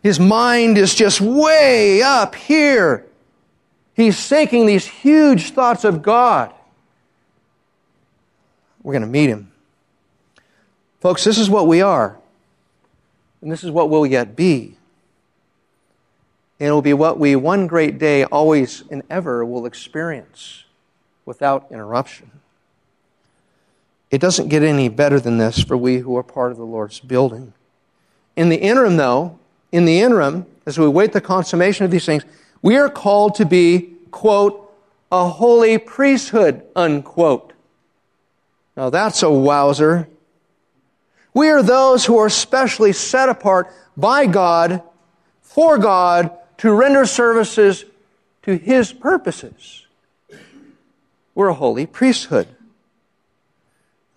His 0.02 0.20
mind 0.20 0.76
is 0.76 0.94
just 0.94 1.20
way 1.20 2.02
up 2.02 2.34
here. 2.34 3.06
He's 3.94 4.28
thinking 4.28 4.66
these 4.66 4.86
huge 4.86 5.52
thoughts 5.52 5.84
of 5.84 6.02
God. 6.02 6.52
We're 8.82 8.92
going 8.92 9.02
to 9.02 9.08
meet 9.08 9.30
him. 9.30 9.50
Folks, 11.00 11.24
this 11.24 11.38
is 11.38 11.48
what 11.48 11.66
we 11.66 11.80
are. 11.80 12.18
And 13.40 13.50
this 13.50 13.62
is 13.62 13.70
what 13.70 13.88
we'll 13.88 14.06
yet 14.06 14.36
be. 14.36 14.76
And 16.58 16.68
it 16.68 16.72
will 16.72 16.82
be 16.82 16.94
what 16.94 17.18
we 17.18 17.36
one 17.36 17.66
great 17.66 17.98
day, 17.98 18.24
always 18.24 18.84
and 18.90 19.02
ever, 19.10 19.44
will 19.44 19.66
experience 19.66 20.64
without 21.24 21.66
interruption. 21.70 22.30
It 24.14 24.20
doesn't 24.20 24.46
get 24.46 24.62
any 24.62 24.88
better 24.88 25.18
than 25.18 25.38
this 25.38 25.60
for 25.60 25.76
we 25.76 25.98
who 25.98 26.16
are 26.16 26.22
part 26.22 26.52
of 26.52 26.56
the 26.56 26.64
Lord's 26.64 27.00
building. 27.00 27.52
In 28.36 28.48
the 28.48 28.58
interim, 28.58 28.96
though, 28.96 29.40
in 29.72 29.86
the 29.86 29.98
interim, 29.98 30.46
as 30.66 30.78
we 30.78 30.86
wait 30.86 31.12
the 31.12 31.20
consummation 31.20 31.84
of 31.84 31.90
these 31.90 32.06
things, 32.06 32.22
we 32.62 32.76
are 32.76 32.88
called 32.88 33.34
to 33.34 33.44
be, 33.44 33.90
quote, 34.12 34.72
a 35.10 35.28
holy 35.28 35.78
priesthood, 35.78 36.62
unquote. 36.76 37.54
Now 38.76 38.88
that's 38.88 39.24
a 39.24 39.30
wowzer. 39.32 40.06
We 41.34 41.48
are 41.48 41.64
those 41.64 42.04
who 42.04 42.16
are 42.16 42.30
specially 42.30 42.92
set 42.92 43.28
apart 43.28 43.66
by 43.96 44.26
God, 44.26 44.80
for 45.42 45.76
God, 45.76 46.30
to 46.58 46.72
render 46.72 47.04
services 47.04 47.84
to 48.44 48.56
His 48.56 48.92
purposes. 48.92 49.86
We're 51.34 51.48
a 51.48 51.54
holy 51.54 51.86
priesthood. 51.86 52.46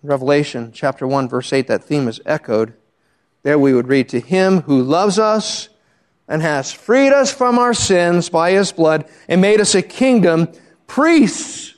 Revelation 0.02 0.70
chapter 0.72 1.06
1, 1.06 1.28
verse 1.28 1.52
8, 1.52 1.66
that 1.66 1.84
theme 1.84 2.06
is 2.08 2.20
echoed. 2.24 2.74
There 3.42 3.58
we 3.58 3.74
would 3.74 3.88
read, 3.88 4.08
To 4.10 4.20
Him 4.20 4.62
who 4.62 4.82
loves 4.82 5.18
us 5.18 5.68
and 6.28 6.42
has 6.42 6.72
freed 6.72 7.12
us 7.12 7.32
from 7.32 7.58
our 7.58 7.74
sins 7.74 8.28
by 8.28 8.52
His 8.52 8.70
blood 8.70 9.08
and 9.28 9.40
made 9.40 9.60
us 9.60 9.74
a 9.74 9.82
kingdom, 9.82 10.48
priests 10.86 11.74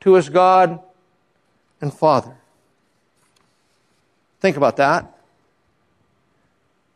to 0.00 0.14
His 0.14 0.28
God 0.28 0.80
and 1.80 1.92
Father. 1.92 2.36
Think 4.40 4.56
about 4.56 4.76
that. 4.76 5.18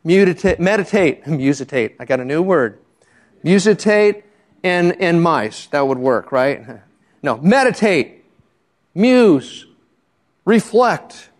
Meditate, 0.03 0.61
meditate, 0.61 1.27
musitate. 1.27 1.97
I 1.99 2.05
got 2.05 2.21
a 2.21 2.25
new 2.25 2.43
word. 2.43 2.79
Musitate 3.43 4.25
and, 4.63 5.01
and 5.01 5.23
mice. 5.23 5.67
That 5.67 5.87
would 5.87 5.99
work, 5.99 6.33
right? 6.33 6.65
No, 7.23 7.39
meditate, 7.39 8.23
muse, 8.95 9.65
reflect. 10.45 11.31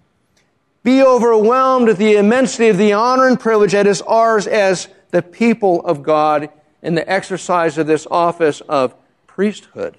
Be 0.83 1.03
overwhelmed 1.03 1.89
at 1.89 1.97
the 1.97 2.17
immensity 2.17 2.69
of 2.69 2.79
the 2.79 2.93
honor 2.93 3.27
and 3.27 3.41
privilege 3.41 3.73
that 3.73 3.87
is 3.87 4.03
ours 4.03 4.47
as 4.47 4.89
the 5.11 5.23
people 5.23 5.85
of 5.85 6.03
God 6.03 6.51
in 6.83 6.95
the 6.95 7.11
exercise 7.11 7.79
of 7.79 7.87
this 7.87 8.07
office 8.11 8.61
of 8.63 8.95
priesthood, 9.27 9.97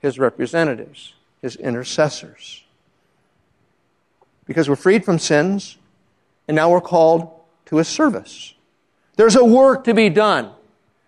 his 0.00 0.18
representatives, 0.18 1.14
his 1.40 1.56
intercessors. 1.56 2.62
Because 4.44 4.68
we're 4.68 4.76
freed 4.76 5.04
from 5.04 5.18
sins, 5.18 5.78
and 6.46 6.54
now 6.54 6.70
we're 6.70 6.80
called 6.80 7.30
to 7.66 7.76
his 7.76 7.88
service. 7.88 8.54
There's 9.16 9.36
a 9.36 9.44
work 9.44 9.84
to 9.84 9.94
be 9.94 10.08
done. 10.10 10.50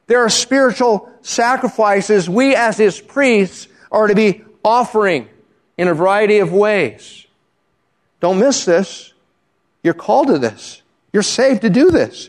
There 0.06 0.24
are 0.24 0.30
spiritual 0.30 1.12
sacrifices 1.22 2.28
we 2.28 2.54
as 2.54 2.76
his 2.76 3.00
priests 3.00 3.68
are 3.92 4.06
to 4.06 4.14
be 4.14 4.42
offering 4.64 5.28
in 5.80 5.88
a 5.88 5.94
variety 5.94 6.40
of 6.40 6.52
ways. 6.52 7.26
Don't 8.20 8.38
miss 8.38 8.66
this. 8.66 9.14
You're 9.82 9.94
called 9.94 10.26
to 10.26 10.38
this. 10.38 10.82
You're 11.10 11.22
saved 11.22 11.62
to 11.62 11.70
do 11.70 11.90
this. 11.90 12.28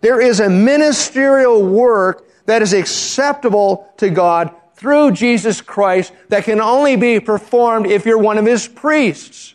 There 0.00 0.20
is 0.20 0.40
a 0.40 0.50
ministerial 0.50 1.64
work 1.64 2.26
that 2.46 2.62
is 2.62 2.72
acceptable 2.72 3.94
to 3.98 4.10
God 4.10 4.52
through 4.74 5.12
Jesus 5.12 5.60
Christ 5.60 6.12
that 6.30 6.42
can 6.42 6.60
only 6.60 6.96
be 6.96 7.20
performed 7.20 7.86
if 7.86 8.06
you're 8.06 8.18
one 8.18 8.38
of 8.38 8.44
his 8.44 8.66
priests. 8.66 9.54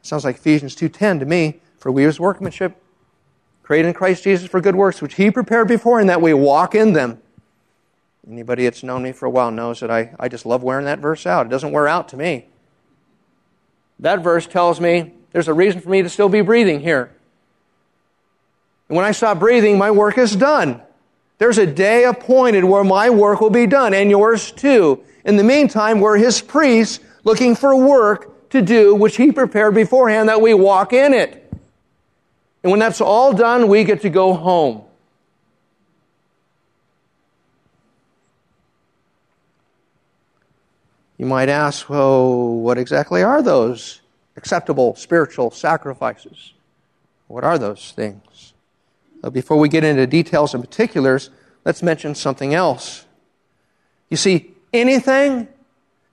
Sounds 0.00 0.24
like 0.24 0.36
Ephesians 0.36 0.74
2:10 0.74 1.20
to 1.20 1.26
me, 1.26 1.60
for 1.76 1.92
we 1.92 2.06
as 2.06 2.18
workmanship 2.18 2.80
created 3.62 3.88
in 3.88 3.94
Christ 3.94 4.24
Jesus 4.24 4.48
for 4.48 4.62
good 4.62 4.74
works 4.74 5.02
which 5.02 5.16
he 5.16 5.30
prepared 5.30 5.68
before 5.68 6.00
and 6.00 6.08
that 6.08 6.22
we 6.22 6.32
walk 6.32 6.74
in 6.74 6.94
them. 6.94 7.20
Anybody 8.30 8.64
that's 8.64 8.82
known 8.82 9.02
me 9.02 9.12
for 9.12 9.26
a 9.26 9.30
while 9.30 9.50
knows 9.50 9.80
that 9.80 9.90
I, 9.90 10.14
I 10.18 10.28
just 10.28 10.46
love 10.46 10.62
wearing 10.62 10.86
that 10.86 10.98
verse 10.98 11.26
out. 11.26 11.46
It 11.46 11.50
doesn't 11.50 11.72
wear 11.72 11.86
out 11.86 12.08
to 12.10 12.16
me. 12.16 12.46
That 13.98 14.22
verse 14.22 14.46
tells 14.46 14.80
me 14.80 15.12
there's 15.32 15.48
a 15.48 15.54
reason 15.54 15.80
for 15.80 15.90
me 15.90 16.02
to 16.02 16.08
still 16.08 16.28
be 16.28 16.40
breathing 16.40 16.80
here. 16.80 17.10
And 18.88 18.96
when 18.96 19.04
I 19.04 19.12
stop 19.12 19.38
breathing, 19.38 19.76
my 19.76 19.90
work 19.90 20.18
is 20.18 20.34
done. 20.34 20.80
There's 21.38 21.58
a 21.58 21.66
day 21.66 22.04
appointed 22.04 22.64
where 22.64 22.84
my 22.84 23.10
work 23.10 23.40
will 23.40 23.50
be 23.50 23.66
done, 23.66 23.92
and 23.92 24.10
yours 24.10 24.52
too. 24.52 25.02
In 25.24 25.36
the 25.36 25.44
meantime, 25.44 26.00
we're 26.00 26.16
his 26.16 26.40
priests 26.40 27.00
looking 27.24 27.56
for 27.56 27.76
work 27.76 28.50
to 28.54 28.62
do 28.62 28.94
which 28.94 29.16
He 29.16 29.32
prepared 29.32 29.74
beforehand 29.74 30.28
that 30.28 30.40
we 30.40 30.54
walk 30.54 30.92
in 30.92 31.12
it. 31.12 31.52
And 32.62 32.70
when 32.70 32.78
that's 32.78 33.00
all 33.00 33.32
done, 33.32 33.68
we 33.68 33.82
get 33.82 34.02
to 34.02 34.10
go 34.10 34.32
home. 34.32 34.84
You 41.16 41.26
might 41.26 41.48
ask, 41.48 41.88
well, 41.88 42.54
what 42.56 42.78
exactly 42.78 43.22
are 43.22 43.42
those 43.42 44.00
acceptable 44.36 44.96
spiritual 44.96 45.50
sacrifices? 45.50 46.52
What 47.28 47.44
are 47.44 47.58
those 47.58 47.92
things? 47.92 48.52
Well, 49.22 49.30
before 49.30 49.58
we 49.58 49.68
get 49.68 49.84
into 49.84 50.06
details 50.06 50.54
and 50.54 50.62
particulars, 50.62 51.30
let's 51.64 51.82
mention 51.82 52.14
something 52.14 52.52
else. 52.52 53.06
You 54.10 54.16
see, 54.16 54.52
anything 54.72 55.48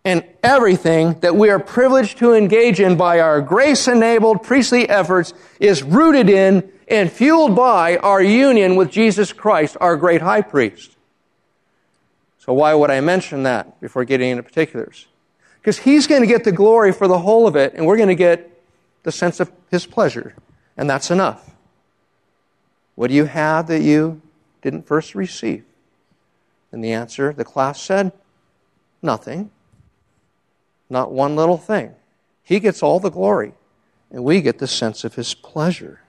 and 0.05 0.23
everything 0.43 1.19
that 1.19 1.35
we 1.35 1.49
are 1.49 1.59
privileged 1.59 2.19
to 2.19 2.33
engage 2.33 2.79
in 2.79 2.95
by 2.95 3.19
our 3.19 3.41
grace 3.41 3.87
enabled 3.87 4.43
priestly 4.43 4.89
efforts 4.89 5.33
is 5.59 5.83
rooted 5.83 6.29
in 6.29 6.71
and 6.87 7.11
fueled 7.11 7.55
by 7.55 7.97
our 7.97 8.21
union 8.21 8.75
with 8.75 8.91
Jesus 8.91 9.33
Christ, 9.33 9.77
our 9.79 9.95
great 9.95 10.21
high 10.21 10.41
priest. 10.41 10.95
So, 12.43 12.54
why 12.54 12.73
would 12.73 12.89
I 12.89 13.01
mention 13.01 13.43
that 13.43 13.80
before 13.80 14.04
getting 14.04 14.32
into 14.32 14.41
particulars? 14.41 15.06
Because 15.60 15.77
he's 15.77 16.08
going 16.08 16.21
to 16.21 16.27
get 16.27 16.43
the 16.43 16.51
glory 16.51 16.91
for 16.91 17.08
the 17.08 17.19
whole 17.19 17.45
of 17.45 17.56
it, 17.56 17.75
and 17.75 17.86
we're 17.86 17.97
going 17.97 18.10
to 18.10 18.15
get 18.15 18.63
the 19.04 19.12
sense 19.12 19.39
of 19.39 19.51
his 19.69 19.86
pleasure. 19.86 20.34
And 20.75 20.89
that's 20.89 21.12
enough. 21.12 21.51
What 22.95 23.10
do 23.10 23.13
you 23.13 23.25
have 23.25 23.67
that 23.67 23.84
you 23.84 24.23
didn't 24.63 24.88
first 24.88 25.13
receive? 25.13 25.63
And 26.71 26.84
the 26.84 26.93
answer, 26.93 27.32
the 27.32 27.45
class 27.45 27.80
said, 27.80 28.12
nothing. 29.04 29.51
Not 30.89 31.12
one 31.12 31.36
little 31.36 31.60
thing. 31.60 31.93
He 32.41 32.60
gets 32.60 32.82
all 32.82 32.99
the 32.99 33.12
glory, 33.12 33.54
and 34.10 34.23
we 34.23 34.41
get 34.41 34.58
the 34.58 34.67
sense 34.67 35.04
of 35.04 35.13
his 35.13 35.36
pleasure. 35.36 36.01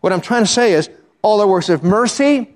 What 0.00 0.10
I'm 0.10 0.22
trying 0.22 0.44
to 0.44 0.50
say 0.50 0.72
is 0.72 0.88
all 1.20 1.42
our 1.42 1.46
works 1.46 1.68
of 1.68 1.82
mercy, 1.82 2.48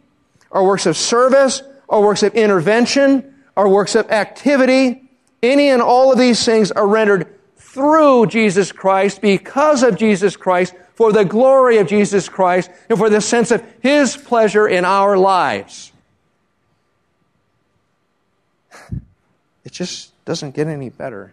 our 0.50 0.64
works 0.64 0.86
of 0.86 0.96
service, 0.96 1.62
our 1.88 2.00
works 2.00 2.22
of 2.22 2.34
intervention, 2.34 3.34
our 3.56 3.68
works 3.68 3.94
of 3.94 4.10
activity, 4.10 5.08
any 5.42 5.68
and 5.68 5.80
all 5.80 6.12
of 6.12 6.18
these 6.18 6.44
things 6.44 6.70
are 6.70 6.86
rendered 6.86 7.34
through 7.56 8.26
Jesus 8.26 8.72
Christ, 8.72 9.20
because 9.20 9.82
of 9.82 9.96
Jesus 9.96 10.36
Christ, 10.36 10.74
for 10.94 11.12
the 11.12 11.24
glory 11.24 11.78
of 11.78 11.86
Jesus 11.86 12.28
Christ, 12.28 12.70
and 12.88 12.98
for 12.98 13.08
the 13.08 13.20
sense 13.20 13.50
of 13.50 13.64
His 13.80 14.16
pleasure 14.16 14.66
in 14.66 14.84
our 14.84 15.16
lives. 15.16 15.92
it 19.64 19.72
just 19.72 20.12
doesn't 20.24 20.54
get 20.54 20.66
any 20.66 20.90
better. 20.90 21.32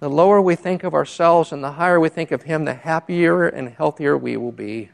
The 0.00 0.10
lower 0.10 0.42
we 0.42 0.56
think 0.56 0.82
of 0.82 0.94
ourselves 0.94 1.52
and 1.52 1.62
the 1.62 1.72
higher 1.72 2.00
we 2.00 2.08
think 2.08 2.32
of 2.32 2.42
Him, 2.42 2.64
the 2.64 2.74
happier 2.74 3.46
and 3.46 3.68
healthier 3.68 4.18
we 4.18 4.36
will 4.36 4.50
be. 4.52 4.90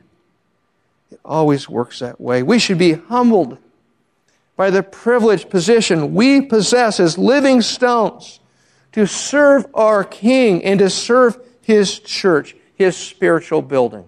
It 1.11 1.19
always 1.25 1.67
works 1.67 2.01
that 2.01 2.21
way. 2.21 2.43
We 2.43 2.59
should 2.59 2.77
be 2.77 2.93
humbled 2.93 3.57
by 4.59 4.71
the 4.71 4.83
privileged 4.83 5.49
position 5.49 6.15
we 6.15 6.43
possess 6.43 6.99
as 6.99 7.17
living 7.17 7.63
stones 7.63 8.41
to 8.91 9.07
serve 9.07 9.65
our 9.73 10.03
King 10.03 10.65
and 10.65 10.81
to 10.81 10.91
serve 10.91 11.39
His 11.63 12.01
church, 12.01 12.57
His 12.75 12.97
spiritual 12.97 13.63
building. 13.63 14.05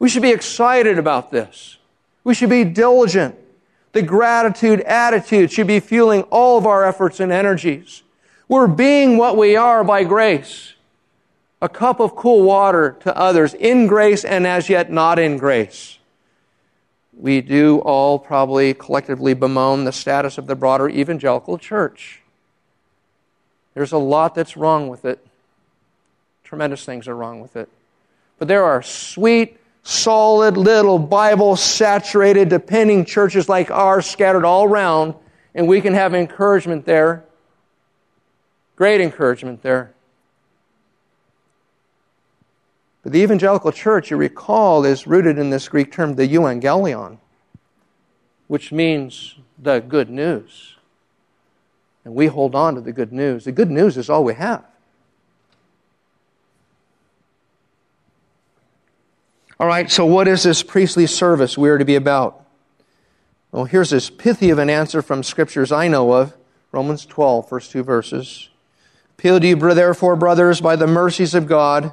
We 0.00 0.08
should 0.08 0.22
be 0.22 0.32
excited 0.32 0.98
about 0.98 1.30
this. 1.30 1.78
We 2.24 2.34
should 2.34 2.50
be 2.50 2.64
diligent. 2.64 3.36
The 3.92 4.02
gratitude 4.02 4.80
attitude 4.80 5.52
should 5.52 5.68
be 5.68 5.78
fueling 5.78 6.22
all 6.24 6.58
of 6.58 6.66
our 6.66 6.84
efforts 6.84 7.20
and 7.20 7.30
energies. 7.30 8.02
We're 8.48 8.66
being 8.66 9.18
what 9.18 9.36
we 9.36 9.54
are 9.54 9.84
by 9.84 10.02
grace. 10.02 10.74
A 11.62 11.68
cup 11.68 12.00
of 12.00 12.16
cool 12.16 12.42
water 12.42 12.96
to 13.00 13.16
others 13.16 13.54
in 13.54 13.86
grace 13.86 14.24
and 14.24 14.48
as 14.48 14.68
yet 14.68 14.90
not 14.90 15.20
in 15.20 15.38
grace. 15.38 15.98
We 17.16 17.40
do 17.40 17.78
all 17.78 18.18
probably 18.18 18.74
collectively 18.74 19.32
bemoan 19.32 19.84
the 19.84 19.92
status 19.92 20.36
of 20.36 20.46
the 20.46 20.54
broader 20.54 20.88
evangelical 20.88 21.56
church. 21.56 22.20
There's 23.72 23.92
a 23.92 23.98
lot 23.98 24.34
that's 24.34 24.56
wrong 24.56 24.88
with 24.88 25.04
it. 25.06 25.26
Tremendous 26.44 26.84
things 26.84 27.08
are 27.08 27.16
wrong 27.16 27.40
with 27.40 27.56
it. 27.56 27.70
But 28.38 28.48
there 28.48 28.64
are 28.64 28.82
sweet, 28.82 29.58
solid, 29.82 30.58
little 30.58 30.98
Bible 30.98 31.56
saturated, 31.56 32.50
depending 32.50 33.04
churches 33.06 33.48
like 33.48 33.70
ours 33.70 34.06
scattered 34.06 34.44
all 34.44 34.64
around, 34.64 35.14
and 35.54 35.66
we 35.66 35.80
can 35.80 35.94
have 35.94 36.14
encouragement 36.14 36.84
there. 36.84 37.24
Great 38.76 39.00
encouragement 39.00 39.62
there. 39.62 39.95
But 43.06 43.12
the 43.12 43.20
evangelical 43.20 43.70
church, 43.70 44.10
you 44.10 44.16
recall, 44.16 44.84
is 44.84 45.06
rooted 45.06 45.38
in 45.38 45.50
this 45.50 45.68
Greek 45.68 45.92
term, 45.92 46.16
the 46.16 46.26
euangelion, 46.26 47.18
which 48.48 48.72
means 48.72 49.36
the 49.56 49.78
good 49.78 50.10
news. 50.10 50.74
And 52.04 52.16
we 52.16 52.26
hold 52.26 52.56
on 52.56 52.74
to 52.74 52.80
the 52.80 52.90
good 52.90 53.12
news. 53.12 53.44
The 53.44 53.52
good 53.52 53.70
news 53.70 53.96
is 53.96 54.10
all 54.10 54.24
we 54.24 54.34
have. 54.34 54.64
All 59.60 59.68
right, 59.68 59.88
so 59.88 60.04
what 60.04 60.26
is 60.26 60.42
this 60.42 60.64
priestly 60.64 61.06
service 61.06 61.56
we 61.56 61.68
are 61.68 61.78
to 61.78 61.84
be 61.84 61.94
about? 61.94 62.44
Well, 63.52 63.66
here's 63.66 63.92
as 63.92 64.10
pithy 64.10 64.50
of 64.50 64.58
an 64.58 64.68
answer 64.68 65.00
from 65.00 65.22
scriptures 65.22 65.70
I 65.70 65.86
know 65.86 66.12
of 66.12 66.36
Romans 66.72 67.06
12, 67.06 67.48
first 67.48 67.70
two 67.70 67.84
verses. 67.84 68.48
Appeal 69.16 69.38
to 69.38 69.46
you, 69.46 69.54
therefore, 69.54 70.16
brothers, 70.16 70.60
by 70.60 70.74
the 70.74 70.88
mercies 70.88 71.36
of 71.36 71.46
God 71.46 71.92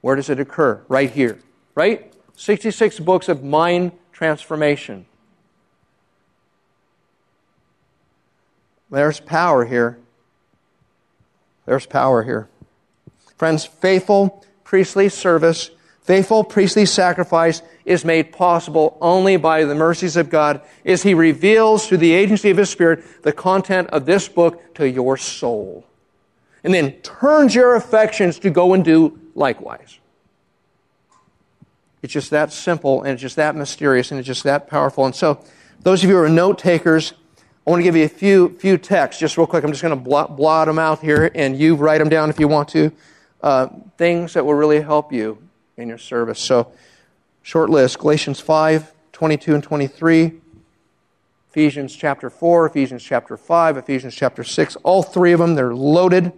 Where 0.00 0.16
does 0.16 0.30
it 0.30 0.40
occur? 0.40 0.82
Right 0.88 1.10
here. 1.10 1.38
Right? 1.74 2.12
66 2.36 3.00
books 3.00 3.28
of 3.28 3.42
mind 3.42 3.92
transformation. 4.12 5.06
There's 8.90 9.20
power 9.20 9.64
here. 9.64 9.98
There's 11.66 11.86
power 11.86 12.22
here. 12.22 12.48
Friends, 13.36 13.64
faithful 13.64 14.44
priestly 14.64 15.08
service, 15.08 15.70
faithful 16.02 16.42
priestly 16.42 16.86
sacrifice 16.86 17.62
is 17.84 18.04
made 18.04 18.32
possible 18.32 18.96
only 19.00 19.36
by 19.36 19.64
the 19.64 19.74
mercies 19.74 20.16
of 20.16 20.30
God 20.30 20.62
as 20.84 21.02
He 21.02 21.14
reveals 21.14 21.86
through 21.86 21.98
the 21.98 22.14
agency 22.14 22.50
of 22.50 22.56
His 22.56 22.70
Spirit 22.70 23.22
the 23.22 23.32
content 23.32 23.90
of 23.90 24.06
this 24.06 24.28
book 24.28 24.74
to 24.74 24.88
your 24.88 25.16
soul. 25.16 25.84
And 26.64 26.74
then 26.74 26.92
turns 27.02 27.54
your 27.54 27.76
affections 27.76 28.38
to 28.40 28.50
go 28.50 28.74
and 28.74 28.84
do 28.84 29.18
likewise. 29.34 29.98
It's 32.02 32.12
just 32.12 32.30
that 32.30 32.52
simple 32.52 33.02
and 33.02 33.12
it's 33.12 33.22
just 33.22 33.36
that 33.36 33.56
mysterious 33.56 34.10
and 34.10 34.18
it's 34.18 34.26
just 34.26 34.44
that 34.44 34.68
powerful. 34.68 35.04
And 35.04 35.14
so, 35.14 35.44
those 35.82 36.02
of 36.02 36.10
you 36.10 36.16
who 36.16 36.22
are 36.22 36.28
note 36.28 36.58
takers, 36.58 37.12
I 37.66 37.70
want 37.70 37.80
to 37.80 37.84
give 37.84 37.94
you 37.94 38.04
a 38.04 38.08
few, 38.08 38.56
few 38.58 38.78
texts 38.78 39.20
just 39.20 39.36
real 39.36 39.46
quick. 39.46 39.62
I'm 39.62 39.70
just 39.70 39.82
going 39.82 39.96
to 39.96 40.02
blot, 40.02 40.36
blot 40.36 40.66
them 40.66 40.78
out 40.78 41.00
here 41.00 41.30
and 41.34 41.56
you 41.56 41.76
write 41.76 41.98
them 41.98 42.08
down 42.08 42.30
if 42.30 42.40
you 42.40 42.48
want 42.48 42.68
to. 42.70 42.92
Uh, 43.40 43.68
things 43.96 44.32
that 44.34 44.44
will 44.44 44.54
really 44.54 44.80
help 44.80 45.12
you 45.12 45.38
in 45.76 45.88
your 45.88 45.98
service. 45.98 46.40
So, 46.40 46.72
short 47.42 47.70
list 47.70 47.98
Galatians 47.98 48.40
5, 48.40 48.92
22 49.12 49.54
and 49.54 49.62
23. 49.62 50.32
Ephesians 51.50 51.96
chapter 51.96 52.30
4, 52.30 52.66
Ephesians 52.66 53.02
chapter 53.02 53.36
5, 53.36 53.76
Ephesians 53.78 54.14
chapter 54.14 54.44
6. 54.44 54.76
All 54.76 55.02
three 55.02 55.32
of 55.32 55.40
them, 55.40 55.54
they're 55.54 55.74
loaded. 55.74 56.32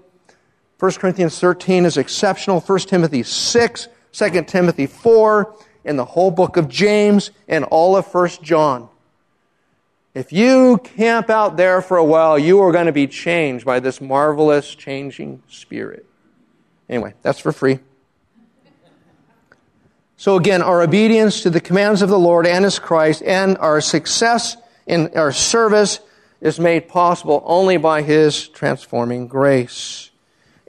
1 0.80 0.92
Corinthians 0.92 1.38
13 1.38 1.84
is 1.84 1.98
exceptional. 1.98 2.58
1 2.58 2.78
Timothy 2.80 3.22
6, 3.22 3.88
2 4.12 4.42
Timothy 4.44 4.86
4, 4.86 5.54
and 5.84 5.98
the 5.98 6.06
whole 6.06 6.30
book 6.30 6.56
of 6.56 6.68
James, 6.68 7.30
and 7.46 7.64
all 7.66 7.96
of 7.96 8.06
1 8.06 8.28
John. 8.42 8.88
If 10.14 10.32
you 10.32 10.78
camp 10.78 11.28
out 11.28 11.58
there 11.58 11.82
for 11.82 11.98
a 11.98 12.04
while, 12.04 12.38
you 12.38 12.60
are 12.60 12.72
going 12.72 12.86
to 12.86 12.92
be 12.92 13.06
changed 13.06 13.66
by 13.66 13.80
this 13.80 14.00
marvelous 14.00 14.74
changing 14.74 15.42
spirit. 15.48 16.06
Anyway, 16.88 17.12
that's 17.20 17.38
for 17.38 17.52
free. 17.52 17.80
So 20.16 20.36
again, 20.36 20.62
our 20.62 20.80
obedience 20.80 21.42
to 21.42 21.50
the 21.50 21.60
commands 21.60 22.00
of 22.00 22.08
the 22.08 22.18
Lord 22.18 22.46
and 22.46 22.64
His 22.64 22.78
Christ 22.78 23.22
and 23.22 23.58
our 23.58 23.82
success 23.82 24.56
in 24.86 25.10
our 25.14 25.30
service 25.30 26.00
is 26.40 26.58
made 26.58 26.88
possible 26.88 27.42
only 27.44 27.76
by 27.76 28.00
His 28.00 28.48
transforming 28.48 29.28
grace 29.28 30.09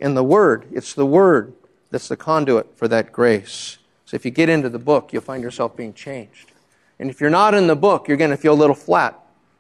in 0.02 0.16
the 0.16 0.24
Word. 0.24 0.66
It's 0.72 0.94
the 0.94 1.06
Word 1.06 1.54
that's 1.92 2.08
the 2.08 2.18
conduit 2.18 2.76
for 2.78 2.88
that 2.88 3.12
grace. 3.12 3.78
So 4.06 4.16
if 4.16 4.26
you 4.26 4.32
get 4.32 4.50
into 4.50 4.68
the 4.68 4.80
book, 4.80 5.14
you'll 5.14 5.22
find 5.22 5.42
yourself 5.42 5.78
being 5.78 5.94
changed. 5.94 6.52
And 7.00 7.10
if 7.10 7.22
you're 7.22 7.30
not 7.30 7.54
in 7.54 7.68
the 7.68 7.76
book, 7.76 8.08
you're 8.08 8.18
going 8.18 8.32
to 8.32 8.38
feel 8.38 8.54
a 8.54 8.56
little 8.56 8.76
flat 8.76 9.18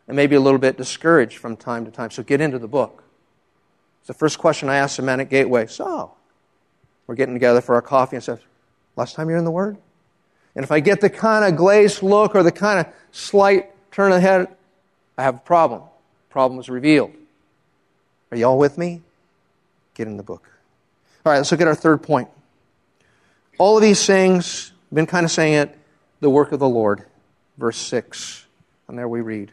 and 0.07 0.15
maybe 0.15 0.35
a 0.35 0.39
little 0.39 0.59
bit 0.59 0.77
discouraged 0.77 1.37
from 1.37 1.55
time 1.55 1.85
to 1.85 1.91
time. 1.91 2.11
So 2.11 2.23
get 2.23 2.41
into 2.41 2.59
the 2.59 2.67
book. 2.67 3.03
It's 4.01 4.07
the 4.07 4.13
first 4.13 4.39
question 4.39 4.67
I 4.67 4.77
asked 4.77 4.97
the 4.97 5.03
man 5.03 5.19
at 5.19 5.29
Gateway. 5.29 5.67
So, 5.67 6.11
we're 7.05 7.15
getting 7.15 7.35
together 7.35 7.61
for 7.61 7.75
our 7.75 7.81
coffee 7.81 8.15
and 8.15 8.23
says, 8.23 8.39
last 8.95 9.15
time 9.15 9.29
you're 9.29 9.37
in 9.37 9.45
the 9.45 9.51
Word? 9.51 9.77
And 10.55 10.63
if 10.63 10.71
I 10.71 10.79
get 10.79 11.01
the 11.01 11.09
kind 11.09 11.45
of 11.45 11.55
glazed 11.55 12.03
look 12.03 12.35
or 12.35 12.43
the 12.43 12.51
kind 12.51 12.79
of 12.85 12.91
slight 13.11 13.69
turn 13.91 14.11
of 14.11 14.17
the 14.17 14.21
head, 14.21 14.47
I 15.17 15.23
have 15.23 15.35
a 15.35 15.39
problem. 15.39 15.83
Problem 16.29 16.59
is 16.59 16.67
revealed. 16.67 17.13
Are 18.31 18.37
you 18.37 18.45
all 18.45 18.57
with 18.57 18.77
me? 18.77 19.01
Get 20.01 20.07
in 20.07 20.17
the 20.17 20.23
book. 20.23 20.49
All 21.23 21.31
right, 21.31 21.37
let's 21.37 21.51
look 21.51 21.61
at 21.61 21.67
our 21.67 21.75
third 21.75 22.01
point. 22.01 22.27
All 23.59 23.77
of 23.77 23.83
these 23.83 24.03
things, 24.05 24.71
I've 24.91 24.95
been 24.95 25.05
kind 25.05 25.23
of 25.23 25.31
saying 25.31 25.53
it, 25.53 25.77
the 26.19 26.29
work 26.29 26.51
of 26.51 26.59
the 26.59 26.67
Lord. 26.67 27.05
Verse 27.57 27.77
6. 27.77 28.47
And 28.87 28.97
there 28.97 29.07
we 29.07 29.21
read. 29.21 29.51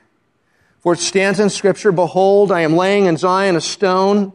For 0.78 0.94
it 0.94 1.00
stands 1.00 1.40
in 1.40 1.50
Scripture, 1.50 1.92
Behold, 1.92 2.50
I 2.50 2.62
am 2.62 2.74
laying 2.76 3.04
in 3.04 3.18
Zion 3.18 3.56
a 3.56 3.60
stone, 3.60 4.32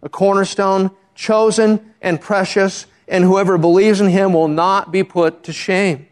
a 0.00 0.08
cornerstone, 0.08 0.92
chosen 1.16 1.92
and 2.00 2.20
precious, 2.20 2.86
and 3.08 3.24
whoever 3.24 3.58
believes 3.58 4.00
in 4.00 4.08
him 4.08 4.32
will 4.32 4.46
not 4.46 4.92
be 4.92 5.02
put 5.02 5.42
to 5.44 5.52
shame. 5.52 6.06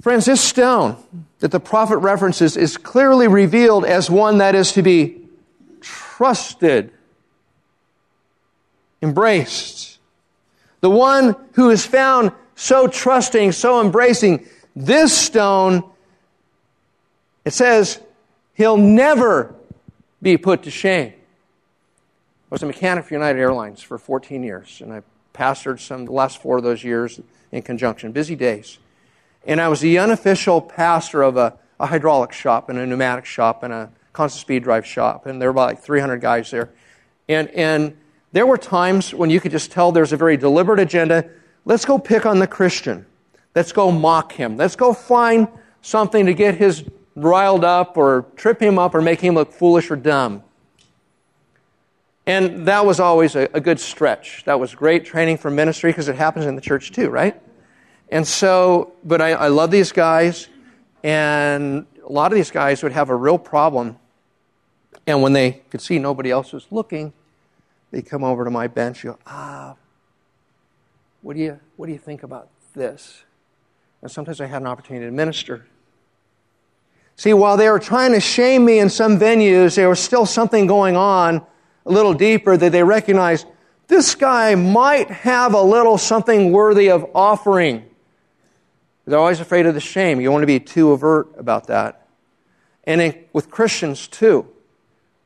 Friends, 0.00 0.24
this 0.24 0.40
stone 0.40 0.96
that 1.38 1.52
the 1.52 1.60
prophet 1.60 1.98
references 1.98 2.56
is 2.56 2.76
clearly 2.76 3.28
revealed 3.28 3.84
as 3.84 4.10
one 4.10 4.38
that 4.38 4.56
is 4.56 4.72
to 4.72 4.82
be 4.82 5.27
trusted, 6.18 6.90
embraced. 9.00 10.00
The 10.80 10.90
one 10.90 11.36
who 11.52 11.70
is 11.70 11.86
found 11.86 12.32
so 12.56 12.88
trusting, 12.88 13.52
so 13.52 13.80
embracing, 13.80 14.44
this 14.74 15.16
stone, 15.16 15.88
it 17.44 17.52
says, 17.52 18.00
he'll 18.54 18.76
never 18.76 19.54
be 20.20 20.36
put 20.36 20.64
to 20.64 20.72
shame. 20.72 21.12
I 21.12 22.50
was 22.50 22.64
a 22.64 22.66
mechanic 22.66 23.04
for 23.04 23.14
United 23.14 23.38
Airlines 23.38 23.80
for 23.80 23.96
14 23.96 24.42
years, 24.42 24.80
and 24.80 24.92
I 24.92 25.02
pastored 25.32 25.78
some 25.78 26.04
the 26.04 26.10
last 26.10 26.42
four 26.42 26.56
of 26.56 26.64
those 26.64 26.82
years 26.82 27.20
in 27.52 27.62
conjunction, 27.62 28.10
busy 28.10 28.34
days. 28.34 28.78
And 29.46 29.60
I 29.60 29.68
was 29.68 29.78
the 29.78 29.98
unofficial 30.00 30.62
pastor 30.62 31.22
of 31.22 31.36
a, 31.36 31.56
a 31.78 31.86
hydraulic 31.86 32.32
shop 32.32 32.68
and 32.68 32.76
a 32.76 32.84
pneumatic 32.84 33.24
shop 33.24 33.62
and 33.62 33.72
a 33.72 33.92
constant 34.12 34.40
speed 34.40 34.62
drive 34.62 34.86
shop, 34.86 35.26
and 35.26 35.40
there 35.40 35.48
were 35.48 35.52
about 35.52 35.68
like 35.68 35.82
300 35.82 36.20
guys 36.20 36.50
there. 36.50 36.70
And, 37.28 37.48
and 37.50 37.96
there 38.32 38.46
were 38.46 38.58
times 38.58 39.14
when 39.14 39.30
you 39.30 39.40
could 39.40 39.52
just 39.52 39.70
tell 39.70 39.92
there's 39.92 40.12
a 40.12 40.16
very 40.16 40.36
deliberate 40.36 40.80
agenda. 40.80 41.28
Let's 41.64 41.84
go 41.84 41.98
pick 41.98 42.26
on 42.26 42.38
the 42.38 42.46
Christian. 42.46 43.06
Let's 43.54 43.72
go 43.72 43.90
mock 43.90 44.32
him. 44.32 44.56
Let's 44.56 44.76
go 44.76 44.92
find 44.92 45.48
something 45.82 46.26
to 46.26 46.34
get 46.34 46.54
his 46.54 46.84
riled 47.16 47.64
up 47.64 47.96
or 47.96 48.26
trip 48.36 48.60
him 48.60 48.78
up 48.78 48.94
or 48.94 49.02
make 49.02 49.20
him 49.20 49.34
look 49.34 49.52
foolish 49.52 49.90
or 49.90 49.96
dumb. 49.96 50.42
And 52.26 52.68
that 52.68 52.84
was 52.84 53.00
always 53.00 53.34
a, 53.36 53.48
a 53.54 53.60
good 53.60 53.80
stretch. 53.80 54.44
That 54.44 54.60
was 54.60 54.74
great 54.74 55.06
training 55.06 55.38
for 55.38 55.50
ministry 55.50 55.90
because 55.90 56.08
it 56.08 56.16
happens 56.16 56.44
in 56.44 56.56
the 56.56 56.60
church 56.60 56.92
too, 56.92 57.08
right? 57.08 57.40
And 58.10 58.26
so, 58.26 58.92
but 59.02 59.20
I, 59.20 59.32
I 59.32 59.48
love 59.48 59.70
these 59.70 59.92
guys, 59.92 60.48
and 61.02 61.86
a 62.08 62.12
lot 62.12 62.32
of 62.32 62.36
these 62.36 62.50
guys 62.50 62.82
would 62.82 62.92
have 62.92 63.10
a 63.10 63.14
real 63.14 63.38
problem. 63.38 63.98
And 65.06 65.22
when 65.22 65.34
they 65.34 65.62
could 65.70 65.80
see 65.80 65.98
nobody 65.98 66.30
else 66.30 66.52
was 66.52 66.66
looking, 66.70 67.12
they'd 67.90 68.06
come 68.06 68.24
over 68.24 68.44
to 68.44 68.50
my 68.50 68.66
bench. 68.66 69.04
You 69.04 69.10
go, 69.10 69.18
ah, 69.26 69.76
what 71.22 71.36
do 71.36 71.42
you 71.42 71.60
what 71.76 71.86
do 71.86 71.92
you 71.92 71.98
think 71.98 72.22
about 72.22 72.48
this? 72.74 73.24
And 74.00 74.10
sometimes 74.10 74.40
I 74.40 74.46
had 74.46 74.62
an 74.62 74.68
opportunity 74.68 75.06
to 75.06 75.12
minister. 75.12 75.66
See, 77.16 77.32
while 77.34 77.56
they 77.56 77.68
were 77.68 77.80
trying 77.80 78.12
to 78.12 78.20
shame 78.20 78.64
me 78.64 78.78
in 78.78 78.88
some 78.88 79.18
venues, 79.18 79.74
there 79.74 79.88
was 79.88 79.98
still 79.98 80.24
something 80.24 80.66
going 80.66 80.96
on 80.96 81.44
a 81.84 81.90
little 81.90 82.14
deeper 82.14 82.56
that 82.56 82.70
they 82.70 82.82
recognized 82.82 83.46
this 83.88 84.14
guy 84.14 84.54
might 84.54 85.10
have 85.10 85.54
a 85.54 85.62
little 85.62 85.98
something 85.98 86.52
worthy 86.52 86.90
of 86.90 87.06
offering. 87.14 87.87
They're 89.08 89.18
always 89.18 89.40
afraid 89.40 89.64
of 89.64 89.72
the 89.72 89.80
shame. 89.80 90.20
You 90.20 90.30
want 90.30 90.42
to 90.42 90.46
be 90.46 90.60
too 90.60 90.90
overt 90.92 91.28
about 91.38 91.68
that. 91.68 92.06
And 92.84 93.00
in, 93.00 93.24
with 93.32 93.50
Christians, 93.50 94.06
too. 94.06 94.46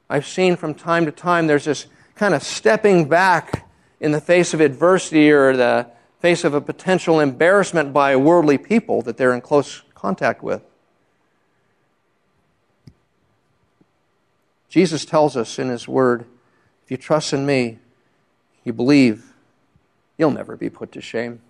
I've 0.09 0.27
seen 0.27 0.55
from 0.55 0.75
time 0.75 1.05
to 1.07 1.13
time 1.13 1.49
there's 1.49 1.65
this 1.65 1.87
kind 2.15 2.33
of 2.33 2.45
stepping 2.45 3.09
back 3.09 3.69
in 3.99 4.13
the 4.13 4.21
face 4.21 4.55
of 4.55 4.61
adversity 4.61 5.33
or 5.33 5.57
the 5.57 5.89
face 6.21 6.45
of 6.45 6.55
a 6.55 6.61
potential 6.61 7.19
embarrassment 7.19 7.93
by 7.93 8.15
worldly 8.15 8.57
people 8.57 9.03
that 9.03 9.17
they're 9.17 9.35
in 9.35 9.41
close 9.41 9.83
contact 9.97 10.45
with. 10.45 10.63
Jesus 14.69 15.05
tells 15.05 15.37
us 15.37 15.59
in 15.59 15.69
His 15.69 15.89
Word 15.89 16.25
if 16.85 16.91
you 16.91 16.97
trust 16.97 17.33
in 17.33 17.45
me, 17.45 17.79
you 18.63 18.73
believe, 18.73 19.33
you'll 20.19 20.31
never 20.31 20.57
be 20.57 20.71
put 20.71 20.93
to 20.93 21.01
shame. 21.01 21.41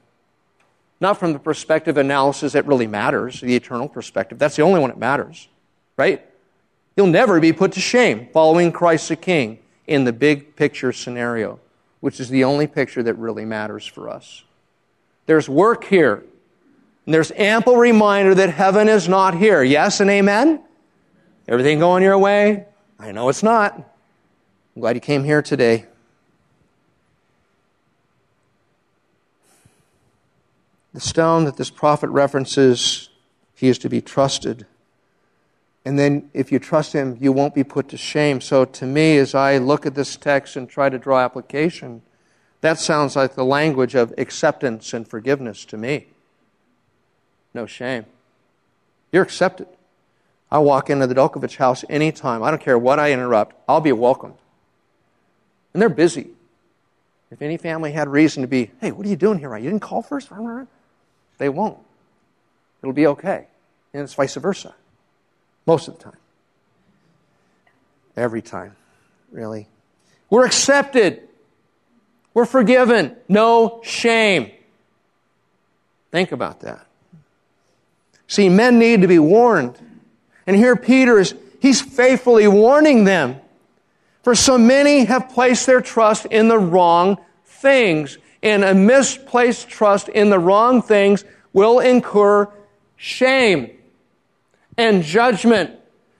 Not 1.02 1.18
from 1.18 1.32
the 1.32 1.40
perspective 1.40 1.96
analysis 1.96 2.52
that 2.52 2.64
really 2.64 2.86
matters, 2.86 3.40
the 3.40 3.56
eternal 3.56 3.88
perspective. 3.88 4.38
That's 4.38 4.54
the 4.54 4.62
only 4.62 4.78
one 4.78 4.88
that 4.90 5.00
matters, 5.00 5.48
right? 5.96 6.24
You'll 6.96 7.08
never 7.08 7.40
be 7.40 7.52
put 7.52 7.72
to 7.72 7.80
shame 7.80 8.28
following 8.32 8.70
Christ 8.70 9.08
the 9.08 9.16
King 9.16 9.58
in 9.88 10.04
the 10.04 10.12
big 10.12 10.54
picture 10.54 10.92
scenario, 10.92 11.58
which 11.98 12.20
is 12.20 12.28
the 12.28 12.44
only 12.44 12.68
picture 12.68 13.02
that 13.02 13.14
really 13.14 13.44
matters 13.44 13.84
for 13.84 14.08
us. 14.08 14.44
There's 15.26 15.48
work 15.48 15.82
here. 15.82 16.22
And 17.04 17.12
there's 17.12 17.32
ample 17.32 17.76
reminder 17.76 18.32
that 18.36 18.50
heaven 18.50 18.88
is 18.88 19.08
not 19.08 19.36
here. 19.36 19.60
Yes 19.64 19.98
and 19.98 20.08
amen? 20.08 20.62
Everything 21.48 21.80
going 21.80 22.04
your 22.04 22.16
way? 22.16 22.66
I 23.00 23.10
know 23.10 23.28
it's 23.28 23.42
not. 23.42 23.74
I'm 23.74 24.80
glad 24.80 24.94
you 24.94 25.00
came 25.00 25.24
here 25.24 25.42
today. 25.42 25.86
The 30.94 31.00
stone 31.00 31.44
that 31.44 31.56
this 31.56 31.70
prophet 31.70 32.10
references, 32.10 33.08
he 33.54 33.68
is 33.68 33.78
to 33.78 33.88
be 33.88 34.00
trusted. 34.00 34.66
And 35.84 35.98
then 35.98 36.30
if 36.32 36.52
you 36.52 36.58
trust 36.58 36.92
him, 36.92 37.16
you 37.20 37.32
won't 37.32 37.54
be 37.54 37.64
put 37.64 37.88
to 37.88 37.96
shame. 37.96 38.40
So 38.40 38.64
to 38.64 38.86
me, 38.86 39.16
as 39.16 39.34
I 39.34 39.58
look 39.58 39.86
at 39.86 39.94
this 39.94 40.16
text 40.16 40.54
and 40.56 40.68
try 40.68 40.88
to 40.88 40.98
draw 40.98 41.20
application, 41.20 42.02
that 42.60 42.78
sounds 42.78 43.16
like 43.16 43.34
the 43.34 43.44
language 43.44 43.94
of 43.94 44.14
acceptance 44.18 44.92
and 44.92 45.08
forgiveness 45.08 45.64
to 45.66 45.76
me. 45.76 46.06
No 47.54 47.66
shame. 47.66 48.06
You're 49.10 49.24
accepted. 49.24 49.66
I 50.50 50.58
walk 50.58 50.90
into 50.90 51.06
the 51.06 51.14
Dolkovich 51.14 51.56
house 51.56 51.84
anytime. 51.88 52.42
I 52.42 52.50
don't 52.50 52.62
care 52.62 52.78
what 52.78 52.98
I 52.98 53.12
interrupt. 53.12 53.56
I'll 53.68 53.80
be 53.80 53.92
welcomed. 53.92 54.36
And 55.72 55.80
they're 55.80 55.88
busy. 55.88 56.28
If 57.30 57.40
any 57.40 57.56
family 57.56 57.92
had 57.92 58.08
reason 58.08 58.42
to 58.42 58.46
be, 58.46 58.70
hey, 58.80 58.92
what 58.92 59.06
are 59.06 59.08
you 59.08 59.16
doing 59.16 59.38
here? 59.38 59.56
You 59.56 59.70
didn't 59.70 59.80
call 59.80 60.02
first? 60.02 60.30
They 61.38 61.48
won't. 61.48 61.78
It'll 62.82 62.92
be 62.92 63.06
okay. 63.08 63.46
And 63.92 64.02
it's 64.02 64.14
vice 64.14 64.34
versa. 64.34 64.74
Most 65.66 65.88
of 65.88 65.98
the 65.98 66.04
time. 66.04 66.16
Every 68.16 68.42
time, 68.42 68.76
really. 69.30 69.68
We're 70.28 70.44
accepted. 70.44 71.28
We're 72.34 72.46
forgiven. 72.46 73.16
No 73.28 73.80
shame. 73.82 74.50
Think 76.10 76.32
about 76.32 76.60
that. 76.60 76.86
See, 78.26 78.48
men 78.48 78.78
need 78.78 79.02
to 79.02 79.08
be 79.08 79.18
warned. 79.18 79.78
And 80.46 80.56
here 80.56 80.76
Peter 80.76 81.18
is, 81.18 81.34
he's 81.60 81.80
faithfully 81.80 82.48
warning 82.48 83.04
them. 83.04 83.40
For 84.22 84.34
so 84.34 84.56
many 84.56 85.04
have 85.04 85.30
placed 85.30 85.66
their 85.66 85.80
trust 85.80 86.26
in 86.26 86.48
the 86.48 86.58
wrong 86.58 87.18
things. 87.44 88.18
And 88.42 88.64
a 88.64 88.74
misplaced 88.74 89.68
trust 89.68 90.08
in 90.08 90.30
the 90.30 90.38
wrong 90.38 90.82
things 90.82 91.24
will 91.52 91.78
incur 91.78 92.48
shame 92.96 93.70
and 94.76 95.02
judgment 95.02 95.78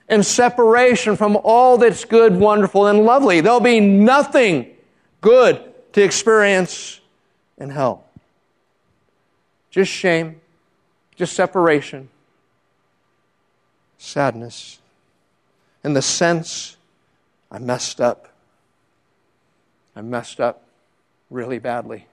and 0.09 0.25
separation 0.25 1.17
from 1.17 1.39
all 1.43 1.79
that's 1.79 2.05
good, 2.05 2.37
wonderful, 2.37 2.87
and 2.87 3.05
lovely. 3.05 3.41
There'll 3.41 3.61
be 3.61 3.81
nothing 3.81 4.71
good 5.21 5.63
to 5.95 6.03
experience 6.03 7.01
in 7.59 7.71
hell. 7.71 8.05
Just 9.71 9.91
shame, 9.91 10.41
just 11.17 11.33
separation, 11.33 12.11
sadness, 13.97 14.81
and 15.83 15.97
the 15.97 16.03
sense 16.03 16.77
I 17.51 17.59
messed 17.59 18.01
up. 18.01 18.29
I 19.97 20.03
messed 20.03 20.41
up 20.41 20.63
really 21.31 21.59
badly. 21.59 22.07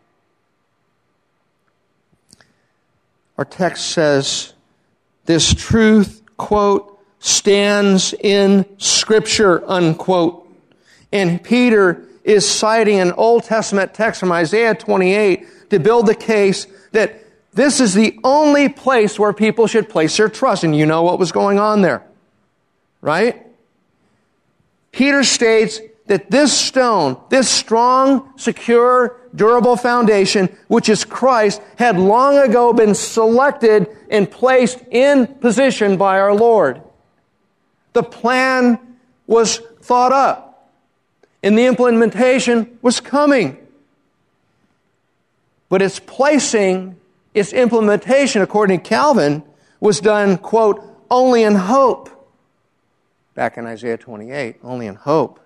Our 3.40 3.46
text 3.46 3.92
says 3.92 4.52
this 5.24 5.54
truth, 5.54 6.22
quote, 6.36 7.00
stands 7.20 8.14
in 8.14 8.66
Scripture, 8.78 9.64
unquote. 9.66 10.46
And 11.14 11.42
Peter 11.42 12.04
is 12.26 12.46
citing 12.46 13.00
an 13.00 13.14
Old 13.14 13.46
Testament 13.46 13.94
text 13.94 14.20
from 14.20 14.34
Isaiah 14.34 14.76
28 14.76 15.70
to 15.70 15.80
build 15.80 16.08
the 16.08 16.16
case 16.16 16.68
that 16.92 17.24
this 17.54 17.80
is 17.80 17.94
the 17.94 18.20
only 18.26 18.68
place 18.68 19.18
where 19.18 19.32
people 19.32 19.68
should 19.68 19.88
place 19.88 20.18
their 20.18 20.28
trust. 20.28 20.66
And 20.66 20.76
you 20.76 20.86
know 20.86 21.04
what 21.04 21.18
was 21.18 21.32
going 21.32 21.60
on 21.60 21.82
there, 21.82 22.04
right? 23.00 23.48
Peter 24.92 25.24
states 25.24 25.80
that 26.10 26.32
this 26.32 26.52
stone, 26.52 27.22
this 27.30 27.48
strong, 27.48 28.34
secure, 28.36 29.16
durable 29.36 29.78
foundation, 29.78 30.50
which 30.68 30.90
is 30.90 31.06
Christ, 31.06 31.62
had 31.78 32.00
long 32.00 32.36
ago 32.36 32.74
been 32.74 32.96
selected 32.96 33.88
and 34.10 34.30
placed 34.30 34.82
in 34.90 35.28
position 35.28 35.98
by 35.98 36.20
our 36.20 36.34
Lord. 36.34 36.82
The 37.94 38.02
plan 38.02 38.80
was 39.28 39.60
thought 39.82 40.12
up, 40.12 40.74
and 41.44 41.56
the 41.56 41.68
implementation 41.68 42.80
was 42.82 43.00
coming. 43.00 43.60
But 45.70 45.84
its 45.84 46.00
placing, 46.00 46.98
its 47.36 47.54
implementation, 47.54 48.42
according 48.42 48.80
to 48.80 48.90
Calvin, 48.90 49.44
was 49.80 50.00
done, 50.00 50.40
quote, 50.40 50.84
only 51.12 51.44
in 51.44 51.54
hope 51.54 52.10
back 53.36 53.58
in 53.60 53.68
Isaiah 53.68 53.98
28, 53.98 54.58
only 54.64 54.88
in 54.88 54.96
hope. 54.96 55.40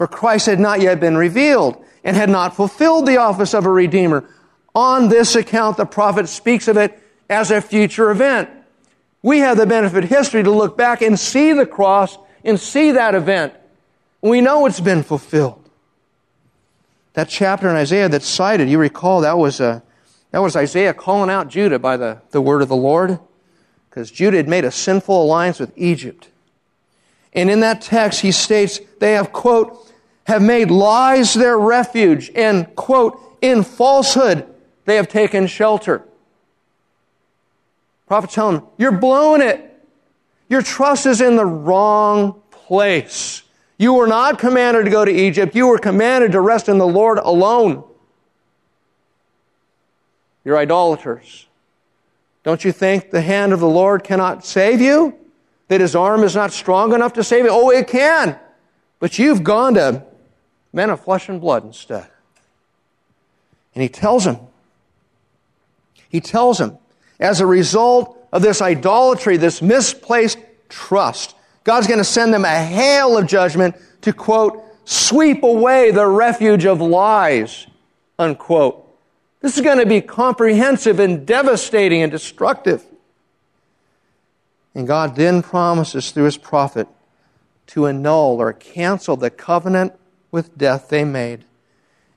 For 0.00 0.06
Christ 0.06 0.46
had 0.46 0.58
not 0.58 0.80
yet 0.80 0.98
been 0.98 1.18
revealed 1.18 1.84
and 2.02 2.16
had 2.16 2.30
not 2.30 2.56
fulfilled 2.56 3.04
the 3.04 3.18
office 3.18 3.52
of 3.52 3.66
a 3.66 3.70
Redeemer. 3.70 4.24
On 4.74 5.10
this 5.10 5.36
account, 5.36 5.76
the 5.76 5.84
prophet 5.84 6.26
speaks 6.26 6.68
of 6.68 6.78
it 6.78 6.98
as 7.28 7.50
a 7.50 7.60
future 7.60 8.10
event. 8.10 8.48
We 9.20 9.40
have 9.40 9.58
the 9.58 9.66
benefit 9.66 10.04
of 10.04 10.08
history 10.08 10.42
to 10.42 10.50
look 10.50 10.74
back 10.74 11.02
and 11.02 11.20
see 11.20 11.52
the 11.52 11.66
cross 11.66 12.16
and 12.42 12.58
see 12.58 12.92
that 12.92 13.14
event. 13.14 13.52
We 14.22 14.40
know 14.40 14.64
it's 14.64 14.80
been 14.80 15.02
fulfilled. 15.02 15.68
That 17.12 17.28
chapter 17.28 17.68
in 17.68 17.76
Isaiah 17.76 18.08
that's 18.08 18.26
cited, 18.26 18.70
you 18.70 18.78
recall 18.78 19.20
that 19.20 19.36
was, 19.36 19.60
a, 19.60 19.66
uh, 19.66 19.80
that 20.30 20.38
was 20.38 20.56
Isaiah 20.56 20.94
calling 20.94 21.28
out 21.28 21.48
Judah 21.48 21.78
by 21.78 21.98
the, 21.98 22.22
the 22.30 22.40
word 22.40 22.62
of 22.62 22.70
the 22.70 22.74
Lord 22.74 23.18
because 23.90 24.10
Judah 24.10 24.38
had 24.38 24.48
made 24.48 24.64
a 24.64 24.70
sinful 24.70 25.24
alliance 25.24 25.60
with 25.60 25.74
Egypt. 25.76 26.30
And 27.34 27.50
in 27.50 27.60
that 27.60 27.82
text, 27.82 28.22
he 28.22 28.32
states 28.32 28.80
they 28.98 29.12
have, 29.12 29.30
quote, 29.30 29.88
have 30.26 30.42
made 30.42 30.70
lies 30.70 31.34
their 31.34 31.58
refuge, 31.58 32.30
and, 32.34 32.74
quote, 32.76 33.20
in 33.40 33.62
falsehood 33.62 34.46
they 34.84 34.96
have 34.96 35.08
taken 35.08 35.46
shelter. 35.46 36.04
Prophet 38.06 38.30
tell 38.30 38.52
them, 38.52 38.66
You're 38.76 38.92
blowing 38.92 39.40
it. 39.40 39.66
Your 40.48 40.62
trust 40.62 41.06
is 41.06 41.20
in 41.20 41.36
the 41.36 41.46
wrong 41.46 42.42
place. 42.50 43.42
You 43.78 43.94
were 43.94 44.08
not 44.08 44.38
commanded 44.38 44.84
to 44.84 44.90
go 44.90 45.04
to 45.04 45.12
Egypt. 45.12 45.54
You 45.54 45.68
were 45.68 45.78
commanded 45.78 46.32
to 46.32 46.40
rest 46.40 46.68
in 46.68 46.78
the 46.78 46.86
Lord 46.86 47.18
alone. 47.18 47.84
You're 50.44 50.58
idolaters. 50.58 51.46
Don't 52.42 52.64
you 52.64 52.72
think 52.72 53.10
the 53.10 53.20
hand 53.20 53.52
of 53.52 53.60
the 53.60 53.68
Lord 53.68 54.02
cannot 54.02 54.44
save 54.44 54.80
you? 54.80 55.14
That 55.68 55.80
his 55.80 55.94
arm 55.94 56.24
is 56.24 56.34
not 56.34 56.52
strong 56.52 56.92
enough 56.92 57.12
to 57.14 57.24
save 57.24 57.44
you? 57.44 57.50
Oh, 57.52 57.70
it 57.70 57.86
can. 57.86 58.38
But 58.98 59.18
you've 59.18 59.44
gone 59.44 59.74
to 59.74 60.04
men 60.72 60.90
of 60.90 61.02
flesh 61.02 61.28
and 61.28 61.40
blood 61.40 61.64
instead. 61.64 62.06
And 63.74 63.82
he 63.82 63.88
tells 63.88 64.26
him, 64.26 64.38
he 66.08 66.20
tells 66.20 66.60
him, 66.60 66.76
as 67.18 67.40
a 67.40 67.46
result 67.46 68.16
of 68.32 68.42
this 68.42 68.60
idolatry, 68.60 69.36
this 69.36 69.62
misplaced 69.62 70.38
trust, 70.68 71.36
God's 71.64 71.86
going 71.86 71.98
to 71.98 72.04
send 72.04 72.32
them 72.32 72.44
a 72.44 72.64
hail 72.64 73.16
of 73.18 73.26
judgment 73.26 73.76
to, 74.02 74.12
quote, 74.12 74.64
sweep 74.84 75.42
away 75.42 75.90
the 75.90 76.06
refuge 76.06 76.64
of 76.64 76.80
lies, 76.80 77.66
unquote. 78.18 78.86
This 79.40 79.56
is 79.56 79.62
going 79.62 79.78
to 79.78 79.86
be 79.86 80.00
comprehensive 80.00 80.98
and 80.98 81.26
devastating 81.26 82.02
and 82.02 82.10
destructive. 82.10 82.84
And 84.74 84.86
God 84.86 85.16
then 85.16 85.42
promises 85.42 86.10
through 86.10 86.24
his 86.24 86.36
prophet 86.36 86.88
to 87.68 87.86
annul 87.86 88.40
or 88.40 88.52
cancel 88.52 89.16
the 89.16 89.30
covenant 89.30 89.92
with 90.30 90.56
death 90.56 90.88
they 90.88 91.04
made. 91.04 91.44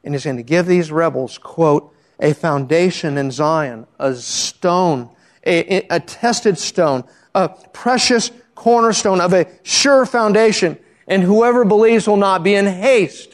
And 0.04 0.14
he's 0.14 0.26
going 0.26 0.38
to 0.38 0.44
give 0.44 0.66
these 0.66 0.92
rebels, 0.92 1.38
quote, 1.38 1.94
a 2.20 2.34
foundation 2.34 3.18
in 3.18 3.32
Zion, 3.32 3.88
a 4.00 4.16
stone, 4.16 5.10
a, 5.46 5.86
a 5.90 6.00
tested 6.00 6.58
stone, 6.58 7.04
a 7.34 7.50
precious 7.50 8.32
cornerstone 8.56 9.20
of 9.20 9.34
a 9.34 9.48
sure 9.64 10.06
foundation, 10.06 10.78
and 11.08 11.24
whoever 11.24 11.66
believes 11.66 12.08
will 12.08 12.18
not 12.18 12.44
be 12.44 12.56
in 12.56 12.66
haste. 12.66 13.34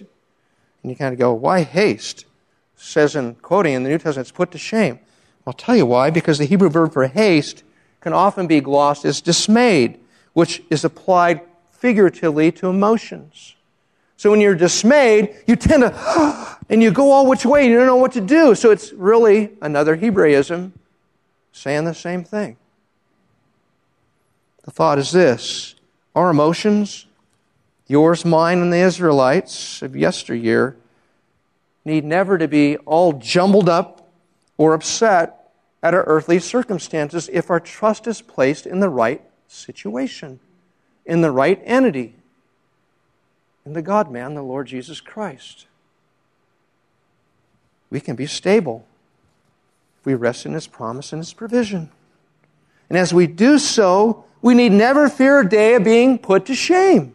And 0.82 0.92
you 0.92 0.96
kind 0.96 1.14
of 1.14 1.20
go, 1.20 1.34
why 1.34 1.64
haste? 1.64 2.26
says 2.76 3.16
in 3.16 3.36
quoting 3.36 3.74
in 3.74 3.84
the 3.84 3.90
New 3.90 3.98
Testament, 3.98 4.28
it's 4.28 4.32
put 4.32 4.52
to 4.52 4.58
shame. 4.58 5.00
I'll 5.46 5.54
tell 5.54 5.76
you 5.76 5.86
why, 5.86 6.10
because 6.10 6.38
the 6.38 6.46
Hebrew 6.46 6.70
verb 6.70 6.94
for 6.94 7.06
haste 7.08 7.64
can 8.00 8.14
often 8.14 8.48
be 8.48 8.62
glossed 8.62 9.04
as 9.04 9.20
dismayed, 9.20 10.00
which 10.34 10.64
is 10.70 10.86
applied 10.86 11.42
figuratively 11.72 12.52
to 12.54 12.68
emotions. 12.68 13.56
So 14.20 14.32
when 14.32 14.42
you're 14.42 14.54
dismayed, 14.54 15.34
you 15.48 15.56
tend 15.56 15.82
to, 15.82 16.58
and 16.70 16.84
you 16.84 16.92
go 16.92 17.12
all 17.12 17.26
which 17.26 17.46
way, 17.46 17.66
you 17.70 17.78
don't 17.78 17.86
know 17.86 17.96
what 17.96 18.12
to 18.12 18.22
do. 18.22 18.54
So 18.54 18.70
it's 18.70 18.92
really 18.92 19.52
another 19.62 19.96
Hebraism 19.96 20.74
saying 21.54 21.86
the 21.86 21.94
same 21.94 22.26
thing. 22.26 22.58
The 24.66 24.72
thought 24.72 25.00
is 25.00 25.14
this 25.14 25.76
our 26.14 26.32
emotions, 26.32 27.06
yours, 27.88 28.26
mine, 28.26 28.60
and 28.60 28.74
the 28.74 28.80
Israelites 28.80 29.82
of 29.82 29.96
yesteryear, 29.96 30.76
need 31.86 32.04
never 32.04 32.38
to 32.38 32.50
be 32.50 32.76
all 32.80 33.14
jumbled 33.14 33.70
up 33.70 34.12
or 34.58 34.74
upset 34.74 35.54
at 35.82 35.94
our 35.94 36.04
earthly 36.04 36.40
circumstances 36.40 37.30
if 37.32 37.50
our 37.50 37.62
trust 37.62 38.06
is 38.06 38.22
placed 38.22 38.66
in 38.66 38.82
the 38.82 38.90
right 38.90 39.22
situation, 39.48 40.42
in 41.06 41.22
the 41.22 41.32
right 41.32 41.62
entity, 41.64 42.16
in 43.70 43.74
the 43.74 43.82
God 43.84 44.10
man, 44.10 44.34
the 44.34 44.42
Lord 44.42 44.66
Jesus 44.66 45.00
Christ. 45.00 45.68
We 47.92 48.00
can 48.00 48.16
be 48.16 48.26
stable 48.26 48.88
if 50.00 50.08
we 50.08 50.16
rest 50.16 50.48
in 50.48 50.54
His 50.54 50.66
promise 50.66 51.14
and 51.14 51.20
His 51.20 51.34
provision. 51.34 51.92
And 52.90 52.98
as 52.98 53.14
we 53.14 53.28
do 53.28 53.60
so, 53.60 54.26
we 54.42 54.56
need 54.56 54.72
never 54.72 55.08
fear 55.08 55.42
a 55.42 55.48
day 55.48 55.76
of 55.76 55.84
being 55.84 56.18
put 56.18 56.48
to 56.48 56.56
shame 56.56 57.14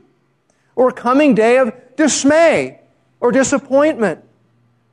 or 0.77 0.91
a 0.91 0.93
coming 0.93 1.35
day 1.35 1.59
of 1.59 1.73
dismay 1.97 2.79
or 3.19 3.33
disappointment. 3.33 4.23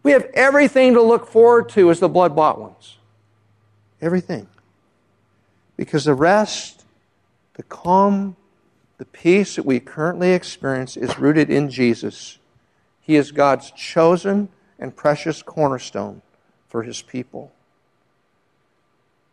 We 0.01 0.13
have 0.13 0.25
everything 0.33 0.95
to 0.95 1.01
look 1.03 1.27
forward 1.27 1.69
to 1.69 1.91
as 1.91 1.99
the 1.99 2.09
blood 2.09 2.35
bought 2.35 2.59
ones. 2.59 2.97
Everything. 4.01 4.47
Because 5.77 6.05
the 6.05 6.15
rest, 6.15 6.85
the 7.53 7.61
calm, 7.61 8.35
the 9.01 9.05
peace 9.05 9.55
that 9.55 9.65
we 9.65 9.79
currently 9.79 10.31
experience 10.31 10.95
is 10.95 11.17
rooted 11.17 11.49
in 11.49 11.71
Jesus. 11.71 12.37
He 12.99 13.15
is 13.15 13.31
God's 13.31 13.71
chosen 13.71 14.49
and 14.77 14.95
precious 14.95 15.41
cornerstone 15.41 16.21
for 16.69 16.83
his 16.83 17.01
people. 17.01 17.51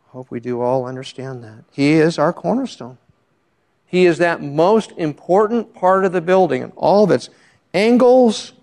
I 0.07 0.13
hope 0.13 0.31
we 0.31 0.39
do 0.39 0.59
all 0.59 0.87
understand 0.87 1.43
that. 1.43 1.65
He 1.71 1.91
is 1.91 2.17
our 2.17 2.33
cornerstone. 2.33 2.97
He 3.85 4.07
is 4.07 4.17
that 4.17 4.41
most 4.41 4.91
important 4.93 5.75
part 5.75 6.03
of 6.03 6.13
the 6.13 6.21
building, 6.21 6.63
and 6.63 6.73
all 6.75 7.03
of 7.03 7.11
its 7.11 7.29
angles 7.71 8.53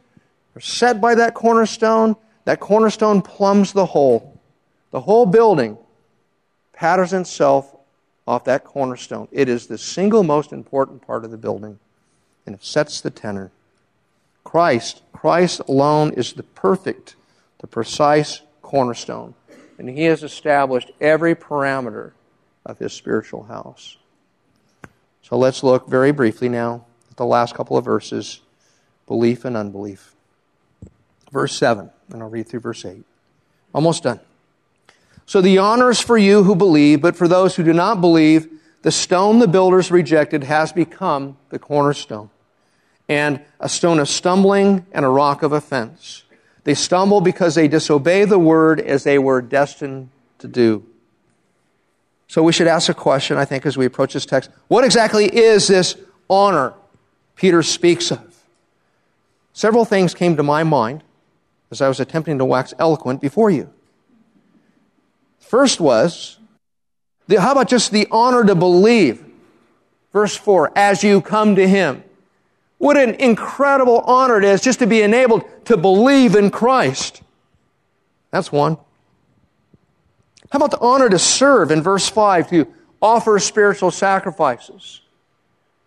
are 0.57 0.61
set 0.61 1.00
by 1.00 1.14
that 1.14 1.34
cornerstone. 1.34 2.16
That 2.46 2.59
cornerstone 2.59 3.22
plumbs 3.22 3.72
the 3.72 3.86
whole. 3.86 4.40
The 4.90 5.02
whole 5.02 5.26
building 5.26 5.78
patterns 6.72 7.12
itself 7.12 7.76
off 8.27 8.45
that 8.45 8.64
cornerstone. 8.64 9.29
It 9.31 9.49
is 9.49 9.66
the 9.66 9.79
single 9.79 10.22
most 10.22 10.53
important 10.53 11.07
part 11.07 11.24
of 11.24 11.31
the 11.31 11.37
building, 11.37 11.79
and 12.45 12.55
it 12.55 12.64
sets 12.64 13.01
the 13.01 13.11
tenor. 13.11 13.51
Christ, 14.45 15.03
Christ 15.12 15.61
alone 15.68 16.12
is 16.12 16.33
the 16.33 16.43
perfect, 16.43 17.16
the 17.59 17.66
precise 17.66 18.43
cornerstone 18.62 19.35
and 19.79 19.89
he 19.89 20.05
has 20.05 20.22
established 20.22 20.91
every 21.01 21.35
parameter 21.35 22.12
of 22.64 22.79
his 22.79 22.93
spiritual 22.93 23.45
house. 23.45 23.97
So 25.22 25.37
let's 25.37 25.62
look 25.62 25.89
very 25.89 26.12
briefly 26.12 26.49
now 26.49 26.85
at 27.11 27.16
the 27.16 27.27
last 27.27 27.55
couple 27.55 27.77
of 27.77 27.85
verses 27.85 28.41
belief 29.07 29.45
and 29.45 29.57
unbelief. 29.57 30.14
Verse 31.31 31.57
7, 31.57 31.91
and 32.12 32.22
I'll 32.22 32.31
read 32.31 32.49
through 32.49 32.61
verse 32.61 32.85
8. 32.85 33.05
Almost 33.74 34.05
done. 34.05 34.20
So 35.27 35.41
the 35.41 35.59
honor 35.59 35.91
is 35.91 36.01
for 36.01 36.16
you 36.16 36.45
who 36.45 36.55
believe, 36.55 37.03
but 37.03 37.16
for 37.16 37.27
those 37.27 37.57
who 37.57 37.64
do 37.64 37.72
not 37.72 38.01
believe, 38.01 38.49
the 38.83 38.93
stone 38.93 39.41
the 39.41 39.49
builders 39.49 39.91
rejected 39.91 40.45
has 40.45 40.72
become 40.72 41.37
the 41.51 41.59
cornerstone, 41.59 42.31
and 43.09 43.41
a 43.59 43.68
stone 43.68 43.99
of 43.99 44.09
stumbling 44.09 44.87
and 44.93 45.05
a 45.05 45.09
rock 45.09 45.43
of 45.43 45.53
offense. 45.53 46.22
They 46.62 46.74
stumble 46.74 47.20
because 47.20 47.57
they 47.57 47.66
disobey 47.66 48.24
the 48.24 48.39
word 48.39 48.81
as 48.81 49.03
they 49.03 49.18
were 49.18 49.43
destined 49.43 50.11
to 50.39 50.49
do. 50.49 50.87
So 52.29 52.43
we 52.43 52.53
should 52.53 52.66
ask 52.66 52.89
a 52.89 52.95
question, 52.95 53.37
I 53.37 53.45
think, 53.45 53.66
as 53.66 53.77
we 53.77 53.87
approach 53.87 54.14
this 54.14 54.27
text. 54.27 54.51
What 54.68 54.85
exactly 54.85 55.27
is 55.27 55.66
this 55.68 55.97
honor 56.31 56.74
Peter 57.35 57.62
speaks 57.62 58.11
of? 58.11 58.37
Several 59.53 59.85
things 59.85 60.14
came 60.14 60.37
to 60.37 60.43
my 60.43 60.62
mind 60.62 61.03
as 61.70 61.81
I 61.81 61.89
was 61.89 61.99
attempting 61.99 62.39
to 62.39 62.45
wax 62.45 62.74
eloquent 62.79 63.20
before 63.20 63.51
you. 63.51 63.72
First 65.47 65.80
was, 65.80 66.38
the, 67.28 67.40
how 67.40 67.53
about 67.53 67.68
just 67.68 67.92
the 67.92 68.09
honor 68.11 68.44
to 68.44 68.55
believe? 68.55 69.24
Verse 70.12 70.36
4, 70.36 70.72
as 70.76 71.05
you 71.05 71.20
come 71.20 71.57
to 71.57 71.68
him. 71.68 72.03
What 72.78 72.97
an 72.97 73.14
incredible 73.14 74.01
honor 74.01 74.38
it 74.38 74.44
is 74.44 74.61
just 74.61 74.80
to 74.80 74.86
be 74.86 75.03
enabled 75.03 75.44
to 75.66 75.76
believe 75.76 76.34
in 76.34 76.51
Christ. 76.51 77.22
That's 78.30 78.53
one. 78.53 78.76
How 80.51 80.59
about 80.59 80.72
the 80.72 80.80
honor 80.80 81.09
to 81.09 81.18
serve 81.18 81.70
in 81.70 81.82
verse 81.82 82.09
5 82.09 82.51
to 82.51 82.66
offer 83.01 83.38
spiritual 83.38 83.90
sacrifices? 83.90 85.01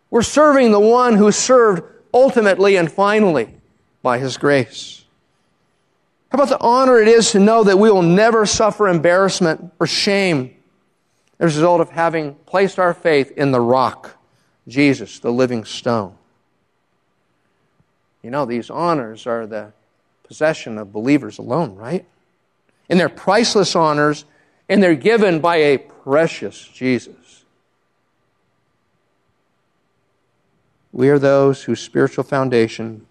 We're 0.09 0.23
serving 0.23 0.71
the 0.71 0.79
one 0.79 1.15
who 1.15 1.31
served 1.31 1.83
ultimately 2.13 2.75
and 2.75 2.91
finally 2.91 3.53
by 4.01 4.17
his 4.17 4.37
grace. 4.37 4.98
How 6.31 6.35
about 6.35 6.49
the 6.49 6.59
honor 6.59 6.99
it 6.99 7.07
is 7.07 7.31
to 7.31 7.39
know 7.39 7.63
that 7.63 7.79
we 7.79 7.89
will 7.89 8.03
never 8.03 8.45
suffer 8.45 8.87
embarrassment 8.87 9.73
or 9.79 9.87
shame 9.87 10.55
as 11.39 11.55
a 11.55 11.59
result 11.59 11.81
of 11.81 11.89
having 11.89 12.35
placed 12.45 12.77
our 12.77 12.93
faith 12.93 13.31
in 13.31 13.51
the 13.51 13.59
rock, 13.59 14.15
Jesus, 14.67 15.19
the 15.19 15.31
living 15.31 15.65
stone? 15.65 16.15
You 18.21 18.29
know, 18.29 18.45
these 18.45 18.69
honors 18.69 19.25
are 19.25 19.47
the 19.47 19.71
possession 20.23 20.77
of 20.77 20.93
believers 20.93 21.39
alone, 21.39 21.75
right? 21.75 22.05
And 22.89 22.99
they're 22.99 23.09
priceless 23.09 23.75
honors, 23.75 24.25
and 24.67 24.83
they're 24.83 24.95
given 24.95 25.39
by 25.39 25.55
a 25.57 25.77
precious 25.79 26.67
Jesus. 26.67 27.15
We 30.91 31.09
are 31.09 31.17
those 31.17 31.63
whose 31.63 31.79
spiritual 31.79 32.23
foundation 32.23 33.07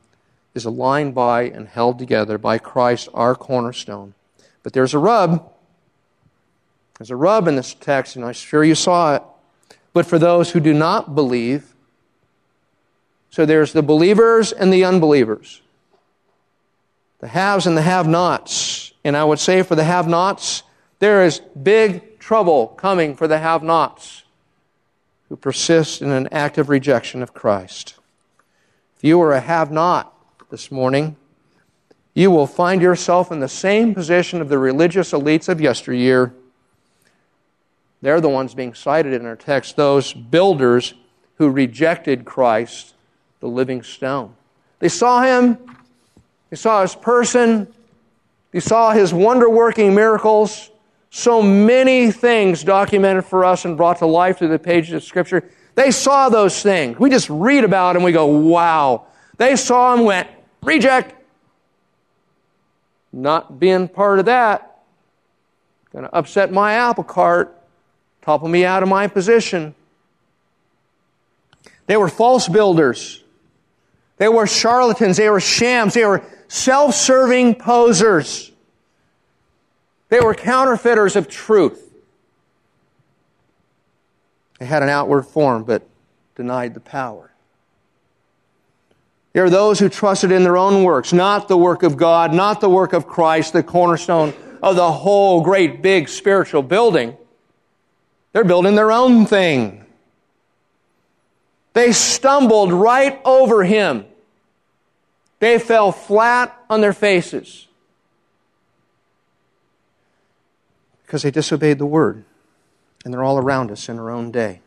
is 0.54 0.64
aligned 0.64 1.14
by 1.14 1.42
and 1.42 1.68
held 1.68 1.98
together 1.98 2.38
by 2.38 2.58
Christ, 2.58 3.08
our 3.14 3.34
cornerstone. 3.34 4.14
But 4.62 4.72
there's 4.72 4.94
a 4.94 4.98
rub. 4.98 5.52
There's 6.98 7.10
a 7.10 7.16
rub 7.16 7.46
in 7.46 7.56
this 7.56 7.74
text, 7.74 8.16
and 8.16 8.24
I'm 8.24 8.32
sure 8.32 8.64
you 8.64 8.74
saw 8.74 9.16
it. 9.16 9.22
But 9.92 10.06
for 10.06 10.18
those 10.18 10.50
who 10.50 10.60
do 10.60 10.74
not 10.74 11.14
believe, 11.14 11.74
so 13.30 13.46
there's 13.46 13.72
the 13.72 13.82
believers 13.82 14.52
and 14.52 14.72
the 14.72 14.84
unbelievers, 14.84 15.60
the 17.20 17.28
haves 17.28 17.66
and 17.66 17.76
the 17.76 17.82
have 17.82 18.08
nots. 18.08 18.92
And 19.04 19.16
I 19.16 19.24
would 19.24 19.38
say 19.38 19.62
for 19.62 19.74
the 19.74 19.84
have 19.84 20.08
nots, 20.08 20.62
there 20.98 21.24
is 21.24 21.40
big 21.40 22.18
trouble 22.18 22.68
coming 22.68 23.14
for 23.14 23.28
the 23.28 23.38
have 23.38 23.62
nots. 23.62 24.24
who 25.28 25.36
persist 25.36 26.02
in 26.02 26.10
an 26.10 26.28
active 26.32 26.68
rejection 26.68 27.22
of 27.22 27.34
Christ. 27.34 27.94
If 28.96 29.04
you 29.04 29.20
are 29.20 29.32
a 29.32 29.40
have 29.40 29.70
not 29.70 30.17
this 30.50 30.72
morning, 30.72 31.16
you 32.14 32.30
will 32.30 32.46
find 32.46 32.80
yourself 32.80 33.30
in 33.30 33.40
the 33.40 33.48
same 33.48 33.94
position 33.94 34.40
of 34.40 34.48
the 34.48 34.58
religious 34.58 35.12
elites 35.12 35.48
of 35.48 35.60
yesteryear. 35.60 36.34
They're 38.00 38.20
the 38.20 38.28
ones 38.28 38.54
being 38.54 38.74
cited 38.74 39.12
in 39.12 39.26
our 39.26 39.36
text, 39.36 39.76
those 39.76 40.12
builders 40.12 40.94
who 41.36 41.50
rejected 41.50 42.24
Christ, 42.24 42.94
the 43.40 43.48
living 43.48 43.82
stone. 43.82 44.34
They 44.78 44.88
saw 44.88 45.22
him, 45.22 45.58
they 46.50 46.56
saw 46.56 46.82
his 46.82 46.94
person, 46.94 47.72
they 48.50 48.60
saw 48.60 48.92
his 48.92 49.12
wonder 49.12 49.50
working 49.50 49.94
miracles, 49.94 50.70
so 51.10 51.42
many 51.42 52.10
things 52.10 52.64
documented 52.64 53.24
for 53.24 53.44
us 53.44 53.64
and 53.64 53.76
brought 53.76 53.98
to 53.98 54.06
life 54.06 54.38
through 54.38 54.48
the 54.48 54.58
pages 54.58 54.94
of 54.94 55.04
Scripture. 55.04 55.48
They 55.74 55.90
saw 55.90 56.28
those 56.28 56.62
things. 56.62 56.98
We 56.98 57.10
just 57.10 57.28
read 57.28 57.64
about 57.64 57.92
them, 57.92 58.02
we 58.02 58.12
go, 58.12 58.26
wow. 58.26 59.06
They 59.36 59.54
saw 59.56 59.94
them, 59.94 60.04
went, 60.04 60.28
reject. 60.62 61.14
Not 63.12 63.58
being 63.58 63.88
part 63.88 64.18
of 64.18 64.26
that. 64.26 64.82
Going 65.92 66.04
to 66.04 66.14
upset 66.14 66.52
my 66.52 66.74
apple 66.74 67.04
cart, 67.04 67.56
topple 68.22 68.48
me 68.48 68.64
out 68.64 68.82
of 68.82 68.88
my 68.88 69.06
position. 69.06 69.74
They 71.86 71.96
were 71.96 72.08
false 72.08 72.48
builders. 72.48 73.22
They 74.18 74.28
were 74.28 74.46
charlatans. 74.46 75.16
They 75.16 75.30
were 75.30 75.40
shams. 75.40 75.94
They 75.94 76.04
were 76.04 76.22
self 76.48 76.94
serving 76.94 77.54
posers. 77.54 78.52
They 80.10 80.20
were 80.20 80.34
counterfeiters 80.34 81.16
of 81.16 81.28
truth. 81.28 81.84
They 84.58 84.66
had 84.66 84.82
an 84.82 84.88
outward 84.88 85.22
form 85.22 85.64
but 85.64 85.86
denied 86.34 86.74
the 86.74 86.80
power. 86.80 87.30
There 89.32 89.44
are 89.44 89.50
those 89.50 89.78
who 89.78 89.88
trusted 89.88 90.32
in 90.32 90.42
their 90.42 90.56
own 90.56 90.82
works, 90.82 91.12
not 91.12 91.48
the 91.48 91.56
work 91.56 91.82
of 91.82 91.96
God, 91.96 92.32
not 92.32 92.60
the 92.60 92.70
work 92.70 92.92
of 92.92 93.06
Christ, 93.06 93.52
the 93.52 93.62
cornerstone 93.62 94.34
of 94.62 94.76
the 94.76 94.90
whole 94.90 95.42
great 95.42 95.82
big 95.82 96.08
spiritual 96.08 96.62
building. 96.62 97.16
They're 98.32 98.44
building 98.44 98.74
their 98.74 98.92
own 98.92 99.26
thing. 99.26 99.84
They 101.74 101.92
stumbled 101.92 102.72
right 102.72 103.20
over 103.24 103.62
him. 103.62 104.04
They 105.38 105.58
fell 105.58 105.92
flat 105.92 106.56
on 106.68 106.80
their 106.80 106.92
faces 106.92 107.68
because 111.06 111.22
they 111.22 111.30
disobeyed 111.30 111.78
the 111.78 111.86
word. 111.86 112.24
And 113.04 113.14
they're 113.14 113.22
all 113.22 113.38
around 113.38 113.70
us 113.70 113.88
in 113.88 113.98
our 113.98 114.10
own 114.10 114.30
day. 114.30 114.60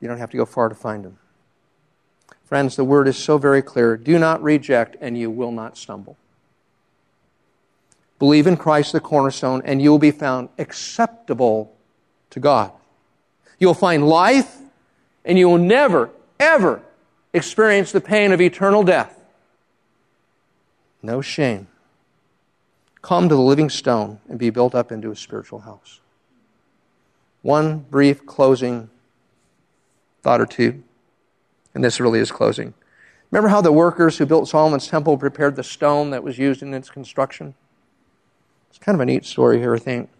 You 0.00 0.08
don't 0.08 0.18
have 0.18 0.30
to 0.30 0.36
go 0.36 0.46
far 0.46 0.68
to 0.68 0.74
find 0.74 1.04
them. 1.04 1.18
Friends, 2.48 2.76
the 2.76 2.84
word 2.84 3.08
is 3.08 3.18
so 3.18 3.36
very 3.36 3.60
clear. 3.60 3.98
Do 3.98 4.18
not 4.18 4.42
reject, 4.42 4.96
and 5.02 5.18
you 5.18 5.30
will 5.30 5.52
not 5.52 5.76
stumble. 5.76 6.16
Believe 8.18 8.46
in 8.46 8.56
Christ, 8.56 8.92
the 8.92 9.00
cornerstone, 9.00 9.60
and 9.66 9.82
you 9.82 9.90
will 9.90 9.98
be 9.98 10.10
found 10.10 10.48
acceptable 10.58 11.76
to 12.30 12.40
God. 12.40 12.72
You'll 13.58 13.74
find 13.74 14.08
life, 14.08 14.56
and 15.26 15.38
you 15.38 15.46
will 15.46 15.58
never, 15.58 16.08
ever 16.40 16.80
experience 17.34 17.92
the 17.92 18.00
pain 18.00 18.32
of 18.32 18.40
eternal 18.40 18.82
death. 18.82 19.14
No 21.02 21.20
shame. 21.20 21.66
Come 23.02 23.28
to 23.28 23.34
the 23.34 23.42
living 23.42 23.68
stone 23.68 24.20
and 24.26 24.38
be 24.38 24.48
built 24.48 24.74
up 24.74 24.90
into 24.90 25.10
a 25.10 25.16
spiritual 25.16 25.60
house. 25.60 26.00
One 27.42 27.80
brief 27.80 28.24
closing 28.24 28.88
thought 30.22 30.40
or 30.40 30.46
two. 30.46 30.82
And 31.78 31.84
this 31.84 32.00
really 32.00 32.18
is 32.18 32.32
closing. 32.32 32.74
Remember 33.30 33.50
how 33.50 33.60
the 33.60 33.70
workers 33.70 34.18
who 34.18 34.26
built 34.26 34.48
Solomon's 34.48 34.88
temple 34.88 35.16
prepared 35.16 35.54
the 35.54 35.62
stone 35.62 36.10
that 36.10 36.24
was 36.24 36.36
used 36.36 36.60
in 36.60 36.74
its 36.74 36.90
construction? 36.90 37.54
It's 38.68 38.80
kind 38.80 38.96
of 38.96 39.00
a 39.00 39.06
neat 39.06 39.24
story 39.24 39.60
here, 39.60 39.76
I 39.76 39.78
think. 39.78 40.10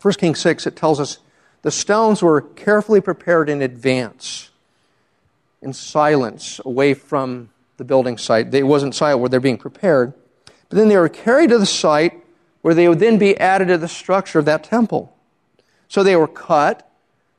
1 0.00 0.14
Kings 0.14 0.40
6, 0.40 0.66
it 0.66 0.76
tells 0.76 0.98
us 0.98 1.18
the 1.60 1.70
stones 1.70 2.22
were 2.22 2.40
carefully 2.40 3.02
prepared 3.02 3.50
in 3.50 3.60
advance, 3.60 4.48
in 5.60 5.74
silence, 5.74 6.62
away 6.64 6.94
from 6.94 7.50
the 7.76 7.84
building 7.84 8.16
site. 8.16 8.54
It 8.54 8.62
wasn't 8.62 8.94
silent 8.94 9.20
where 9.20 9.28
they're 9.28 9.38
being 9.38 9.58
prepared. 9.58 10.14
But 10.70 10.78
then 10.78 10.88
they 10.88 10.96
were 10.96 11.10
carried 11.10 11.50
to 11.50 11.58
the 11.58 11.66
site 11.66 12.24
where 12.62 12.72
they 12.72 12.88
would 12.88 13.00
then 13.00 13.18
be 13.18 13.38
added 13.38 13.68
to 13.68 13.76
the 13.76 13.86
structure 13.86 14.38
of 14.38 14.46
that 14.46 14.64
temple. 14.64 15.14
So 15.88 16.02
they 16.02 16.16
were 16.16 16.26
cut, 16.26 16.90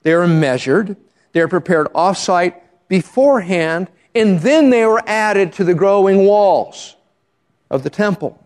they 0.03 0.13
were 0.13 0.27
measured, 0.27 0.95
they 1.31 1.41
were 1.41 1.47
prepared 1.47 1.87
off 1.95 2.19
site 2.19 2.60
beforehand, 2.91 3.87
and 4.13 4.41
then 4.41 4.69
they 4.69 4.85
were 4.85 5.01
added 5.07 5.53
to 5.53 5.63
the 5.63 5.73
growing 5.73 6.25
walls 6.25 6.97
of 7.69 7.83
the 7.83 7.89
temple. 7.89 8.37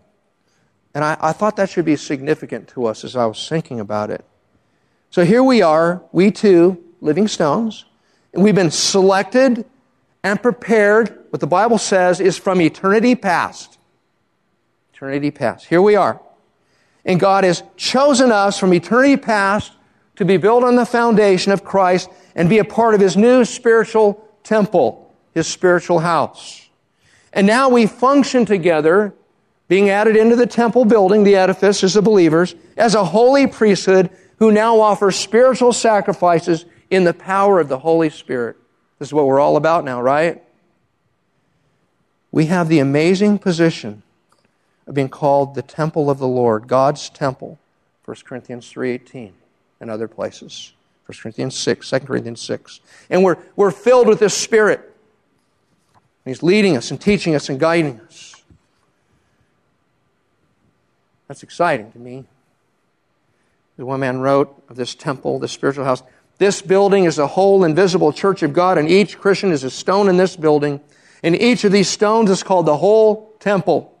And 0.94 1.02
I, 1.02 1.16
I, 1.20 1.32
thought 1.32 1.56
that 1.56 1.68
should 1.68 1.84
be 1.84 1.96
significant 1.96 2.68
to 2.68 2.86
us 2.86 3.02
as 3.02 3.16
I 3.16 3.26
was 3.26 3.48
thinking 3.48 3.80
about 3.80 4.08
it. 4.08 4.24
So 5.10 5.24
here 5.24 5.42
we 5.42 5.62
are, 5.62 6.00
we 6.12 6.30
too, 6.30 6.80
living 7.00 7.26
stones, 7.26 7.86
and 8.32 8.44
we've 8.44 8.54
been 8.54 8.70
selected 8.70 9.64
and 10.22 10.40
prepared. 10.40 11.24
What 11.30 11.40
the 11.40 11.48
Bible 11.48 11.78
says 11.78 12.20
is 12.20 12.38
from 12.38 12.60
eternity 12.60 13.16
past. 13.16 13.78
Eternity 14.94 15.32
past. 15.32 15.66
Here 15.66 15.82
we 15.82 15.96
are. 15.96 16.20
And 17.04 17.18
God 17.18 17.42
has 17.42 17.64
chosen 17.76 18.30
us 18.30 18.60
from 18.60 18.72
eternity 18.72 19.16
past 19.16 19.72
to 20.14 20.24
be 20.24 20.36
built 20.36 20.62
on 20.62 20.76
the 20.76 20.86
foundation 20.86 21.50
of 21.50 21.64
Christ 21.64 22.08
and 22.36 22.48
be 22.48 22.58
a 22.58 22.64
part 22.64 22.94
of 22.94 23.00
His 23.00 23.16
new 23.16 23.44
spiritual 23.44 24.22
temple, 24.46 25.14
his 25.34 25.46
spiritual 25.46 25.98
house. 25.98 26.68
And 27.32 27.46
now 27.46 27.68
we 27.68 27.86
function 27.86 28.46
together, 28.46 29.12
being 29.68 29.90
added 29.90 30.16
into 30.16 30.36
the 30.36 30.46
temple 30.46 30.84
building, 30.84 31.24
the 31.24 31.36
edifice 31.36 31.84
as 31.84 31.94
the 31.94 32.02
believers, 32.02 32.54
as 32.76 32.94
a 32.94 33.04
holy 33.04 33.46
priesthood 33.46 34.10
who 34.38 34.52
now 34.52 34.80
offers 34.80 35.16
spiritual 35.16 35.72
sacrifices 35.72 36.64
in 36.90 37.04
the 37.04 37.12
power 37.12 37.60
of 37.60 37.68
the 37.68 37.78
Holy 37.78 38.10
Spirit. 38.10 38.56
This 38.98 39.08
is 39.08 39.12
what 39.12 39.26
we're 39.26 39.40
all 39.40 39.56
about 39.56 39.84
now, 39.84 40.00
right? 40.00 40.42
We 42.30 42.46
have 42.46 42.68
the 42.68 42.78
amazing 42.78 43.38
position 43.38 44.02
of 44.86 44.94
being 44.94 45.08
called 45.08 45.54
the 45.54 45.62
temple 45.62 46.08
of 46.10 46.18
the 46.18 46.28
Lord, 46.28 46.68
God's 46.68 47.10
temple, 47.10 47.58
1 48.04 48.24
Corinthians 48.24 48.70
3:18 48.70 49.32
and 49.80 49.90
other 49.90 50.06
places. 50.06 50.72
1 51.06 51.16
Corinthians 51.22 51.56
6, 51.56 51.88
2 51.88 52.00
Corinthians 52.00 52.40
6. 52.40 52.80
And 53.10 53.22
we're, 53.22 53.36
we're 53.54 53.70
filled 53.70 54.08
with 54.08 54.18
His 54.18 54.34
Spirit. 54.34 54.92
He's 56.24 56.42
leading 56.42 56.76
us 56.76 56.90
and 56.90 57.00
teaching 57.00 57.36
us 57.36 57.48
and 57.48 57.60
guiding 57.60 58.00
us. 58.00 58.34
That's 61.28 61.44
exciting 61.44 61.92
to 61.92 61.98
me. 61.98 62.24
The 63.76 63.86
one 63.86 64.00
man 64.00 64.18
wrote 64.18 64.64
of 64.68 64.74
this 64.74 64.94
temple, 64.96 65.38
this 65.38 65.52
spiritual 65.52 65.84
house. 65.84 66.02
This 66.38 66.60
building 66.60 67.04
is 67.04 67.18
a 67.18 67.26
whole 67.28 67.62
invisible 67.62 68.12
church 68.12 68.42
of 68.42 68.52
God, 68.52 68.76
and 68.76 68.88
each 68.88 69.18
Christian 69.18 69.52
is 69.52 69.62
a 69.62 69.70
stone 69.70 70.08
in 70.08 70.16
this 70.16 70.34
building. 70.34 70.80
And 71.22 71.40
each 71.40 71.62
of 71.62 71.70
these 71.70 71.88
stones 71.88 72.30
is 72.30 72.42
called 72.42 72.66
the 72.66 72.76
whole 72.76 73.32
temple. 73.38 73.96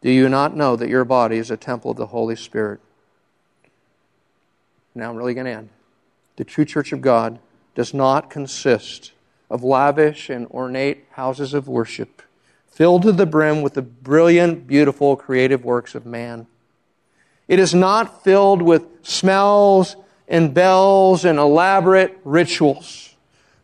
Do 0.00 0.10
you 0.10 0.28
not 0.28 0.56
know 0.56 0.76
that 0.76 0.88
your 0.88 1.04
body 1.04 1.38
is 1.38 1.50
a 1.50 1.56
temple 1.56 1.90
of 1.90 1.96
the 1.96 2.06
Holy 2.06 2.36
Spirit? 2.36 2.80
Now 4.94 5.10
I'm 5.10 5.16
really 5.16 5.34
going 5.34 5.46
to 5.46 5.52
end 5.52 5.68
the 6.40 6.44
true 6.46 6.64
church 6.64 6.90
of 6.90 7.02
God 7.02 7.38
does 7.74 7.92
not 7.92 8.30
consist 8.30 9.12
of 9.50 9.62
lavish 9.62 10.30
and 10.30 10.46
ornate 10.46 11.04
houses 11.10 11.52
of 11.52 11.68
worship 11.68 12.22
filled 12.66 13.02
to 13.02 13.12
the 13.12 13.26
brim 13.26 13.60
with 13.60 13.74
the 13.74 13.82
brilliant, 13.82 14.66
beautiful, 14.66 15.16
creative 15.16 15.66
works 15.66 15.94
of 15.94 16.06
man. 16.06 16.46
It 17.46 17.58
is 17.58 17.74
not 17.74 18.24
filled 18.24 18.62
with 18.62 18.86
smells 19.02 19.96
and 20.28 20.54
bells 20.54 21.26
and 21.26 21.38
elaborate 21.38 22.18
rituals. 22.24 23.14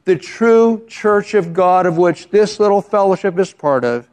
The 0.05 0.17
true 0.17 0.85
church 0.87 1.33
of 1.33 1.55
God, 1.55 1.87
of 1.87 1.97
which 1.97 2.29
this 2.29 2.61
little 2.61 2.83
fellowship 2.83 3.39
is 3.39 3.55
part 3.55 3.87
of, 3.87 4.07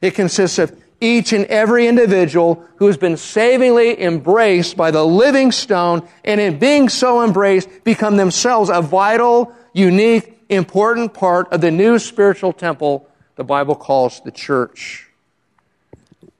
it 0.00 0.14
consists 0.14 0.58
of 0.58 0.74
each 1.00 1.32
and 1.32 1.44
every 1.46 1.86
individual 1.86 2.64
who 2.76 2.86
has 2.86 2.96
been 2.96 3.16
savingly 3.16 4.00
embraced 4.00 4.76
by 4.76 4.90
the 4.90 5.04
living 5.04 5.52
stone 5.52 6.06
and 6.24 6.40
in 6.40 6.58
being 6.58 6.88
so 6.88 7.22
embraced 7.22 7.68
become 7.84 8.16
themselves 8.16 8.70
a 8.70 8.80
vital, 8.80 9.54
unique, 9.72 10.38
important 10.48 11.12
part 11.12 11.52
of 11.52 11.60
the 11.60 11.70
new 11.70 11.98
spiritual 11.98 12.52
temple 12.52 13.08
the 13.36 13.44
Bible 13.44 13.74
calls 13.74 14.20
the 14.22 14.30
church. 14.30 15.08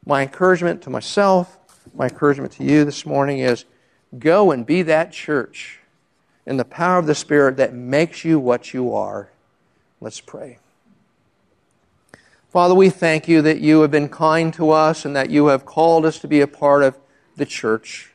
My 0.07 0.23
encouragement 0.23 0.83
to 0.83 0.91
myself, 0.91 1.59
my 1.95 2.09
encouragement 2.09 2.53
to 2.53 2.65
you 2.65 2.85
this 2.85 3.05
morning 3.05 3.41
is 3.41 3.65
go 4.19 4.51
and 4.51 4.65
be 4.65 4.83
that 4.83 5.13
church 5.13 5.81
in 6.47 6.57
the 6.57 6.65
power 6.65 6.99
of 6.99 7.07
the 7.07 7.15
Spirit 7.15 7.59
that 7.59 7.75
makes 7.75 8.25
you 8.25 8.39
what 8.39 8.73
you 8.73 8.95
are. 8.95 9.29
Let's 10.01 10.21
pray. 10.21 10.59
Father, 12.51 12.75
we 12.75 12.91
thank 12.91 13.29
you 13.29 13.43
that 13.43 13.61
you 13.61 13.83
have 13.83 13.91
been 13.91 14.09
kind 14.09 14.53
to 14.55 14.71
us 14.71 15.05
and 15.05 15.15
that 15.15 15.31
you 15.31 15.49
have 15.49 15.67
called 15.67 16.07
us 16.07 16.19
to 16.21 16.29
be 16.29 16.41
a 16.41 16.47
part 16.47 16.83
of 16.83 16.97
the 17.37 17.47
church. 17.47 18.13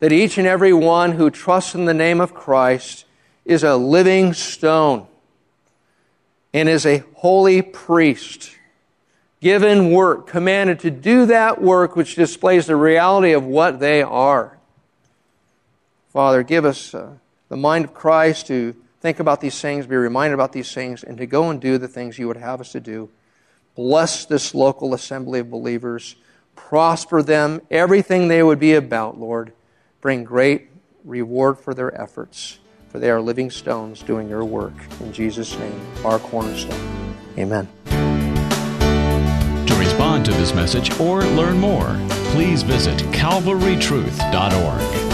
That 0.00 0.12
each 0.12 0.38
and 0.38 0.46
every 0.46 0.72
one 0.72 1.12
who 1.12 1.30
trusts 1.30 1.74
in 1.74 1.84
the 1.84 1.94
name 1.94 2.20
of 2.20 2.34
Christ 2.34 3.04
is 3.44 3.62
a 3.62 3.76
living 3.76 4.32
stone 4.32 5.06
and 6.52 6.68
is 6.68 6.84
a 6.84 7.04
holy 7.14 7.62
priest, 7.62 8.50
given 9.40 9.90
work, 9.90 10.26
commanded 10.26 10.80
to 10.80 10.90
do 10.90 11.26
that 11.26 11.62
work 11.62 11.96
which 11.96 12.16
displays 12.16 12.66
the 12.66 12.76
reality 12.76 13.32
of 13.32 13.44
what 13.44 13.80
they 13.80 14.02
are. 14.02 14.58
Father, 16.12 16.42
give 16.42 16.64
us 16.64 16.92
uh, 16.92 17.12
the 17.48 17.56
mind 17.56 17.84
of 17.84 17.94
Christ 17.94 18.48
to 18.48 18.74
think 19.00 19.20
about 19.20 19.40
these 19.40 19.60
things, 19.60 19.86
be 19.86 19.96
reminded 19.96 20.34
about 20.34 20.52
these 20.52 20.74
things, 20.74 21.04
and 21.04 21.16
to 21.18 21.26
go 21.26 21.50
and 21.50 21.60
do 21.60 21.78
the 21.78 21.88
things 21.88 22.18
you 22.18 22.26
would 22.26 22.36
have 22.36 22.60
us 22.60 22.72
to 22.72 22.80
do. 22.80 23.08
Bless 23.74 24.24
this 24.24 24.54
local 24.54 24.94
assembly 24.94 25.40
of 25.40 25.50
believers. 25.50 26.16
Prosper 26.54 27.22
them, 27.22 27.60
everything 27.70 28.28
they 28.28 28.42
would 28.42 28.58
be 28.58 28.74
about, 28.74 29.18
Lord. 29.18 29.52
Bring 30.00 30.24
great 30.24 30.68
reward 31.04 31.58
for 31.58 31.74
their 31.74 31.98
efforts, 32.00 32.58
for 32.88 32.98
they 32.98 33.10
are 33.10 33.20
living 33.20 33.50
stones 33.50 34.02
doing 34.02 34.28
your 34.28 34.44
work. 34.44 34.74
In 35.00 35.12
Jesus' 35.12 35.56
name, 35.58 35.80
our 36.04 36.18
cornerstone. 36.18 37.16
Amen. 37.38 37.68
To 39.66 39.74
respond 39.78 40.24
to 40.26 40.32
this 40.32 40.54
message 40.54 40.90
or 41.00 41.22
learn 41.22 41.58
more, 41.58 41.96
please 42.32 42.62
visit 42.62 42.98
calvarytruth.org. 43.12 45.09